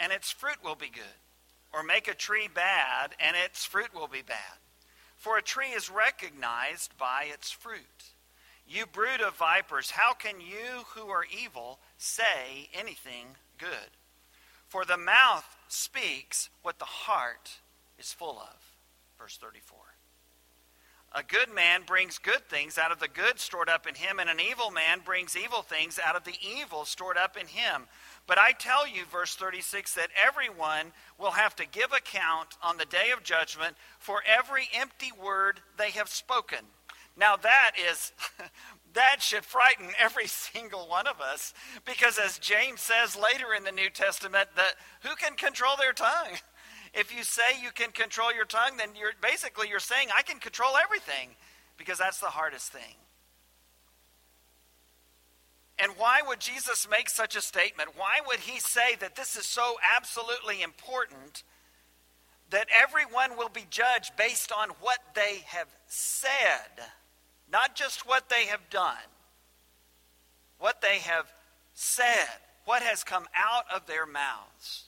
and 0.00 0.10
its 0.10 0.32
fruit 0.32 0.58
will 0.64 0.74
be 0.74 0.90
good. 0.92 1.04
Or 1.72 1.82
make 1.82 2.08
a 2.08 2.14
tree 2.14 2.48
bad, 2.52 3.14
and 3.20 3.36
its 3.36 3.64
fruit 3.64 3.94
will 3.94 4.08
be 4.08 4.22
bad. 4.22 4.58
For 5.16 5.36
a 5.36 5.42
tree 5.42 5.70
is 5.76 5.90
recognized 5.90 6.96
by 6.96 7.26
its 7.32 7.50
fruit. 7.50 8.14
You 8.66 8.86
brood 8.86 9.20
of 9.20 9.36
vipers, 9.36 9.92
how 9.92 10.12
can 10.12 10.40
you 10.40 10.84
who 10.94 11.08
are 11.08 11.24
evil 11.24 11.78
say 11.96 12.68
anything 12.72 13.36
good? 13.58 13.96
For 14.68 14.84
the 14.84 14.98
mouth 14.98 15.56
speaks 15.68 16.50
what 16.62 16.78
the 16.78 16.84
heart 16.84 17.58
is 17.98 18.12
full 18.12 18.38
of. 18.38 18.76
Verse 19.18 19.38
34. 19.38 19.78
A 21.14 21.22
good 21.22 21.48
man 21.52 21.82
brings 21.86 22.18
good 22.18 22.46
things 22.50 22.76
out 22.76 22.92
of 22.92 23.00
the 23.00 23.08
good 23.08 23.40
stored 23.40 23.70
up 23.70 23.86
in 23.86 23.94
him, 23.94 24.18
and 24.18 24.28
an 24.28 24.40
evil 24.40 24.70
man 24.70 25.00
brings 25.02 25.36
evil 25.36 25.62
things 25.62 25.98
out 25.98 26.16
of 26.16 26.24
the 26.24 26.36
evil 26.42 26.84
stored 26.84 27.16
up 27.16 27.36
in 27.38 27.46
him. 27.46 27.88
But 28.28 28.38
I 28.38 28.52
tell 28.52 28.86
you, 28.86 29.06
verse 29.10 29.34
36, 29.34 29.94
that 29.94 30.10
everyone 30.22 30.92
will 31.18 31.30
have 31.32 31.56
to 31.56 31.66
give 31.66 31.92
account 31.92 32.58
on 32.62 32.76
the 32.76 32.84
day 32.84 33.10
of 33.16 33.24
judgment 33.24 33.74
for 33.98 34.22
every 34.24 34.68
empty 34.74 35.10
word 35.10 35.60
they 35.78 35.90
have 35.92 36.10
spoken. 36.10 36.58
Now, 37.16 37.36
that 37.36 37.72
is 37.90 38.12
that 38.92 39.22
should 39.22 39.44
frighten 39.46 39.88
every 39.98 40.26
single 40.28 40.86
one 40.88 41.06
of 41.06 41.22
us 41.22 41.54
because 41.86 42.18
as 42.18 42.38
James 42.38 42.82
says 42.82 43.16
later 43.16 43.54
in 43.56 43.64
the 43.64 43.72
New 43.72 43.88
Testament 43.88 44.50
that 44.56 44.74
who 45.02 45.16
can 45.16 45.34
control 45.34 45.76
their 45.76 45.92
tongue? 45.92 46.32
If 46.94 47.14
you 47.14 47.22
say 47.22 47.42
you 47.62 47.70
can 47.70 47.90
control 47.90 48.32
your 48.32 48.46
tongue, 48.46 48.78
then 48.78 48.96
you're 48.98 49.12
basically 49.20 49.68
you're 49.68 49.78
saying 49.78 50.08
I 50.16 50.22
can 50.22 50.40
control 50.40 50.70
everything 50.82 51.36
because 51.76 51.98
that's 51.98 52.18
the 52.18 52.28
hardest 52.28 52.72
thing. 52.72 52.96
And 55.78 55.92
why 55.96 56.20
would 56.26 56.40
Jesus 56.40 56.88
make 56.90 57.08
such 57.08 57.36
a 57.36 57.40
statement? 57.40 57.90
Why 57.96 58.18
would 58.26 58.40
he 58.40 58.58
say 58.58 58.96
that 59.00 59.14
this 59.14 59.36
is 59.36 59.46
so 59.46 59.76
absolutely 59.96 60.62
important 60.62 61.44
that 62.50 62.66
everyone 62.82 63.36
will 63.36 63.48
be 63.48 63.66
judged 63.70 64.16
based 64.16 64.50
on 64.50 64.70
what 64.80 64.98
they 65.14 65.42
have 65.46 65.68
said? 65.86 66.86
Not 67.50 67.76
just 67.76 68.06
what 68.06 68.28
they 68.28 68.46
have 68.46 68.68
done, 68.70 68.96
what 70.58 70.80
they 70.82 70.98
have 70.98 71.26
said, 71.74 72.26
what 72.64 72.82
has 72.82 73.04
come 73.04 73.26
out 73.34 73.64
of 73.72 73.86
their 73.86 74.04
mouths. 74.04 74.87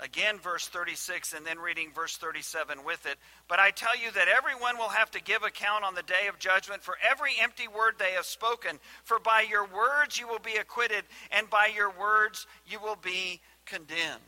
Again, 0.00 0.38
verse 0.40 0.66
36, 0.66 1.34
and 1.34 1.46
then 1.46 1.58
reading 1.58 1.90
verse 1.94 2.16
37 2.16 2.84
with 2.84 3.06
it. 3.06 3.16
But 3.48 3.60
I 3.60 3.70
tell 3.70 3.96
you 3.96 4.10
that 4.12 4.26
everyone 4.26 4.76
will 4.76 4.88
have 4.88 5.10
to 5.12 5.22
give 5.22 5.44
account 5.44 5.84
on 5.84 5.94
the 5.94 6.02
day 6.02 6.26
of 6.28 6.38
judgment 6.40 6.82
for 6.82 6.96
every 7.08 7.32
empty 7.40 7.68
word 7.68 7.94
they 7.98 8.12
have 8.12 8.26
spoken. 8.26 8.80
For 9.04 9.20
by 9.20 9.46
your 9.48 9.64
words 9.64 10.18
you 10.18 10.26
will 10.26 10.40
be 10.40 10.56
acquitted, 10.56 11.04
and 11.30 11.48
by 11.48 11.70
your 11.74 11.90
words 11.90 12.46
you 12.66 12.80
will 12.80 12.96
be 12.96 13.40
condemned. 13.66 14.20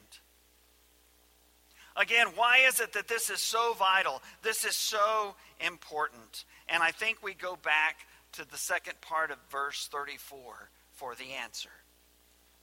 Again, 1.97 2.29
why 2.37 2.59
is 2.69 2.79
it 2.79 2.93
that 2.93 3.09
this 3.09 3.29
is 3.29 3.41
so 3.41 3.75
vital? 3.77 4.23
This 4.43 4.64
is 4.64 4.77
so 4.77 5.35
important. 5.61 6.45
And 6.69 6.83
I 6.83 6.93
think 6.93 7.23
we 7.23 7.35
go 7.35 7.57
back 7.57 8.07
to 8.33 8.49
the 8.49 8.59
second 8.59 9.01
part 9.01 9.31
of 9.31 9.39
verse 9.51 9.89
34 9.91 10.71
for 10.93 11.14
the 11.14 11.33
answer. 11.43 11.71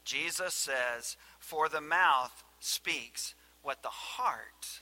Jesus 0.06 0.54
says, 0.54 1.18
For 1.39 1.68
the 1.68 1.82
mouth 1.82 2.43
speaks 2.64 3.36
what 3.61 3.82
the 3.82 3.89
heart 3.89 4.82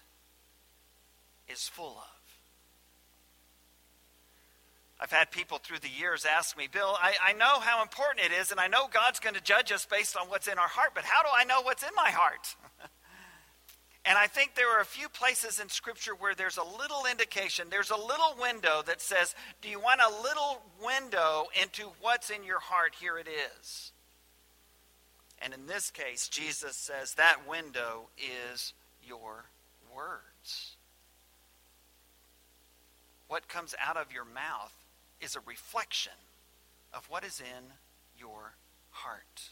is 1.48 1.68
full 1.68 1.98
of. 1.98 2.22
I've 5.00 5.12
had 5.12 5.32
people 5.32 5.58
through 5.58 5.80
the 5.80 5.90
years 5.90 6.26
ask 6.26 6.56
me, 6.56 6.68
Bill, 6.72 6.96
I, 7.02 7.14
I 7.26 7.34
know 7.34 7.60
how 7.60 7.82
important 7.82 8.24
it 8.26 8.32
is, 8.32 8.52
and 8.52 8.60
I 8.60 8.68
know 8.68 8.88
God's 8.88 9.20
going 9.20 9.34
to 9.34 9.42
judge 9.42 9.72
us 9.72 9.86
based 9.86 10.16
on 10.16 10.28
what's 10.28 10.48
in 10.48 10.60
our 10.60 10.68
heart, 10.68 10.92
but 10.94 11.04
how 11.04 11.24
do 11.24 11.30
I 11.36 11.44
know 11.44 11.62
what's 11.64 11.82
in 11.82 11.90
my 11.96 12.12
heart? 12.12 12.56
And 14.04 14.18
I 14.18 14.26
think 14.26 14.56
there 14.56 14.76
are 14.76 14.82
a 14.82 14.86
few 14.86 15.10
places 15.10 15.60
in 15.60 15.70
Scripture 15.70 16.16
where 16.16 16.34
there's 16.34 16.58
a 16.58 16.64
little 16.64 17.04
indication, 17.10 17.68
there's 17.70 17.92
a 17.92 17.96
little 17.96 18.36
window 18.40 18.82
that 18.88 19.00
says, 19.00 19.36
Do 19.62 19.70
you 19.70 19.80
want 19.80 20.02
a 20.02 20.24
little 20.24 20.64
window 20.84 21.46
into 21.62 21.92
what's 22.02 22.32
in 22.32 22.44
your 22.44 22.60
heart? 22.60 22.96
Here 23.00 23.20
it 23.20 23.28
is. 23.28 23.91
And 25.42 25.54
in 25.54 25.66
this 25.66 25.90
case, 25.90 26.28
Jesus 26.28 26.76
says 26.76 27.16
that 27.16 27.48
window 27.50 28.10
is 28.52 28.74
your 29.06 29.46
words. 29.96 30.76
What 33.28 33.48
comes 33.48 33.74
out 33.84 33.98
of 33.98 34.12
your 34.14 34.26
mouth 34.26 34.74
is 35.20 35.36
a 35.36 35.40
reflection 35.46 36.14
of 36.94 37.10
what 37.10 37.24
is 37.24 37.40
in 37.40 37.64
your 38.20 38.54
heart. 38.92 39.50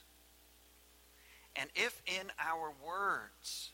And 1.56 1.70
if 1.76 2.02
in 2.06 2.28
our 2.40 2.72
words 2.86 3.72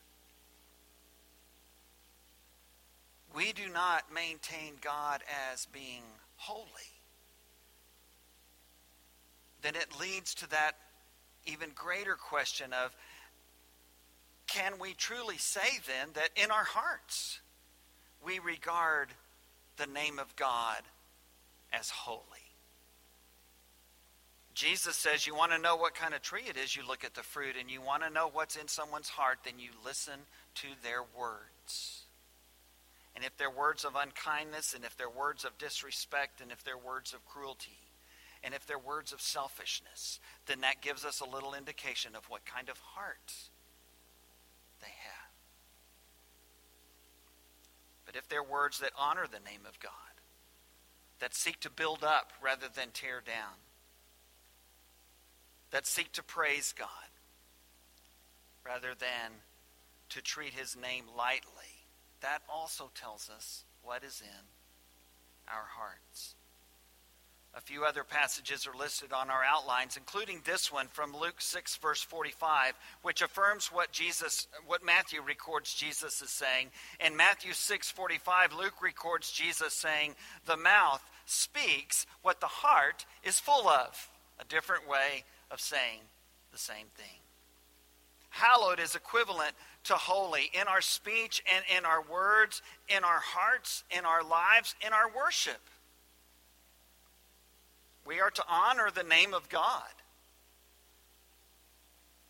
we 3.34 3.52
do 3.52 3.68
not 3.72 4.04
maintain 4.14 4.74
God 4.80 5.22
as 5.52 5.66
being 5.66 6.02
holy, 6.36 6.66
then 9.62 9.74
it 9.74 10.00
leads 10.00 10.34
to 10.36 10.50
that 10.50 10.76
even 11.46 11.70
greater 11.74 12.14
question 12.14 12.72
of 12.72 12.94
can 14.46 14.78
we 14.80 14.94
truly 14.94 15.38
say 15.38 15.80
then 15.86 16.10
that 16.14 16.30
in 16.36 16.50
our 16.50 16.64
hearts 16.64 17.40
we 18.24 18.38
regard 18.38 19.08
the 19.76 19.86
name 19.86 20.18
of 20.18 20.34
God 20.36 20.82
as 21.72 21.90
holy? 21.90 22.22
Jesus 24.54 24.96
says 24.96 25.26
you 25.26 25.34
want 25.34 25.52
to 25.52 25.58
know 25.58 25.76
what 25.76 25.94
kind 25.94 26.14
of 26.14 26.22
tree 26.22 26.44
it 26.48 26.56
is, 26.56 26.74
you 26.74 26.82
look 26.86 27.04
at 27.04 27.14
the 27.14 27.22
fruit, 27.22 27.56
and 27.60 27.70
you 27.70 27.82
want 27.82 28.02
to 28.02 28.10
know 28.10 28.30
what's 28.32 28.56
in 28.56 28.68
someone's 28.68 29.10
heart, 29.10 29.40
then 29.44 29.58
you 29.58 29.68
listen 29.84 30.18
to 30.54 30.68
their 30.82 31.02
words. 31.18 32.04
And 33.14 33.24
if 33.24 33.36
they're 33.36 33.50
words 33.50 33.84
of 33.84 33.96
unkindness, 33.96 34.72
and 34.74 34.84
if 34.84 34.96
they're 34.96 35.10
words 35.10 35.44
of 35.44 35.58
disrespect, 35.58 36.40
and 36.40 36.50
if 36.50 36.64
they're 36.64 36.78
words 36.78 37.12
of 37.12 37.24
cruelty, 37.26 37.78
and 38.42 38.54
if 38.54 38.66
they're 38.66 38.78
words 38.78 39.12
of 39.12 39.20
selfishness, 39.20 40.20
then 40.46 40.60
that 40.60 40.82
gives 40.82 41.04
us 41.04 41.20
a 41.20 41.28
little 41.28 41.54
indication 41.54 42.14
of 42.14 42.24
what 42.28 42.44
kind 42.44 42.68
of 42.68 42.78
heart 42.78 43.32
they 44.80 44.86
have. 44.86 45.30
But 48.04 48.16
if 48.16 48.28
they're 48.28 48.42
words 48.42 48.78
that 48.78 48.92
honor 48.96 49.26
the 49.26 49.40
name 49.50 49.66
of 49.68 49.80
God, 49.80 49.92
that 51.18 51.34
seek 51.34 51.60
to 51.60 51.70
build 51.70 52.04
up 52.04 52.32
rather 52.42 52.66
than 52.72 52.88
tear 52.92 53.22
down, 53.24 53.56
that 55.70 55.86
seek 55.86 56.12
to 56.12 56.22
praise 56.22 56.72
God 56.76 56.88
rather 58.64 58.94
than 58.98 59.32
to 60.10 60.22
treat 60.22 60.52
his 60.52 60.76
name 60.76 61.04
lightly, 61.16 61.84
that 62.20 62.42
also 62.48 62.90
tells 62.94 63.28
us 63.28 63.64
what 63.82 64.04
is 64.04 64.22
in 64.22 65.52
our 65.52 65.66
hearts. 65.76 66.35
A 67.56 67.60
few 67.60 67.84
other 67.84 68.04
passages 68.04 68.66
are 68.66 68.76
listed 68.76 69.14
on 69.14 69.30
our 69.30 69.42
outlines, 69.42 69.96
including 69.96 70.42
this 70.44 70.70
one 70.70 70.88
from 70.88 71.16
Luke 71.16 71.40
6, 71.40 71.76
verse 71.76 72.02
45, 72.02 72.74
which 73.00 73.22
affirms 73.22 73.68
what 73.68 73.92
Jesus, 73.92 74.46
what 74.66 74.84
Matthew 74.84 75.22
records 75.22 75.72
Jesus 75.72 76.20
is 76.20 76.28
saying. 76.28 76.68
In 77.00 77.16
Matthew 77.16 77.54
6, 77.54 77.90
45, 77.90 78.52
Luke 78.52 78.82
records 78.82 79.30
Jesus 79.30 79.72
saying, 79.72 80.16
The 80.44 80.58
mouth 80.58 81.02
speaks 81.24 82.06
what 82.20 82.40
the 82.40 82.46
heart 82.46 83.06
is 83.24 83.40
full 83.40 83.66
of. 83.68 84.10
A 84.38 84.44
different 84.44 84.86
way 84.86 85.24
of 85.50 85.58
saying 85.58 86.00
the 86.52 86.58
same 86.58 86.88
thing. 86.94 87.20
Hallowed 88.28 88.80
is 88.80 88.94
equivalent 88.94 89.52
to 89.84 89.94
holy 89.94 90.50
in 90.52 90.68
our 90.68 90.82
speech 90.82 91.42
and 91.54 91.64
in 91.74 91.86
our 91.86 92.02
words, 92.02 92.60
in 92.94 93.02
our 93.02 93.20
hearts, 93.20 93.82
in 93.96 94.04
our 94.04 94.22
lives, 94.22 94.74
in 94.86 94.92
our 94.92 95.08
worship. 95.16 95.60
We 98.06 98.20
are 98.20 98.30
to 98.30 98.44
honor 98.48 98.90
the 98.94 99.02
name 99.02 99.34
of 99.34 99.48
God. 99.48 99.82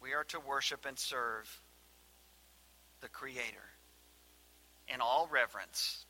We 0.01 0.12
are 0.14 0.24
to 0.24 0.41
worship 0.41 0.87
and 0.87 0.99
serve 0.99 1.61
the 3.01 3.09
Creator 3.09 3.43
in 4.93 5.01
all 5.01 5.29
reverence, 5.31 6.07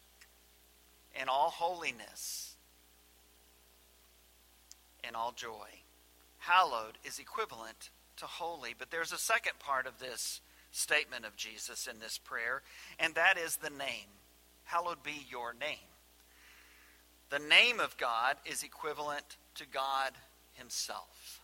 in 1.21 1.29
all 1.29 1.51
holiness, 1.51 2.55
in 5.07 5.15
all 5.15 5.33
joy 5.33 5.69
hallowed 6.47 6.99
is 7.05 7.19
equivalent 7.19 7.91
to 8.17 8.25
holy. 8.25 8.75
But 8.77 8.91
there's 8.91 9.13
a 9.13 9.19
second 9.19 9.59
part 9.59 9.87
of 9.87 9.99
this 9.99 10.41
statement 10.71 11.25
of 11.25 11.37
Jesus 11.37 11.87
in 11.87 11.99
this 11.99 12.19
prayer, 12.19 12.63
and 12.99 13.15
that 13.15 13.37
is 13.39 13.57
the 13.57 13.71
name. 13.71 14.09
Hallowed 14.65 15.03
be 15.03 15.27
your 15.29 15.55
name. 15.55 15.96
The 17.31 17.39
name 17.39 17.81
of 17.81 17.97
God 17.97 18.37
is 18.45 18.63
equivalent 18.63 19.37
to 19.57 19.65
God 19.67 20.13
Himself. 20.55 21.41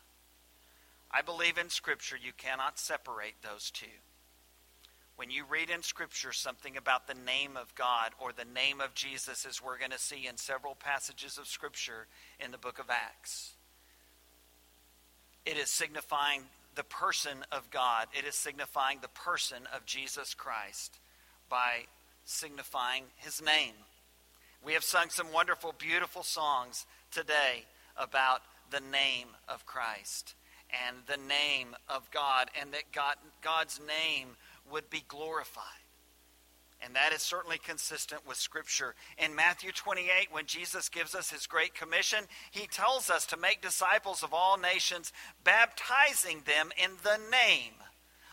I 1.10 1.22
believe 1.22 1.58
in 1.58 1.68
Scripture 1.68 2.16
you 2.16 2.32
cannot 2.36 2.78
separate 2.78 3.34
those 3.42 3.70
two. 3.70 3.86
When 5.16 5.30
you 5.30 5.44
read 5.48 5.70
in 5.70 5.82
Scripture 5.82 6.32
something 6.32 6.76
about 6.76 7.06
the 7.06 7.14
name 7.14 7.56
of 7.56 7.74
God 7.74 8.12
or 8.18 8.32
the 8.32 8.46
name 8.46 8.80
of 8.80 8.94
Jesus, 8.94 9.44
as 9.44 9.62
we're 9.62 9.78
going 9.78 9.90
to 9.90 9.98
see 9.98 10.26
in 10.26 10.36
several 10.36 10.74
passages 10.74 11.36
of 11.36 11.46
Scripture 11.46 12.06
in 12.42 12.50
the 12.50 12.58
book 12.58 12.78
of 12.78 12.88
Acts, 12.88 13.52
it 15.44 15.56
is 15.56 15.68
signifying 15.68 16.42
the 16.74 16.84
person 16.84 17.44
of 17.50 17.70
God. 17.70 18.06
It 18.16 18.24
is 18.24 18.34
signifying 18.34 18.98
the 19.02 19.08
person 19.08 19.68
of 19.74 19.84
Jesus 19.84 20.34
Christ 20.34 20.98
by 21.48 21.86
signifying 22.24 23.04
his 23.16 23.42
name. 23.42 23.74
We 24.64 24.74
have 24.74 24.84
sung 24.84 25.10
some 25.10 25.32
wonderful, 25.32 25.74
beautiful 25.76 26.22
songs 26.22 26.86
today 27.10 27.64
about 27.96 28.42
the 28.70 28.80
name 28.80 29.28
of 29.48 29.66
Christ 29.66 30.34
and 30.88 30.96
the 31.06 31.16
name 31.16 31.74
of 31.88 32.10
God, 32.12 32.48
and 32.60 32.72
that 32.72 32.92
God, 32.92 33.16
God's 33.42 33.80
name 33.80 34.28
would 34.70 34.88
be 34.88 35.02
glorified. 35.08 35.64
And 36.80 36.94
that 36.96 37.12
is 37.12 37.22
certainly 37.22 37.58
consistent 37.58 38.26
with 38.26 38.36
Scripture. 38.36 38.94
In 39.18 39.34
Matthew 39.34 39.72
28, 39.72 40.28
when 40.30 40.46
Jesus 40.46 40.88
gives 40.88 41.14
us 41.14 41.30
his 41.30 41.46
great 41.46 41.74
commission, 41.74 42.24
he 42.50 42.66
tells 42.66 43.10
us 43.10 43.26
to 43.26 43.36
make 43.36 43.62
disciples 43.62 44.22
of 44.22 44.32
all 44.32 44.58
nations, 44.58 45.12
baptizing 45.44 46.42
them 46.46 46.70
in 46.82 46.92
the 47.02 47.18
name 47.30 47.74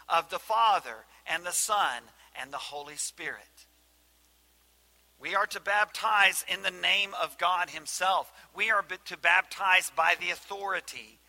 of 0.08 0.30
the 0.30 0.40
Father 0.40 1.06
and 1.28 1.44
the 1.44 1.52
Son 1.52 2.04
and 2.40 2.52
the 2.52 2.58
Holy 2.58 2.96
Spirit. 2.96 3.49
We 5.22 5.36
are 5.36 5.48
to 5.48 5.60
baptize 5.60 6.46
in 6.48 6.62
the 6.62 6.72
name 6.72 7.12
of 7.22 7.38
God 7.38 7.70
Himself. 7.70 8.32
We 8.56 8.72
are 8.72 8.84
to 9.06 9.18
baptize 9.18 9.92
by 9.96 10.16
the 10.20 10.32
authority 10.32 11.20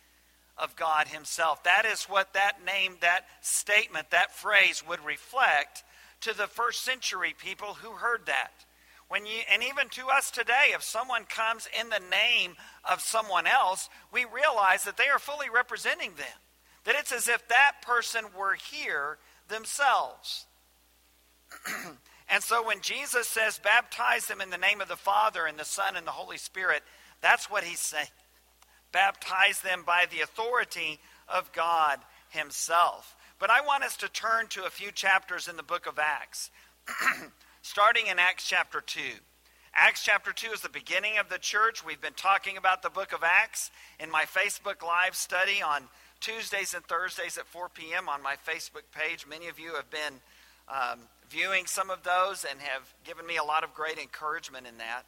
of 0.57 0.75
God 0.75 1.09
Himself. 1.09 1.63
That 1.63 1.85
is 1.85 2.03
what 2.03 2.33
that 2.33 2.63
name, 2.65 2.97
that 3.01 3.25
statement, 3.41 4.11
that 4.11 4.33
phrase 4.33 4.83
would 4.87 5.03
reflect 5.03 5.83
to 6.21 6.35
the 6.35 6.47
first 6.47 6.83
century 6.83 7.35
people 7.37 7.73
who 7.73 7.91
heard 7.91 8.27
that. 8.27 8.51
When 9.09 9.25
you, 9.25 9.41
and 9.51 9.61
even 9.61 9.89
to 9.89 10.07
us 10.07 10.31
today, 10.31 10.71
if 10.73 10.83
someone 10.83 11.25
comes 11.25 11.67
in 11.77 11.89
the 11.89 12.01
name 12.09 12.55
of 12.89 13.01
someone 13.01 13.45
else, 13.45 13.89
we 14.13 14.23
realize 14.23 14.85
that 14.85 14.95
they 14.95 15.09
are 15.11 15.19
fully 15.19 15.49
representing 15.49 16.11
them. 16.15 16.39
That 16.85 16.95
it's 16.97 17.11
as 17.11 17.27
if 17.27 17.45
that 17.49 17.73
person 17.81 18.23
were 18.39 18.53
here 18.53 19.17
themselves. 19.49 20.45
and 22.31 22.41
so 22.41 22.65
when 22.65 22.79
Jesus 22.81 23.27
says, 23.27 23.59
baptize 23.61 24.27
them 24.27 24.39
in 24.39 24.49
the 24.49 24.57
name 24.57 24.79
of 24.79 24.87
the 24.87 24.95
Father 24.95 25.45
and 25.45 25.59
the 25.59 25.65
Son 25.65 25.97
and 25.97 26.07
the 26.07 26.11
Holy 26.11 26.37
Spirit, 26.37 26.81
that's 27.21 27.51
what 27.51 27.65
he's 27.65 27.79
saying. 27.79 28.07
Baptize 28.93 29.61
them 29.61 29.83
by 29.85 30.05
the 30.09 30.21
authority 30.21 30.99
of 31.27 31.51
God 31.51 31.99
Himself. 32.29 33.15
But 33.37 33.49
I 33.49 33.61
want 33.61 33.83
us 33.83 33.97
to 33.97 34.09
turn 34.09 34.47
to 34.49 34.65
a 34.65 34.69
few 34.69 34.91
chapters 34.91 35.47
in 35.47 35.57
the 35.57 35.63
book 35.63 35.87
of 35.87 35.99
Acts, 35.99 36.51
starting 37.61 38.07
in 38.07 38.17
Acts 38.17 38.47
chapter 38.47 38.81
2. 38.81 38.99
Acts 39.73 40.03
chapter 40.03 40.31
2 40.31 40.51
is 40.51 40.61
the 40.61 40.69
beginning 40.69 41.17
of 41.17 41.29
the 41.29 41.37
church. 41.37 41.85
We've 41.85 42.01
been 42.01 42.13
talking 42.13 42.57
about 42.57 42.81
the 42.81 42.89
book 42.89 43.13
of 43.13 43.23
Acts 43.23 43.71
in 43.99 44.11
my 44.11 44.23
Facebook 44.23 44.85
Live 44.85 45.15
study 45.15 45.61
on 45.61 45.83
Tuesdays 46.19 46.73
and 46.73 46.85
Thursdays 46.85 47.37
at 47.37 47.47
4 47.47 47.69
p.m. 47.69 48.07
on 48.07 48.21
my 48.21 48.35
Facebook 48.47 48.83
page. 48.93 49.25
Many 49.27 49.47
of 49.47 49.59
you 49.59 49.75
have 49.75 49.89
been 49.89 50.19
um, 50.67 50.99
viewing 51.31 51.65
some 51.65 51.89
of 51.89 52.03
those 52.03 52.45
and 52.49 52.59
have 52.59 52.93
given 53.05 53.25
me 53.25 53.37
a 53.37 53.43
lot 53.43 53.63
of 53.63 53.73
great 53.73 53.97
encouragement 53.97 54.67
in 54.67 54.77
that. 54.77 55.03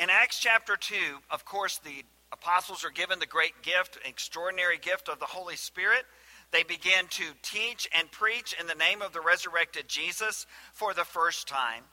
In 0.00 0.10
Acts 0.10 0.40
chapter 0.40 0.76
2, 0.76 0.94
of 1.30 1.44
course, 1.44 1.78
the 1.78 2.04
apostles 2.32 2.84
are 2.84 2.90
given 2.90 3.18
the 3.18 3.26
great 3.26 3.62
gift, 3.62 3.98
extraordinary 4.04 4.76
gift 4.76 5.08
of 5.08 5.20
the 5.20 5.26
Holy 5.26 5.56
Spirit. 5.56 6.04
They 6.50 6.64
began 6.64 7.06
to 7.10 7.24
teach 7.42 7.88
and 7.96 8.10
preach 8.10 8.54
in 8.58 8.66
the 8.66 8.74
name 8.74 9.02
of 9.02 9.12
the 9.12 9.20
resurrected 9.20 9.88
Jesus 9.88 10.46
for 10.72 10.92
the 10.92 11.04
first 11.04 11.48
time. 11.48 11.84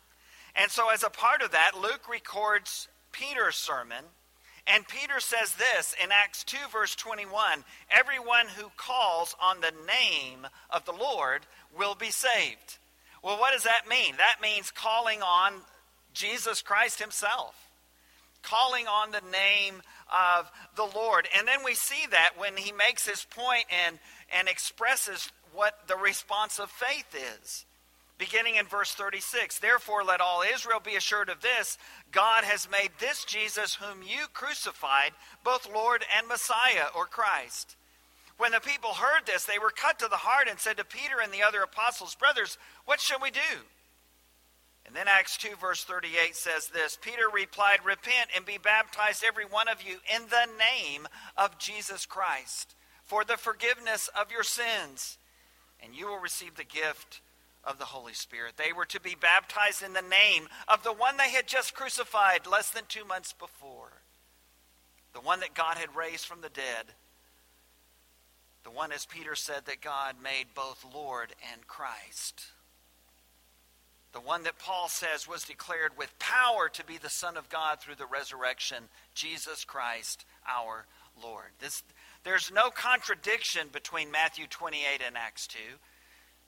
And 0.56 0.70
so, 0.70 0.90
as 0.90 1.04
a 1.04 1.10
part 1.10 1.42
of 1.42 1.52
that, 1.52 1.72
Luke 1.80 2.10
records 2.10 2.88
Peter's 3.12 3.56
sermon. 3.56 4.04
And 4.68 4.88
Peter 4.88 5.20
says 5.20 5.56
this 5.56 5.94
in 6.02 6.10
Acts 6.12 6.44
2, 6.46 6.58
verse 6.72 6.96
21 6.96 7.64
Everyone 7.92 8.48
who 8.56 8.72
calls 8.78 9.36
on 9.42 9.60
the 9.60 9.74
name 9.86 10.48
of 10.70 10.86
the 10.86 10.94
Lord 10.94 11.42
will 11.78 11.96
be 11.96 12.12
saved. 12.12 12.78
Well, 13.22 13.40
what 13.40 13.54
does 13.54 13.64
that 13.64 13.88
mean? 13.90 14.16
That 14.18 14.42
means 14.42 14.72
calling 14.72 15.22
on 15.22 15.54
Jesus 16.14 16.62
Christ 16.62 17.00
himself. 17.02 17.56
calling 18.42 18.88
on 18.88 19.12
the 19.12 19.22
name 19.32 19.82
of 20.12 20.52
the 20.76 20.84
Lord. 20.98 21.28
And 21.38 21.48
then 21.48 21.64
we 21.64 21.76
see 21.76 22.06
that 22.12 22.32
when 22.38 22.58
he 22.58 22.72
makes 22.74 23.08
his 23.08 23.26
point 23.26 23.66
and, 23.88 23.98
and 24.38 24.50
expresses 24.50 25.32
what 25.54 25.88
the 25.88 25.96
response 25.96 26.60
of 26.60 26.70
faith 26.70 27.16
is. 27.42 27.66
Beginning 28.24 28.56
in 28.56 28.66
verse 28.68 28.94
36 28.94 29.60
Therefore, 29.60 30.02
let 30.02 30.22
all 30.22 30.44
Israel 30.44 30.80
be 30.80 30.96
assured 30.96 31.28
of 31.28 31.42
this 31.42 31.78
God 32.14 32.46
has 32.46 32.70
made 32.72 32.92
this 32.98 33.26
Jesus, 33.26 33.76
whom 33.76 34.02
you 34.02 34.28
crucified, 34.34 35.12
both 35.44 35.70
Lord 35.70 36.06
and 36.18 36.30
Messiah, 36.30 36.88
or 36.96 37.06
Christ. 37.06 37.76
When 38.38 38.54
the 38.54 38.62
people 38.62 38.94
heard 38.94 39.26
this, 39.26 39.44
they 39.44 39.60
were 39.60 39.72
cut 39.76 40.00
to 40.00 40.08
the 40.08 40.16
heart 40.16 40.48
and 40.50 40.58
said 40.58 40.78
to 40.78 40.86
Peter 40.86 41.20
and 41.22 41.34
the 41.34 41.44
other 41.44 41.64
apostles, 41.64 42.16
Brothers, 42.16 42.58
what 42.86 43.02
shall 43.02 43.20
we 43.22 43.30
do? 43.30 43.60
And 44.86 44.96
then 44.96 45.08
Acts 45.10 45.36
2, 45.36 45.58
verse 45.60 45.84
38 45.84 46.34
says 46.34 46.70
this 46.70 46.98
Peter 47.02 47.24
replied, 47.34 47.80
Repent 47.84 48.30
and 48.34 48.46
be 48.46 48.58
baptized, 48.58 49.26
every 49.28 49.46
one 49.46 49.68
of 49.68 49.84
you, 49.84 49.98
in 50.16 50.22
the 50.30 50.48
name 50.80 51.10
of 51.36 51.60
Jesus 51.60 52.06
Christ, 52.06 52.74
for 53.04 53.26
the 53.26 53.36
forgiveness 53.36 54.10
of 54.18 54.32
your 54.32 54.44
sins, 54.44 55.18
and 55.84 55.94
you 55.94 56.08
will 56.08 56.20
receive 56.20 56.56
the 56.56 56.64
gift 56.64 57.20
of 57.64 57.80
the 57.80 57.86
Holy 57.86 58.14
Spirit. 58.14 58.54
They 58.58 58.74
were 58.74 58.86
to 58.86 59.00
be 59.00 59.16
baptized 59.20 59.84
in 59.84 59.94
the 59.94 60.02
name 60.02 60.48
of 60.68 60.84
the 60.84 60.94
one 60.94 61.18
they 61.18 61.32
had 61.32 61.48
just 61.48 61.74
crucified 61.74 62.46
less 62.46 62.70
than 62.70 62.84
two 62.88 63.06
months 63.06 63.34
before, 63.34 64.02
the 65.14 65.22
one 65.22 65.40
that 65.40 65.54
God 65.54 65.78
had 65.78 65.96
raised 65.96 66.26
from 66.26 66.42
the 66.42 66.50
dead 66.50 66.94
the 68.64 68.72
one, 68.72 68.92
as 68.92 69.06
Peter 69.06 69.36
said, 69.36 69.66
that 69.66 69.82
God 69.82 70.16
made 70.24 70.56
both 70.56 70.86
Lord 70.94 71.34
and 71.52 71.68
Christ. 71.68 72.46
The 74.14 74.22
one 74.22 74.44
that 74.44 74.60
Paul 74.60 74.88
says 74.88 75.28
was 75.28 75.44
declared 75.44 75.98
with 75.98 76.18
power 76.20 76.70
to 76.70 76.86
be 76.86 76.98
the 76.98 77.10
Son 77.10 77.36
of 77.36 77.50
God 77.50 77.82
through 77.82 77.96
the 77.96 78.06
resurrection, 78.06 78.86
Jesus 79.14 79.66
Christ 79.66 80.26
our 80.48 80.86
Lord. 81.22 81.50
This, 81.60 81.84
there's 82.24 82.52
no 82.52 82.70
contradiction 82.70 83.68
between 83.72 84.12
Matthew 84.12 84.46
28 84.48 85.02
and 85.06 85.18
Acts 85.18 85.48
2. 85.48 85.58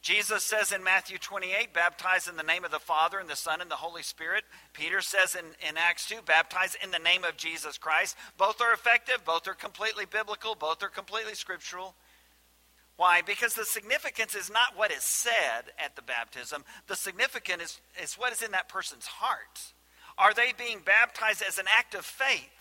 Jesus 0.05 0.43
says 0.43 0.71
in 0.71 0.83
Matthew 0.83 1.17
28, 1.17 1.73
baptize 1.73 2.27
in 2.27 2.37
the 2.37 2.43
name 2.43 2.63
of 2.63 2.69
the 2.69 2.77
Father 2.77 3.17
and 3.17 3.27
the 3.27 3.35
Son 3.35 3.59
and 3.59 3.71
the 3.71 3.75
Holy 3.75 4.03
Spirit. 4.03 4.43
Peter 4.71 5.01
says 5.01 5.33
in, 5.33 5.45
in 5.67 5.77
Acts 5.77 6.07
2, 6.07 6.17
baptize 6.27 6.77
in 6.83 6.91
the 6.91 6.99
name 6.99 7.23
of 7.23 7.37
Jesus 7.37 7.79
Christ. 7.79 8.15
Both 8.37 8.61
are 8.61 8.71
effective, 8.71 9.25
both 9.25 9.47
are 9.47 9.55
completely 9.55 10.05
biblical, 10.05 10.53
both 10.53 10.83
are 10.83 10.89
completely 10.89 11.33
scriptural. 11.33 11.95
Why? 12.97 13.23
Because 13.23 13.55
the 13.55 13.65
significance 13.65 14.35
is 14.35 14.51
not 14.51 14.77
what 14.77 14.91
is 14.91 15.01
said 15.01 15.73
at 15.83 15.95
the 15.95 16.03
baptism, 16.03 16.63
the 16.85 16.95
significance 16.95 17.81
is, 17.97 18.03
is 18.03 18.13
what 18.13 18.31
is 18.31 18.43
in 18.43 18.51
that 18.51 18.69
person's 18.69 19.07
heart. 19.07 19.73
Are 20.19 20.35
they 20.35 20.53
being 20.55 20.81
baptized 20.85 21.41
as 21.41 21.57
an 21.57 21.65
act 21.79 21.95
of 21.95 22.05
faith? 22.05 22.54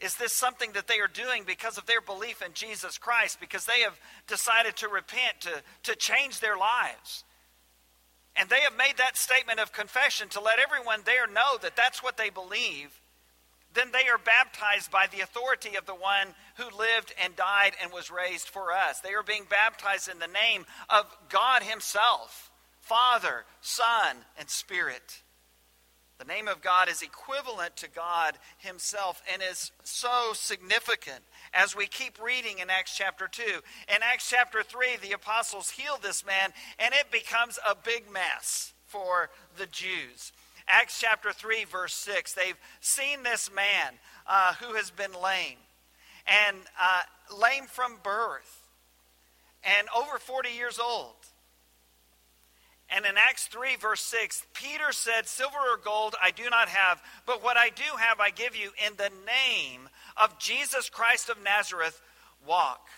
Is 0.00 0.16
this 0.16 0.32
something 0.32 0.72
that 0.72 0.88
they 0.88 1.00
are 1.00 1.08
doing 1.08 1.44
because 1.46 1.78
of 1.78 1.86
their 1.86 2.00
belief 2.00 2.42
in 2.42 2.52
Jesus 2.52 2.98
Christ, 2.98 3.40
because 3.40 3.64
they 3.64 3.80
have 3.80 3.98
decided 4.26 4.76
to 4.76 4.88
repent, 4.88 5.40
to, 5.40 5.62
to 5.84 5.96
change 5.96 6.40
their 6.40 6.56
lives? 6.56 7.24
And 8.36 8.50
they 8.50 8.60
have 8.60 8.76
made 8.76 8.98
that 8.98 9.16
statement 9.16 9.60
of 9.60 9.72
confession 9.72 10.28
to 10.30 10.40
let 10.40 10.58
everyone 10.58 11.00
there 11.06 11.26
know 11.26 11.56
that 11.62 11.76
that's 11.76 12.02
what 12.02 12.18
they 12.18 12.28
believe 12.28 12.90
then 13.76 13.92
they 13.92 14.08
are 14.08 14.18
baptized 14.18 14.90
by 14.90 15.06
the 15.12 15.20
authority 15.20 15.76
of 15.76 15.84
the 15.84 15.94
one 15.94 16.28
who 16.56 16.64
lived 16.76 17.12
and 17.22 17.36
died 17.36 17.72
and 17.82 17.92
was 17.92 18.10
raised 18.10 18.48
for 18.48 18.72
us. 18.72 19.00
They 19.00 19.12
are 19.12 19.22
being 19.22 19.44
baptized 19.48 20.08
in 20.08 20.18
the 20.18 20.26
name 20.26 20.64
of 20.88 21.04
God 21.28 21.62
Himself 21.62 22.50
Father, 22.80 23.44
Son, 23.60 24.16
and 24.38 24.48
Spirit. 24.48 25.22
The 26.18 26.24
name 26.24 26.48
of 26.48 26.62
God 26.62 26.88
is 26.88 27.02
equivalent 27.02 27.76
to 27.76 27.90
God 27.90 28.38
Himself 28.58 29.22
and 29.32 29.42
is 29.42 29.70
so 29.82 30.32
significant 30.32 31.22
as 31.52 31.76
we 31.76 31.86
keep 31.86 32.22
reading 32.22 32.58
in 32.58 32.70
Acts 32.70 32.96
chapter 32.96 33.28
2. 33.28 33.42
In 33.42 34.02
Acts 34.02 34.30
chapter 34.30 34.62
3, 34.62 34.96
the 35.02 35.12
apostles 35.12 35.70
heal 35.70 35.98
this 36.00 36.24
man, 36.24 36.54
and 36.78 36.94
it 36.94 37.10
becomes 37.12 37.58
a 37.68 37.74
big 37.74 38.10
mess 38.10 38.72
for 38.86 39.28
the 39.58 39.66
Jews. 39.66 40.32
Acts 40.66 40.98
chapter 40.98 41.32
3, 41.32 41.64
verse 41.64 41.94
6. 41.94 42.32
They've 42.32 42.58
seen 42.80 43.22
this 43.22 43.50
man 43.54 43.94
uh, 44.26 44.54
who 44.54 44.74
has 44.74 44.90
been 44.90 45.12
lame, 45.12 45.58
and 46.26 46.56
uh, 46.80 47.02
lame 47.36 47.66
from 47.66 47.98
birth, 48.02 48.62
and 49.62 49.86
over 49.94 50.18
40 50.18 50.48
years 50.48 50.78
old. 50.78 51.14
And 52.88 53.04
in 53.04 53.14
Acts 53.16 53.46
3, 53.46 53.76
verse 53.76 54.02
6, 54.02 54.46
Peter 54.54 54.92
said, 54.92 55.26
Silver 55.26 55.56
or 55.56 55.76
gold 55.76 56.14
I 56.22 56.30
do 56.30 56.48
not 56.48 56.68
have, 56.68 57.02
but 57.26 57.42
what 57.42 57.56
I 57.56 57.70
do 57.70 57.82
have 57.98 58.20
I 58.20 58.30
give 58.30 58.54
you 58.54 58.70
in 58.86 58.94
the 58.96 59.10
name 59.26 59.88
of 60.16 60.38
Jesus 60.38 60.88
Christ 60.88 61.28
of 61.28 61.42
Nazareth, 61.42 62.00
walk. 62.46 62.88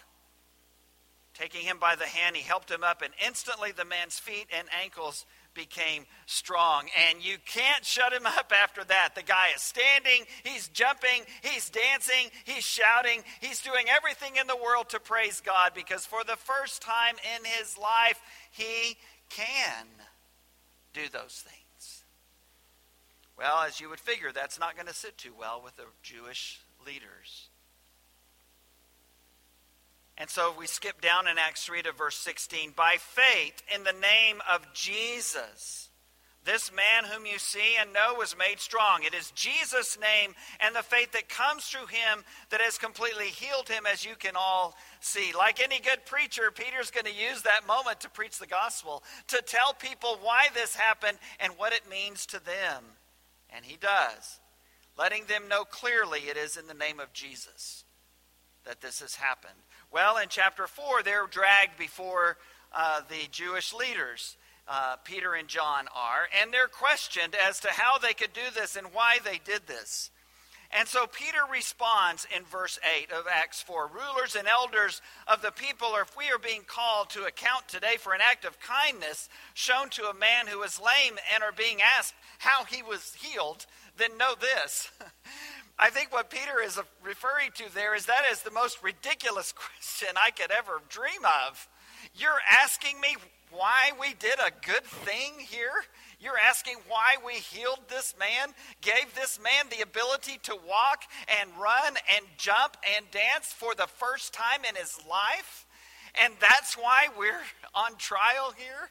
Taking 1.33 1.63
him 1.63 1.79
by 1.79 1.95
the 1.95 2.05
hand, 2.05 2.37
he 2.37 2.43
helped 2.43 2.71
him 2.71 2.83
up, 2.83 3.01
and 3.01 3.15
instantly 3.25 3.73
the 3.73 3.85
man's 3.85 4.19
feet 4.19 4.49
and 4.57 4.67
ankles 4.83 5.25
became 5.55 6.05
strong. 6.27 6.89
And 7.11 7.25
you 7.25 7.37
can't 7.47 7.85
shut 7.85 8.13
him 8.13 8.27
up 8.27 8.53
after 8.63 8.85
that. 8.85 9.11
The 9.15 9.23
guy 9.23 9.49
is 9.55 9.63
standing, 9.63 10.25
he's 10.45 10.69
jumping, 10.69 11.23
he's 11.43 11.71
dancing, 11.71 12.31
he's 12.45 12.65
shouting, 12.65 13.23
he's 13.41 13.61
doing 13.61 13.87
everything 13.89 14.37
in 14.37 14.47
the 14.47 14.57
world 14.57 14.91
to 14.91 15.01
praise 15.01 15.41
God 15.41 15.73
because 15.75 16.05
for 16.05 16.25
the 16.25 16.37
first 16.37 16.83
time 16.83 17.17
in 17.37 17.45
his 17.45 17.79
life, 17.79 18.21
he 18.51 18.97
can 19.29 19.87
do 20.93 21.09
those 21.13 21.45
things. 21.47 22.05
Well, 23.39 23.59
as 23.67 23.81
you 23.81 23.89
would 23.89 24.01
figure, 24.01 24.33
that's 24.33 24.59
not 24.59 24.75
going 24.75 24.89
to 24.89 24.95
sit 24.95 25.17
too 25.17 25.33
well 25.39 25.61
with 25.63 25.77
the 25.77 25.85
Jewish 26.03 26.61
leaders. 26.85 27.49
And 30.17 30.29
so 30.29 30.53
we 30.59 30.67
skip 30.67 31.01
down 31.01 31.29
in 31.29 31.39
Acts 31.39 31.65
3 31.65 31.83
to 31.83 31.93
verse 31.93 32.17
16. 32.17 32.73
By 32.77 32.97
faith 32.99 33.63
in 33.73 33.85
the 33.85 33.93
name 33.93 34.41
of 34.53 34.67
Jesus, 34.75 35.88
this 36.49 36.73
man 36.73 37.05
whom 37.11 37.27
you 37.27 37.39
see 37.39 37.77
and 37.79 37.93
know 37.93 38.15
was 38.17 38.35
made 38.39 38.59
strong. 38.59 39.03
It 39.05 39.13
is 39.13 39.31
Jesus' 39.33 39.99
name 40.01 40.35
and 40.61 40.75
the 40.75 40.83
faith 40.83 41.13
that 41.13 41.29
comes 41.29 41.67
through 41.67 41.87
him 41.87 42.25
that 42.49 42.63
has 42.63 42.79
completely 42.79 43.27
healed 43.27 43.69
him, 43.69 43.85
as 43.85 44.03
you 44.03 44.15
can 44.19 44.33
all 44.35 44.75
see. 45.01 45.33
Like 45.37 45.61
any 45.61 45.79
good 45.79 46.07
preacher, 46.07 46.51
Peter's 46.51 46.91
going 46.91 47.05
to 47.05 47.13
use 47.13 47.43
that 47.43 47.67
moment 47.69 48.01
to 48.01 48.09
preach 48.09 48.39
the 48.39 48.47
gospel, 48.47 49.03
to 49.27 49.43
tell 49.45 49.75
people 49.75 50.19
why 50.23 50.47
this 50.55 50.75
happened 50.75 51.19
and 51.39 51.53
what 51.59 51.75
it 51.75 51.83
means 51.91 52.25
to 52.27 52.43
them. 52.43 52.83
And 53.51 53.67
he 53.67 53.77
does, 53.77 54.41
letting 54.99 55.27
them 55.27 55.49
know 55.49 55.65
clearly 55.65 56.21
it 56.21 56.39
is 56.39 56.57
in 56.57 56.67
the 56.67 56.73
name 56.73 56.99
of 56.99 57.13
Jesus 57.13 57.85
that 58.65 58.81
this 58.81 59.01
has 59.01 59.17
happened. 59.17 59.61
Well, 59.93 60.17
in 60.17 60.29
chapter 60.31 60.67
4, 60.67 61.03
they're 61.03 61.27
dragged 61.27 61.79
before 61.79 62.39
uh, 62.73 63.03
the 63.09 63.29
Jewish 63.31 63.75
leaders. 63.75 64.39
Uh, 64.69 64.97
Peter 65.03 65.35
and 65.35 65.49
John 65.49 65.87
are, 65.97 66.29
and 66.43 66.53
they're 66.53 66.69
questioned 66.69 67.35
as 67.35 67.59
to 67.61 67.69
how 67.69 67.97
they 67.97 68.13
could 68.13 68.35
do 68.35 68.51
this 68.55 68.77
and 68.77 68.89
why 68.93 69.17
they 69.25 69.41
did 69.43 69.67
this. 69.67 70.11
And 70.71 70.87
so 70.87 71.07
Peter 71.07 71.39
responds 71.51 72.27
in 72.37 72.45
verse 72.45 72.79
8 73.01 73.11
of 73.11 73.25
Acts 73.27 73.63
4 73.63 73.89
Rulers 73.89 74.37
and 74.37 74.47
elders 74.47 75.01
of 75.27 75.41
the 75.41 75.51
people, 75.51 75.97
if 75.97 76.15
we 76.15 76.27
are 76.27 76.39
being 76.39 76.63
called 76.67 77.09
to 77.11 77.25
account 77.25 77.69
today 77.69 77.97
for 77.99 78.13
an 78.13 78.21
act 78.21 78.45
of 78.45 78.61
kindness 78.61 79.31
shown 79.55 79.89
to 79.91 80.11
a 80.11 80.15
man 80.15 80.47
who 80.47 80.63
is 80.63 80.79
lame 80.79 81.17
and 81.35 81.43
are 81.43 81.53
being 81.53 81.79
asked 81.99 82.15
how 82.39 82.65
he 82.65 82.83
was 82.83 83.15
healed, 83.15 83.65
then 83.97 84.19
know 84.19 84.35
this 84.39 84.91
I 85.81 85.91
think 85.91 86.13
what 86.13 86.29
Peter 86.29 86.61
is 86.61 86.79
referring 87.05 87.51
to 87.55 87.73
there 87.73 87.95
is 87.95 88.07
that 88.07 88.25
is 88.33 88.43
the 88.43 88.51
most 88.51 88.83
ridiculous 88.83 89.53
question 89.57 90.09
I 90.17 90.31
could 90.33 90.51
ever 90.51 90.83
dream 90.89 91.25
of. 91.49 91.69
You're 92.15 92.41
asking 92.63 93.01
me 93.01 93.17
why 93.51 93.93
we 94.01 94.15
did 94.15 94.39
a 94.39 94.67
good 94.67 94.85
thing 94.85 95.35
here? 95.39 95.85
You're 96.21 96.39
asking 96.39 96.77
why 96.89 97.17
we 97.25 97.35
healed 97.35 97.81
this 97.89 98.15
man, 98.19 98.55
gave 98.81 99.15
this 99.15 99.39
man 99.43 99.71
the 99.71 99.83
ability 99.83 100.41
to 100.45 100.55
walk 100.55 101.05
and 101.41 101.51
run 101.61 101.95
and 102.15 102.25
jump 102.37 102.77
and 102.97 103.09
dance 103.11 103.53
for 103.53 103.75
the 103.75 103.87
first 103.87 104.33
time 104.33 104.65
in 104.69 104.75
his 104.75 104.99
life? 105.09 105.67
And 106.23 106.35
that's 106.41 106.75
why 106.75 107.09
we're 107.17 107.41
on 107.75 107.97
trial 107.97 108.53
here? 108.57 108.91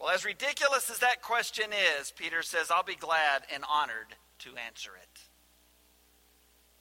Well, 0.00 0.10
as 0.10 0.24
ridiculous 0.24 0.90
as 0.90 1.00
that 1.00 1.22
question 1.22 1.70
is, 1.98 2.12
Peter 2.12 2.42
says, 2.42 2.70
I'll 2.70 2.84
be 2.84 2.94
glad 2.94 3.42
and 3.52 3.64
honored 3.70 4.14
to 4.40 4.50
answer 4.66 4.92
it. 4.94 5.20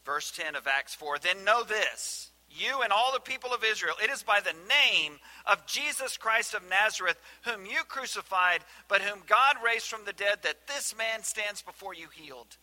Verse 0.06 0.32
10 0.32 0.56
of 0.56 0.68
Acts 0.68 0.96
4 0.96 1.18
Then 1.20 1.44
know 1.44 1.64
this, 1.64 2.30
you 2.50 2.82
and 2.82 2.92
all 2.92 3.12
the 3.14 3.20
people 3.20 3.54
of 3.54 3.64
Israel, 3.64 3.96
it 4.04 4.10
is 4.10 4.24
by 4.24 4.40
the 4.40 4.56
name 4.68 5.20
of 5.46 5.66
Jesus 5.66 6.18
Christ 6.18 6.54
of 6.54 6.68
Nazareth, 6.70 7.22
whom 7.44 7.66
you 7.66 7.84
crucified, 7.88 8.62
but 8.88 9.02
whom 9.02 9.24
God 9.28 9.58
raised 9.64 9.88
from 9.88 10.06
the 10.06 10.14
dead, 10.14 10.40
that 10.44 10.68
this 10.68 10.96
man 10.98 11.24
stands 11.24 11.62
before 11.62 11.94
you 11.94 12.08
healed. 12.14 12.58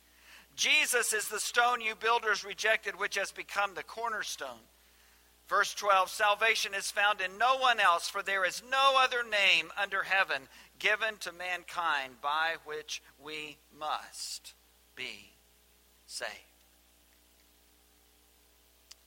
Jesus 0.57 1.13
is 1.13 1.29
the 1.29 1.41
stone 1.41 1.81
you 1.81 1.95
builders 1.95 2.45
rejected, 2.45 2.99
which 2.99 3.17
has 3.17 3.33
become 3.33 3.75
the 3.75 3.83
cornerstone. 3.83 4.61
Verse 5.49 5.75
12 5.75 6.09
Salvation 6.11 6.75
is 6.75 6.91
found 6.91 7.21
in 7.21 7.39
no 7.39 7.57
one 7.57 7.81
else, 7.81 8.09
for 8.09 8.23
there 8.23 8.45
is 8.45 8.63
no 8.71 8.95
other 8.99 9.23
name 9.23 9.71
under 9.81 10.05
heaven 10.05 10.43
given 10.79 11.17
to 11.21 11.33
mankind 11.33 12.21
by 12.23 12.55
which 12.65 13.03
we 13.23 13.57
must 13.79 14.55
be 14.97 15.33
saved. 16.07 16.54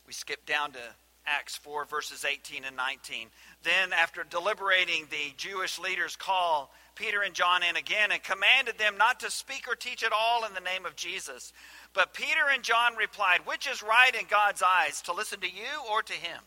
We 0.07 0.13
skip 0.13 0.45
down 0.45 0.71
to 0.71 0.79
Acts 1.25 1.57
4, 1.57 1.85
verses 1.85 2.23
18 2.23 2.63
and 2.63 2.77
19. 2.77 3.27
Then, 3.63 3.91
after 3.91 4.23
deliberating, 4.23 5.07
the 5.09 5.33
Jewish 5.35 5.77
leaders 5.77 6.15
call 6.15 6.71
Peter 6.95 7.21
and 7.21 7.33
John 7.33 7.61
in 7.61 7.75
again 7.75 8.11
and 8.13 8.23
commanded 8.23 8.77
them 8.77 8.97
not 8.97 9.19
to 9.19 9.29
speak 9.29 9.67
or 9.67 9.75
teach 9.75 10.03
at 10.03 10.13
all 10.17 10.45
in 10.45 10.53
the 10.53 10.61
name 10.61 10.85
of 10.85 10.95
Jesus. 10.95 11.51
But 11.93 12.13
Peter 12.13 12.49
and 12.51 12.63
John 12.63 12.95
replied, 12.95 13.41
Which 13.45 13.67
is 13.67 13.83
right 13.83 14.15
in 14.15 14.27
God's 14.29 14.63
eyes, 14.63 15.01
to 15.03 15.13
listen 15.13 15.41
to 15.41 15.47
you 15.47 15.91
or 15.91 16.01
to 16.01 16.13
him? 16.13 16.39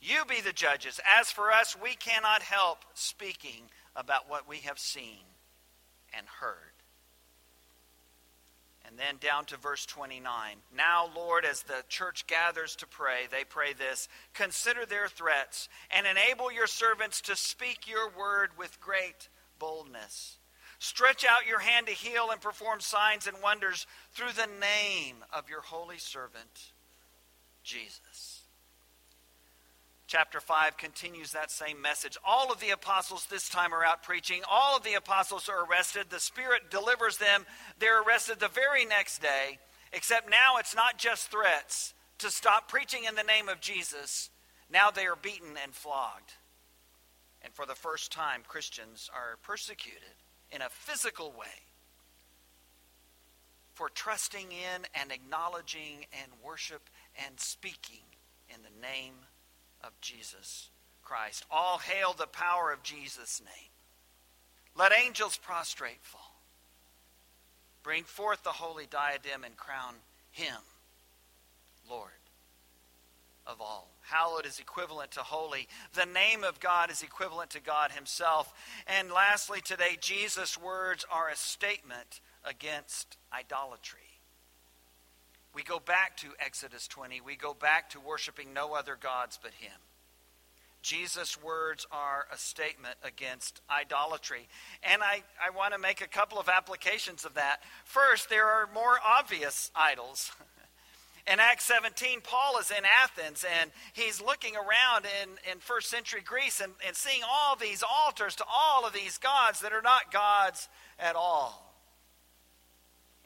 You 0.00 0.24
be 0.26 0.40
the 0.40 0.52
judges. 0.52 1.00
As 1.18 1.30
for 1.30 1.52
us, 1.52 1.76
we 1.80 1.94
cannot 1.94 2.42
help 2.42 2.78
speaking 2.94 3.64
about 3.94 4.28
what 4.28 4.48
we 4.48 4.58
have 4.58 4.78
seen 4.78 5.24
and 6.16 6.26
heard. 6.40 6.73
And 8.94 9.00
then 9.00 9.16
down 9.18 9.44
to 9.46 9.56
verse 9.56 9.84
29. 9.86 10.22
Now, 10.72 11.10
Lord, 11.16 11.44
as 11.44 11.62
the 11.62 11.82
church 11.88 12.28
gathers 12.28 12.76
to 12.76 12.86
pray, 12.86 13.22
they 13.28 13.42
pray 13.42 13.72
this 13.72 14.06
Consider 14.34 14.86
their 14.86 15.08
threats 15.08 15.68
and 15.90 16.06
enable 16.06 16.52
your 16.52 16.68
servants 16.68 17.20
to 17.22 17.34
speak 17.34 17.88
your 17.88 18.08
word 18.16 18.50
with 18.56 18.80
great 18.80 19.28
boldness. 19.58 20.38
Stretch 20.78 21.26
out 21.28 21.48
your 21.48 21.58
hand 21.58 21.88
to 21.88 21.92
heal 21.92 22.28
and 22.30 22.40
perform 22.40 22.78
signs 22.78 23.26
and 23.26 23.36
wonders 23.42 23.88
through 24.12 24.30
the 24.36 24.46
name 24.60 25.16
of 25.32 25.48
your 25.48 25.62
holy 25.62 25.98
servant, 25.98 26.72
Jesus. 27.64 28.33
Chapter 30.06 30.38
5 30.38 30.76
continues 30.76 31.32
that 31.32 31.50
same 31.50 31.80
message. 31.80 32.18
All 32.24 32.52
of 32.52 32.60
the 32.60 32.70
apostles 32.70 33.26
this 33.26 33.48
time 33.48 33.72
are 33.72 33.84
out 33.84 34.02
preaching. 34.02 34.42
All 34.48 34.76
of 34.76 34.84
the 34.84 34.94
apostles 34.94 35.48
are 35.48 35.64
arrested. 35.64 36.06
The 36.10 36.20
Spirit 36.20 36.70
delivers 36.70 37.16
them. 37.16 37.46
They're 37.78 38.02
arrested 38.02 38.38
the 38.38 38.48
very 38.48 38.84
next 38.84 39.22
day, 39.22 39.58
except 39.92 40.28
now 40.28 40.58
it's 40.58 40.76
not 40.76 40.98
just 40.98 41.30
threats 41.30 41.94
to 42.18 42.30
stop 42.30 42.68
preaching 42.68 43.04
in 43.04 43.14
the 43.14 43.22
name 43.22 43.48
of 43.48 43.60
Jesus. 43.60 44.28
Now 44.70 44.90
they 44.90 45.06
are 45.06 45.16
beaten 45.16 45.56
and 45.62 45.74
flogged. 45.74 46.34
And 47.40 47.54
for 47.54 47.64
the 47.64 47.74
first 47.74 48.12
time, 48.12 48.42
Christians 48.46 49.10
are 49.12 49.38
persecuted 49.42 50.02
in 50.50 50.60
a 50.60 50.68
physical 50.70 51.30
way 51.30 51.64
for 53.72 53.88
trusting 53.88 54.52
in 54.52 54.86
and 54.94 55.10
acknowledging 55.10 56.06
and 56.22 56.30
worship 56.42 56.88
and 57.26 57.40
speaking 57.40 58.04
in 58.48 58.60
the 58.62 58.80
name 58.80 59.14
of 59.84 59.92
Jesus 60.00 60.70
Christ. 61.02 61.44
All 61.50 61.78
hail 61.78 62.12
the 62.12 62.26
power 62.26 62.72
of 62.72 62.82
Jesus' 62.82 63.40
name. 63.44 63.70
Let 64.76 64.92
angels 64.98 65.36
prostrate 65.36 66.02
fall. 66.02 66.20
Bring 67.82 68.04
forth 68.04 68.42
the 68.42 68.50
holy 68.50 68.86
diadem 68.86 69.44
and 69.44 69.56
crown 69.56 69.94
him 70.30 70.56
Lord 71.88 72.10
of 73.46 73.60
all. 73.60 73.88
Hallowed 74.00 74.46
is 74.46 74.58
equivalent 74.58 75.12
to 75.12 75.20
holy. 75.20 75.68
The 75.94 76.06
name 76.06 76.44
of 76.44 76.60
God 76.60 76.90
is 76.90 77.02
equivalent 77.02 77.50
to 77.50 77.60
God 77.60 77.92
Himself. 77.92 78.52
And 78.86 79.10
lastly, 79.10 79.60
today, 79.62 79.96
Jesus' 80.00 80.58
words 80.58 81.04
are 81.10 81.28
a 81.28 81.36
statement 81.36 82.20
against 82.44 83.16
idolatry. 83.32 84.00
We 85.54 85.62
go 85.62 85.78
back 85.78 86.16
to 86.18 86.28
Exodus 86.40 86.88
20. 86.88 87.20
We 87.20 87.36
go 87.36 87.54
back 87.54 87.90
to 87.90 88.00
worshiping 88.00 88.52
no 88.52 88.74
other 88.74 88.96
gods 88.96 89.38
but 89.40 89.52
Him. 89.52 89.78
Jesus' 90.82 91.42
words 91.42 91.86
are 91.90 92.26
a 92.30 92.36
statement 92.36 92.96
against 93.02 93.62
idolatry. 93.70 94.48
And 94.82 95.02
I, 95.02 95.22
I 95.42 95.56
want 95.56 95.72
to 95.72 95.78
make 95.78 96.02
a 96.02 96.06
couple 96.06 96.38
of 96.38 96.48
applications 96.48 97.24
of 97.24 97.34
that. 97.34 97.62
First, 97.84 98.28
there 98.28 98.46
are 98.46 98.68
more 98.74 98.98
obvious 99.02 99.70
idols. 99.74 100.30
In 101.32 101.40
Acts 101.40 101.64
17, 101.64 102.20
Paul 102.20 102.58
is 102.58 102.70
in 102.70 102.84
Athens 103.02 103.46
and 103.62 103.70
he's 103.94 104.20
looking 104.20 104.56
around 104.56 105.06
in, 105.22 105.30
in 105.50 105.58
first 105.58 105.88
century 105.88 106.20
Greece 106.22 106.60
and, 106.60 106.74
and 106.86 106.94
seeing 106.94 107.22
all 107.26 107.56
these 107.56 107.82
altars 107.82 108.36
to 108.36 108.44
all 108.44 108.86
of 108.86 108.92
these 108.92 109.16
gods 109.16 109.60
that 109.60 109.72
are 109.72 109.80
not 109.80 110.12
gods 110.12 110.68
at 110.98 111.16
all. 111.16 111.74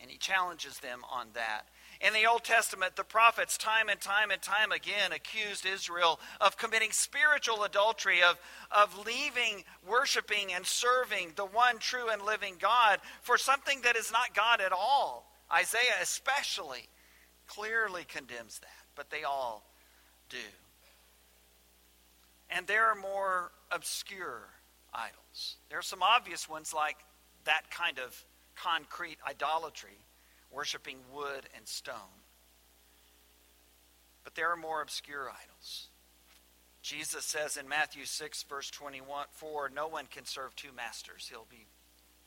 And 0.00 0.08
he 0.08 0.16
challenges 0.16 0.78
them 0.78 1.00
on 1.10 1.26
that. 1.34 1.62
In 2.00 2.12
the 2.12 2.26
Old 2.26 2.44
Testament, 2.44 2.94
the 2.94 3.02
prophets, 3.02 3.58
time 3.58 3.88
and 3.88 4.00
time 4.00 4.30
and 4.30 4.40
time 4.40 4.70
again, 4.70 5.10
accused 5.12 5.66
Israel 5.66 6.20
of 6.40 6.56
committing 6.56 6.92
spiritual 6.92 7.64
adultery, 7.64 8.22
of, 8.22 8.38
of 8.70 9.04
leaving 9.04 9.64
worshiping 9.86 10.52
and 10.54 10.64
serving 10.64 11.32
the 11.34 11.44
one 11.44 11.78
true 11.78 12.08
and 12.08 12.22
living 12.22 12.54
God 12.60 13.00
for 13.22 13.36
something 13.36 13.80
that 13.82 13.96
is 13.96 14.12
not 14.12 14.32
God 14.32 14.60
at 14.60 14.72
all. 14.72 15.28
Isaiah, 15.52 15.98
especially, 16.00 16.86
clearly 17.48 18.04
condemns 18.04 18.60
that, 18.60 18.86
but 18.94 19.10
they 19.10 19.24
all 19.24 19.64
do. 20.28 20.36
And 22.50 22.66
there 22.68 22.86
are 22.86 22.94
more 22.94 23.50
obscure 23.72 24.42
idols. 24.94 25.56
There 25.68 25.78
are 25.78 25.82
some 25.82 26.02
obvious 26.02 26.48
ones 26.48 26.72
like 26.72 26.96
that 27.44 27.70
kind 27.70 27.98
of 27.98 28.24
concrete 28.54 29.18
idolatry, 29.26 29.98
worshiping 30.52 30.98
wood 31.12 31.48
and 31.56 31.66
stone. 31.66 32.22
But 34.24 34.34
there 34.34 34.50
are 34.50 34.56
more 34.56 34.82
obscure 34.82 35.30
idols. 35.30 35.88
Jesus 36.82 37.24
says 37.24 37.56
in 37.56 37.68
Matthew 37.68 38.04
6, 38.04 38.42
verse 38.44 38.70
24, 38.70 39.70
no 39.74 39.88
one 39.88 40.06
can 40.06 40.24
serve 40.24 40.54
two 40.54 40.72
masters. 40.76 41.28
He'll 41.28 41.46
be 41.50 41.66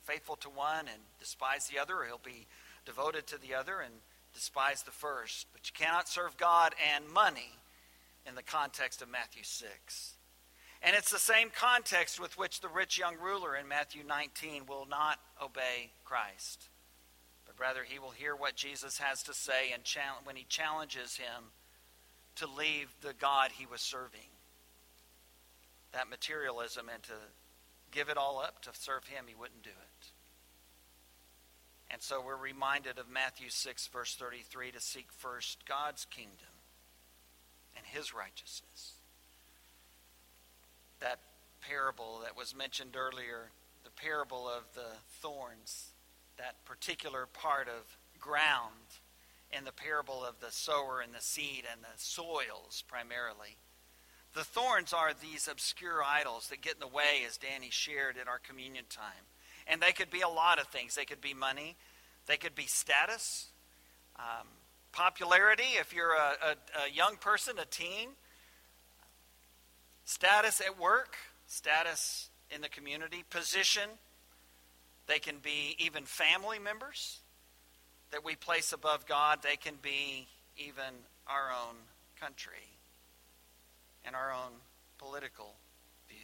faithful 0.04 0.36
to 0.38 0.50
one 0.50 0.88
and 0.88 1.02
despise 1.20 1.68
the 1.68 1.80
other, 1.80 1.98
or 1.98 2.06
he'll 2.06 2.22
be 2.24 2.48
devoted 2.86 3.28
to 3.28 3.40
the 3.40 3.54
other 3.54 3.80
and 3.80 3.94
despise 4.34 4.84
the 4.84 4.92
first. 4.92 5.48
But 5.54 5.62
you 5.68 5.74
cannot 5.74 6.10
serve 6.10 6.38
God 6.38 6.74
and 6.94 7.08
money 7.08 7.60
in 8.28 8.36
the 8.36 8.44
context 8.44 9.02
of 9.02 9.10
Matthew 9.10 9.44
6. 9.44 10.14
And 10.84 10.96
it's 10.96 11.12
the 11.12 11.20
same 11.20 11.50
context 11.56 12.20
with 12.20 12.38
which 12.38 12.62
the 12.62 12.68
rich 12.68 12.98
young 12.98 13.18
ruler 13.18 13.56
in 13.56 13.68
Matthew 13.68 14.04
19 14.04 14.64
will 14.68 14.88
not 14.90 15.20
obey 15.42 15.92
Christ. 16.04 16.70
But 17.58 17.64
rather, 17.64 17.82
he 17.84 18.00
will 18.00 18.12
hear 18.12 18.36
what 18.36 18.56
Jesus 18.56 18.98
has 19.00 19.24
to 19.24 19.34
say 19.34 19.72
and 19.74 19.84
when 20.24 20.36
he 20.36 20.46
challenges 20.48 21.18
him 21.18 21.52
to 22.36 22.48
leave 22.48 22.90
the 23.02 23.14
God 23.14 23.52
he 23.52 23.66
was 23.66 23.82
serving. 23.82 24.30
That 25.92 26.10
materialism 26.10 26.88
and 26.94 27.04
to 27.04 27.14
give 27.92 28.10
it 28.10 28.18
all 28.18 28.40
up 28.40 28.62
to 28.62 28.70
serve 28.74 29.06
him, 29.06 29.26
he 29.28 29.36
wouldn't 29.36 29.64
do 29.64 29.70
it. 29.70 30.08
And 31.92 32.02
so 32.02 32.24
we're 32.26 32.38
reminded 32.38 32.98
of 32.98 33.10
Matthew 33.10 33.50
6, 33.50 33.88
verse 33.88 34.16
33 34.16 34.72
to 34.72 34.80
seek 34.80 35.08
first 35.18 35.66
God's 35.68 36.06
kingdom 36.06 36.56
and 37.76 37.86
his 37.86 38.14
righteousness. 38.14 38.94
That 41.02 41.20
parable 41.60 42.22
that 42.24 42.38
was 42.38 42.56
mentioned 42.56 42.96
earlier, 42.96 43.52
the 43.84 43.92
parable 43.92 44.48
of 44.48 44.64
the 44.74 44.96
thorns, 45.22 45.91
that 46.42 46.66
particular 46.66 47.28
part 47.32 47.68
of 47.68 47.98
ground 48.20 49.00
in 49.56 49.64
the 49.64 49.72
parable 49.72 50.26
of 50.26 50.40
the 50.40 50.52
sower 50.52 51.00
and 51.04 51.14
the 51.14 51.22
seed 51.22 51.64
and 51.72 51.82
the 51.84 51.98
soils 51.98 52.84
primarily. 52.88 53.58
The 54.34 54.44
thorns 54.44 54.92
are 54.92 55.12
these 55.14 55.48
obscure 55.48 56.02
idols 56.04 56.48
that 56.48 56.62
get 56.62 56.76
in 56.76 56.80
the 56.80 56.88
way, 56.88 57.24
as 57.28 57.38
Danny 57.38 57.70
shared 57.70 58.16
in 58.20 58.28
our 58.28 58.40
communion 58.40 58.86
time. 58.90 59.28
And 59.68 59.82
they 59.82 59.92
could 59.92 60.10
be 60.10 60.22
a 60.22 60.30
lot 60.30 60.60
of 60.60 60.68
things. 60.68 60.96
They 60.96 61.06
could 61.06 61.22
be 61.22 61.34
money, 61.34 61.76
they 62.26 62.38
could 62.38 62.56
be 62.56 62.66
status, 62.66 63.48
um, 64.18 64.48
popularity, 64.94 65.78
if 65.80 65.94
you're 65.94 66.16
a, 66.16 66.34
a, 66.44 66.86
a 66.88 66.92
young 66.92 67.18
person, 67.18 67.60
a 67.60 67.66
teen, 67.66 68.10
status 70.06 70.60
at 70.60 70.80
work, 70.80 71.18
status 71.46 72.30
in 72.50 72.62
the 72.62 72.70
community, 72.70 73.24
position. 73.30 73.90
They 75.12 75.20
can 75.20 75.40
be 75.44 75.76
even 75.78 76.06
family 76.06 76.58
members 76.58 77.20
that 78.12 78.24
we 78.24 78.38
place 78.38 78.72
above 78.72 79.06
God. 79.06 79.40
They 79.44 79.58
can 79.58 79.74
be 79.82 80.30
even 80.56 81.04
our 81.28 81.52
own 81.52 81.76
country 82.18 82.78
and 84.06 84.16
our 84.16 84.32
own 84.32 84.54
political 84.98 85.56
view. 86.08 86.16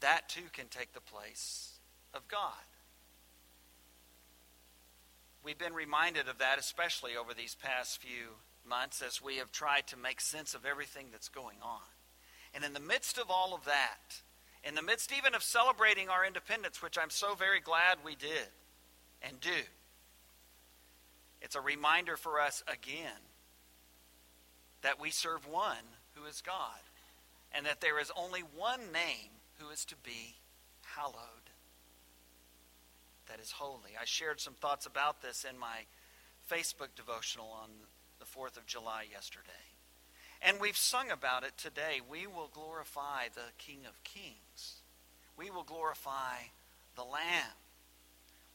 that 0.00 0.30
too 0.30 0.48
can 0.54 0.68
take 0.68 0.94
the 0.94 1.00
place 1.02 1.78
of 2.14 2.26
God. 2.26 2.64
We've 5.44 5.58
been 5.58 5.74
reminded 5.74 6.26
of 6.26 6.38
that, 6.38 6.58
especially 6.58 7.18
over 7.20 7.34
these 7.34 7.54
past 7.54 8.00
few 8.00 8.36
months, 8.66 9.02
as 9.02 9.20
we 9.20 9.36
have 9.36 9.52
tried 9.52 9.86
to 9.88 9.98
make 9.98 10.22
sense 10.22 10.54
of 10.54 10.64
everything 10.64 11.08
that's 11.12 11.28
going 11.28 11.58
on. 11.62 11.82
And 12.54 12.64
in 12.64 12.72
the 12.72 12.80
midst 12.80 13.18
of 13.18 13.26
all 13.28 13.54
of 13.54 13.66
that, 13.66 14.22
in 14.64 14.74
the 14.74 14.82
midst 14.82 15.12
even 15.16 15.34
of 15.34 15.42
celebrating 15.42 16.08
our 16.08 16.24
independence, 16.24 16.82
which 16.82 16.98
I'm 16.98 17.10
so 17.10 17.34
very 17.34 17.60
glad 17.60 17.98
we 18.04 18.14
did 18.14 18.48
and 19.22 19.40
do, 19.40 19.50
it's 21.40 21.56
a 21.56 21.60
reminder 21.60 22.16
for 22.16 22.40
us 22.40 22.62
again 22.68 23.20
that 24.82 25.00
we 25.00 25.10
serve 25.10 25.46
one 25.46 25.76
who 26.14 26.26
is 26.26 26.42
God, 26.42 26.80
and 27.52 27.66
that 27.66 27.80
there 27.80 28.00
is 28.00 28.12
only 28.16 28.40
one 28.40 28.92
name 28.92 29.30
who 29.58 29.70
is 29.70 29.84
to 29.86 29.96
be 29.96 30.36
hallowed. 30.82 31.16
That 33.28 33.40
is 33.40 33.52
holy. 33.52 33.96
I 34.00 34.04
shared 34.04 34.40
some 34.40 34.54
thoughts 34.54 34.86
about 34.86 35.22
this 35.22 35.44
in 35.48 35.58
my 35.58 35.86
Facebook 36.50 36.94
devotional 36.96 37.50
on 37.62 37.70
the 38.18 38.24
4th 38.24 38.56
of 38.56 38.66
July 38.66 39.04
yesterday. 39.10 39.69
And 40.42 40.60
we've 40.60 40.76
sung 40.76 41.10
about 41.10 41.44
it 41.44 41.56
today. 41.58 42.00
We 42.08 42.26
will 42.26 42.50
glorify 42.52 43.28
the 43.34 43.52
King 43.58 43.80
of 43.86 44.02
Kings. 44.04 44.82
We 45.36 45.50
will 45.50 45.64
glorify 45.64 46.36
the 46.96 47.02
Lamb. 47.02 47.56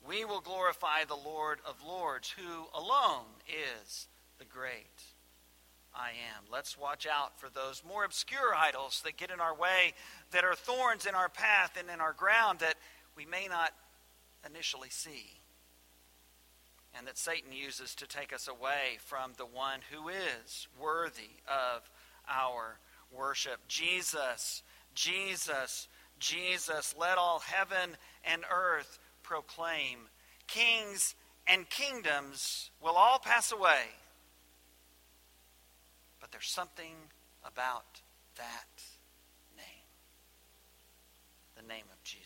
We 0.07 0.25
will 0.25 0.41
glorify 0.41 1.03
the 1.07 1.15
Lord 1.15 1.59
of 1.67 1.75
Lords, 1.85 2.29
who 2.29 2.65
alone 2.73 3.25
is 3.47 4.07
the 4.37 4.45
great 4.45 5.03
I 5.93 6.09
am. 6.09 6.43
Let's 6.51 6.77
watch 6.77 7.07
out 7.07 7.39
for 7.39 7.49
those 7.49 7.81
more 7.87 8.03
obscure 8.03 8.53
idols 8.53 9.01
that 9.05 9.17
get 9.17 9.31
in 9.31 9.39
our 9.39 9.55
way, 9.55 9.93
that 10.31 10.43
are 10.43 10.55
thorns 10.55 11.05
in 11.05 11.15
our 11.15 11.29
path 11.29 11.77
and 11.79 11.89
in 11.89 12.01
our 12.01 12.13
ground 12.13 12.59
that 12.59 12.75
we 13.15 13.25
may 13.25 13.47
not 13.47 13.71
initially 14.45 14.89
see, 14.89 15.39
and 16.97 17.07
that 17.07 17.17
Satan 17.17 17.51
uses 17.51 17.95
to 17.95 18.07
take 18.07 18.33
us 18.33 18.47
away 18.47 18.97
from 18.99 19.33
the 19.37 19.45
one 19.45 19.79
who 19.91 20.09
is 20.09 20.67
worthy 20.79 21.41
of 21.47 21.89
our 22.29 22.79
worship. 23.11 23.59
Jesus, 23.67 24.63
Jesus, 24.93 25.87
Jesus, 26.19 26.95
let 26.97 27.17
all 27.17 27.39
heaven 27.39 27.97
and 28.23 28.43
earth 28.51 28.99
proclaim. 29.23 30.09
Kings 30.47 31.15
and 31.47 31.69
kingdoms 31.69 32.71
will 32.81 32.95
all 32.95 33.19
pass 33.19 33.51
away 33.51 33.83
but 36.25 36.31
there's 36.31 36.49
something 36.49 36.95
about 37.45 38.01
that 38.35 38.81
name 39.55 39.85
the 41.55 41.61
name 41.61 41.85
of 41.93 42.01
Jesus. 42.03 42.24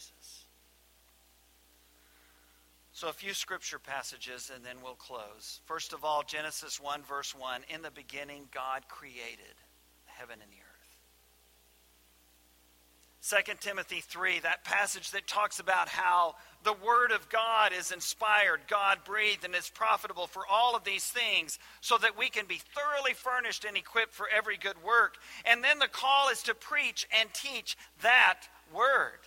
So, 3.00 3.08
a 3.08 3.14
few 3.14 3.34
scripture 3.34 3.80
passages 3.80 4.52
and 4.54 4.62
then 4.62 4.76
we'll 4.84 4.96
close. 4.96 5.62
First 5.64 5.94
of 5.94 6.04
all, 6.04 6.22
Genesis 6.22 6.82
1, 6.82 7.04
verse 7.04 7.34
1 7.34 7.62
In 7.74 7.82
the 7.82 7.92
beginning, 7.92 8.50
God 8.54 8.90
created 8.90 9.56
heaven 10.04 10.40
and 10.42 10.52
the 10.52 10.58
earth. 13.38 13.46
2 13.46 13.54
Timothy 13.62 14.02
3, 14.02 14.42
that 14.42 14.66
passage 14.66 15.12
that 15.12 15.28
talks 15.28 15.62
about 15.62 15.88
how 15.88 16.36
the 16.66 16.74
Word 16.74 17.14
of 17.14 17.30
God 17.30 17.72
is 17.72 17.94
inspired, 17.94 18.60
God 18.68 18.98
breathed, 19.06 19.46
and 19.46 19.56
is 19.56 19.70
profitable 19.70 20.28
for 20.28 20.44
all 20.52 20.76
of 20.76 20.84
these 20.84 21.06
things 21.06 21.58
so 21.80 21.98
that 22.00 22.18
we 22.18 22.30
can 22.30 22.48
be 22.48 22.60
thoroughly 22.76 23.14
furnished 23.14 23.64
and 23.64 23.78
equipped 23.78 24.14
for 24.14 24.28
every 24.28 24.58
good 24.58 24.84
work. 24.84 25.16
And 25.46 25.64
then 25.64 25.80
the 25.80 25.88
call 25.88 26.28
is 26.32 26.44
to 26.44 26.54
preach 26.54 27.08
and 27.18 27.34
teach 27.34 27.78
that 28.02 28.42
Word. 28.74 29.20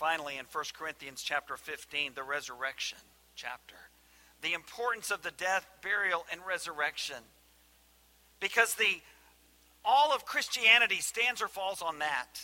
Finally, 0.00 0.38
in 0.38 0.46
1 0.50 0.64
Corinthians 0.78 1.20
chapter 1.22 1.58
15, 1.58 2.12
the 2.14 2.22
resurrection 2.22 2.96
chapter, 3.36 3.76
the 4.40 4.54
importance 4.54 5.10
of 5.10 5.20
the 5.20 5.30
death, 5.30 5.66
burial, 5.82 6.24
and 6.32 6.40
resurrection. 6.48 7.18
Because 8.40 8.76
the 8.76 9.02
all 9.84 10.10
of 10.14 10.24
Christianity 10.24 11.00
stands 11.02 11.42
or 11.42 11.48
falls 11.48 11.82
on 11.82 11.98
that. 11.98 12.40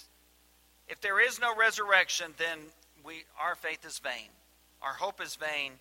If 0.87 1.01
there 1.01 1.19
is 1.19 1.41
no 1.41 1.57
resurrection, 1.57 2.35
then 2.37 2.59
we, 3.03 3.25
our 3.41 3.55
faith 3.55 3.87
is 3.87 4.01
vain. 4.01 4.29
Our 4.83 4.93
hope 4.93 5.23
is 5.23 5.37
vain. 5.37 5.73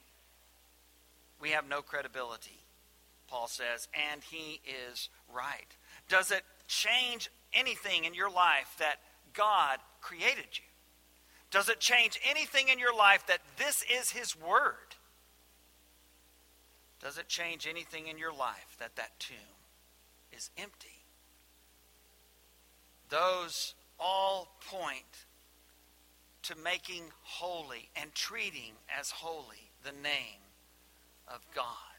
We 1.42 1.50
have 1.50 1.68
no 1.68 1.82
credibility, 1.82 2.60
Paul 3.28 3.50
says, 3.50 3.90
and 4.12 4.24
he 4.24 4.62
is 4.90 5.10
right. 5.34 5.76
Does 6.08 6.32
it 6.32 6.44
change 6.70 7.30
anything 7.54 8.06
in 8.06 8.14
your 8.14 8.32
life 8.32 8.78
that 8.80 9.02
God 9.34 9.80
created 10.00 10.48
you? 10.54 10.65
Does 11.52 11.70
it 11.70 11.80
change 11.80 12.20
anything 12.30 12.70
in 12.70 12.80
your 12.80 12.96
life 12.96 13.26
that 13.28 13.40
this 13.58 13.84
is 13.84 14.12
his 14.12 14.36
word? 14.36 14.96
Does 17.02 17.18
it 17.18 17.28
change 17.28 17.68
anything 17.68 18.08
in 18.08 18.18
your 18.18 18.34
life 18.34 18.76
that 18.80 18.96
that 18.96 19.20
tomb 19.20 19.38
is 20.32 20.50
empty? 20.58 21.04
Those 23.10 23.76
all 24.00 24.50
point 24.70 25.26
to 26.44 26.56
making 26.56 27.04
holy 27.22 27.90
and 27.96 28.14
treating 28.14 28.74
as 29.00 29.12
holy 29.12 29.72
the 29.84 29.92
name 29.92 30.42
of 31.28 31.40
God. 31.56 31.95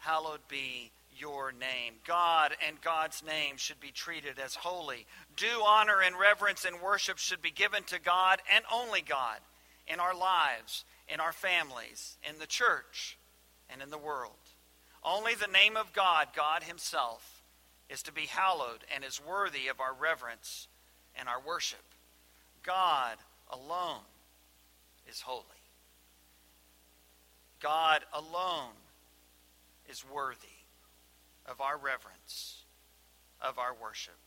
Hallowed 0.00 0.40
be 0.48 0.90
your 1.18 1.52
name. 1.52 1.94
God 2.06 2.56
and 2.66 2.80
God's 2.80 3.22
name 3.22 3.56
should 3.56 3.80
be 3.80 3.90
treated 3.90 4.38
as 4.38 4.54
holy. 4.54 5.06
Due 5.36 5.62
honor 5.64 6.00
and 6.02 6.18
reverence 6.18 6.64
and 6.64 6.80
worship 6.80 7.18
should 7.18 7.42
be 7.42 7.50
given 7.50 7.82
to 7.84 8.00
God 8.00 8.40
and 8.54 8.64
only 8.72 9.02
God 9.02 9.38
in 9.86 10.00
our 10.00 10.14
lives, 10.14 10.84
in 11.06 11.20
our 11.20 11.32
families, 11.32 12.16
in 12.28 12.38
the 12.38 12.46
church, 12.46 13.18
and 13.68 13.82
in 13.82 13.90
the 13.90 13.98
world. 13.98 14.32
Only 15.04 15.34
the 15.34 15.46
name 15.46 15.76
of 15.76 15.92
God, 15.92 16.28
God 16.34 16.62
Himself, 16.62 17.42
is 17.90 18.02
to 18.04 18.12
be 18.12 18.26
hallowed 18.26 18.84
and 18.94 19.04
is 19.04 19.20
worthy 19.20 19.68
of 19.68 19.80
our 19.80 19.94
reverence 19.94 20.68
and 21.14 21.28
our 21.28 21.40
worship. 21.40 21.84
God 22.62 23.16
alone 23.50 24.04
is 25.08 25.20
holy. 25.20 25.44
God 27.60 28.00
alone 28.14 28.72
is 29.90 30.04
worthy 30.04 30.46
of 31.46 31.60
our 31.60 31.76
reverence, 31.76 32.64
of 33.40 33.58
our 33.58 33.74
worship. 33.80 34.18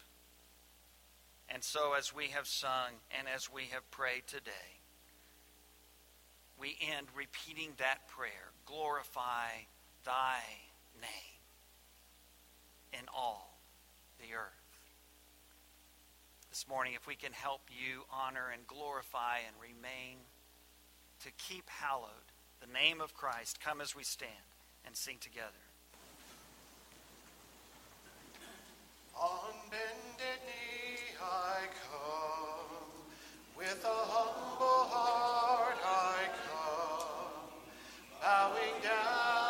And 1.50 1.64
so, 1.64 1.94
as 1.98 2.14
we 2.14 2.28
have 2.28 2.48
sung 2.48 2.92
and 3.18 3.28
as 3.34 3.52
we 3.52 3.64
have 3.72 3.90
prayed 3.92 4.24
today, 4.28 4.82
we 6.60 6.78
end 6.96 7.08
repeating 7.16 7.72
that 7.78 8.08
prayer 8.08 8.52
glorify 8.66 9.50
thy 10.06 10.40
name 11.02 11.42
in 12.94 13.06
all 13.16 13.60
the 14.20 14.36
earth. 14.36 14.50
This 16.50 16.68
morning, 16.68 16.94
if 16.96 17.08
we 17.08 17.16
can 17.16 17.34
help 17.34 17.62
you 17.70 18.04
honor 18.12 18.52
and 18.54 18.66
glorify 18.68 19.38
and 19.48 19.56
remain 19.60 20.18
to 21.24 21.32
keep 21.38 21.70
hallowed 21.70 22.32
the 22.62 22.72
name 22.72 23.02
of 23.02 23.14
Christ, 23.14 23.60
come 23.60 23.82
as 23.82 23.96
we 23.96 24.04
stand 24.04 24.53
and 24.86 24.96
sing 24.96 25.18
together. 25.20 25.64
On 29.16 29.54
bended 29.70 30.40
knee 30.46 31.16
I 31.22 31.68
come 31.90 32.92
with 33.58 33.86
a 33.86 33.88
humble 33.88 34.90
heart 34.90 35.78
I 35.86 36.28
come 36.48 37.44
bowing 38.22 38.82
down 38.84 39.43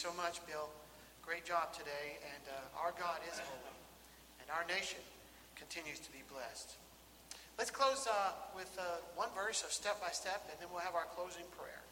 so 0.00 0.08
much, 0.16 0.40
Bill. 0.48 0.72
Great 1.20 1.44
job 1.44 1.76
today. 1.76 2.16
And 2.24 2.44
uh, 2.48 2.80
our 2.80 2.96
God 2.96 3.20
is 3.28 3.36
holy, 3.36 3.76
and 4.40 4.48
our 4.48 4.64
nation 4.64 4.96
continues 5.60 6.00
to 6.00 6.08
be 6.08 6.24
blessed. 6.32 6.80
Let's 7.60 7.70
close 7.70 8.08
uh, 8.08 8.32
with 8.56 8.72
uh, 8.80 9.04
one 9.12 9.28
verse 9.36 9.60
of 9.60 9.68
step 9.68 10.00
by 10.00 10.08
step, 10.08 10.48
and 10.48 10.56
then 10.56 10.72
we'll 10.72 10.80
have 10.80 10.96
our 10.96 11.04
closing 11.12 11.44
prayer. 11.52 11.84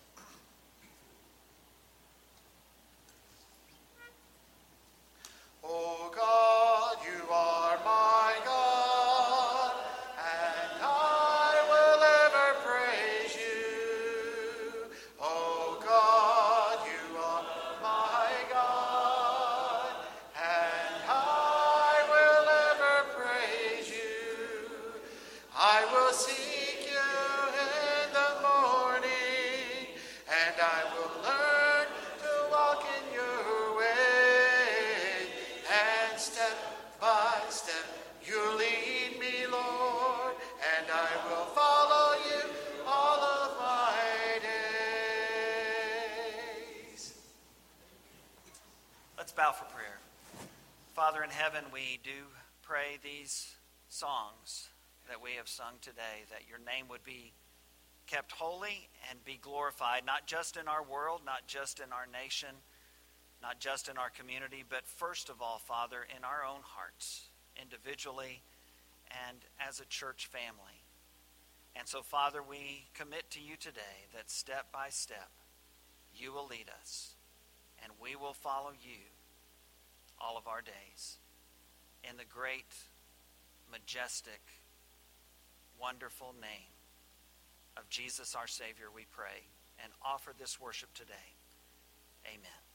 Heaven, 51.58 51.72
we 51.72 51.98
do 52.04 52.10
pray 52.62 52.98
these 53.02 53.56
songs 53.88 54.68
that 55.08 55.20
we 55.20 55.32
have 55.32 55.48
sung 55.48 55.74
today, 55.80 56.22
that 56.30 56.42
your 56.48 56.58
name 56.58 56.86
would 56.88 57.02
be 57.02 57.32
kept 58.06 58.30
holy 58.30 58.88
and 59.10 59.24
be 59.24 59.38
glorified, 59.42 60.02
not 60.06 60.26
just 60.26 60.56
in 60.56 60.68
our 60.68 60.84
world, 60.84 61.22
not 61.26 61.48
just 61.48 61.80
in 61.80 61.92
our 61.92 62.06
nation, 62.12 62.50
not 63.42 63.58
just 63.58 63.88
in 63.88 63.98
our 63.98 64.10
community, 64.10 64.62
but 64.68 64.86
first 64.86 65.28
of 65.28 65.42
all, 65.42 65.58
Father, 65.58 66.06
in 66.16 66.22
our 66.22 66.44
own 66.44 66.60
hearts, 66.62 67.26
individually 67.60 68.40
and 69.28 69.38
as 69.66 69.80
a 69.80 69.86
church 69.86 70.26
family. 70.26 70.84
And 71.74 71.88
so, 71.88 72.02
Father, 72.02 72.40
we 72.40 72.86
commit 72.94 73.30
to 73.32 73.40
you 73.40 73.56
today 73.58 74.06
that 74.14 74.30
step 74.30 74.66
by 74.72 74.90
step, 74.90 75.30
you 76.14 76.32
will 76.32 76.46
lead 76.46 76.66
us, 76.80 77.14
and 77.82 77.92
we 78.00 78.14
will 78.14 78.34
follow 78.34 78.70
you 78.70 79.00
all 80.20 80.36
of 80.36 80.46
our 80.46 80.60
days. 80.60 81.18
In 82.04 82.16
the 82.16 82.24
great, 82.24 82.74
majestic, 83.70 84.40
wonderful 85.80 86.34
name 86.40 86.72
of 87.76 87.88
Jesus 87.88 88.34
our 88.34 88.46
Savior, 88.46 88.86
we 88.94 89.06
pray 89.10 89.46
and 89.82 89.92
offer 90.02 90.32
this 90.38 90.60
worship 90.60 90.92
today. 90.94 91.36
Amen. 92.26 92.67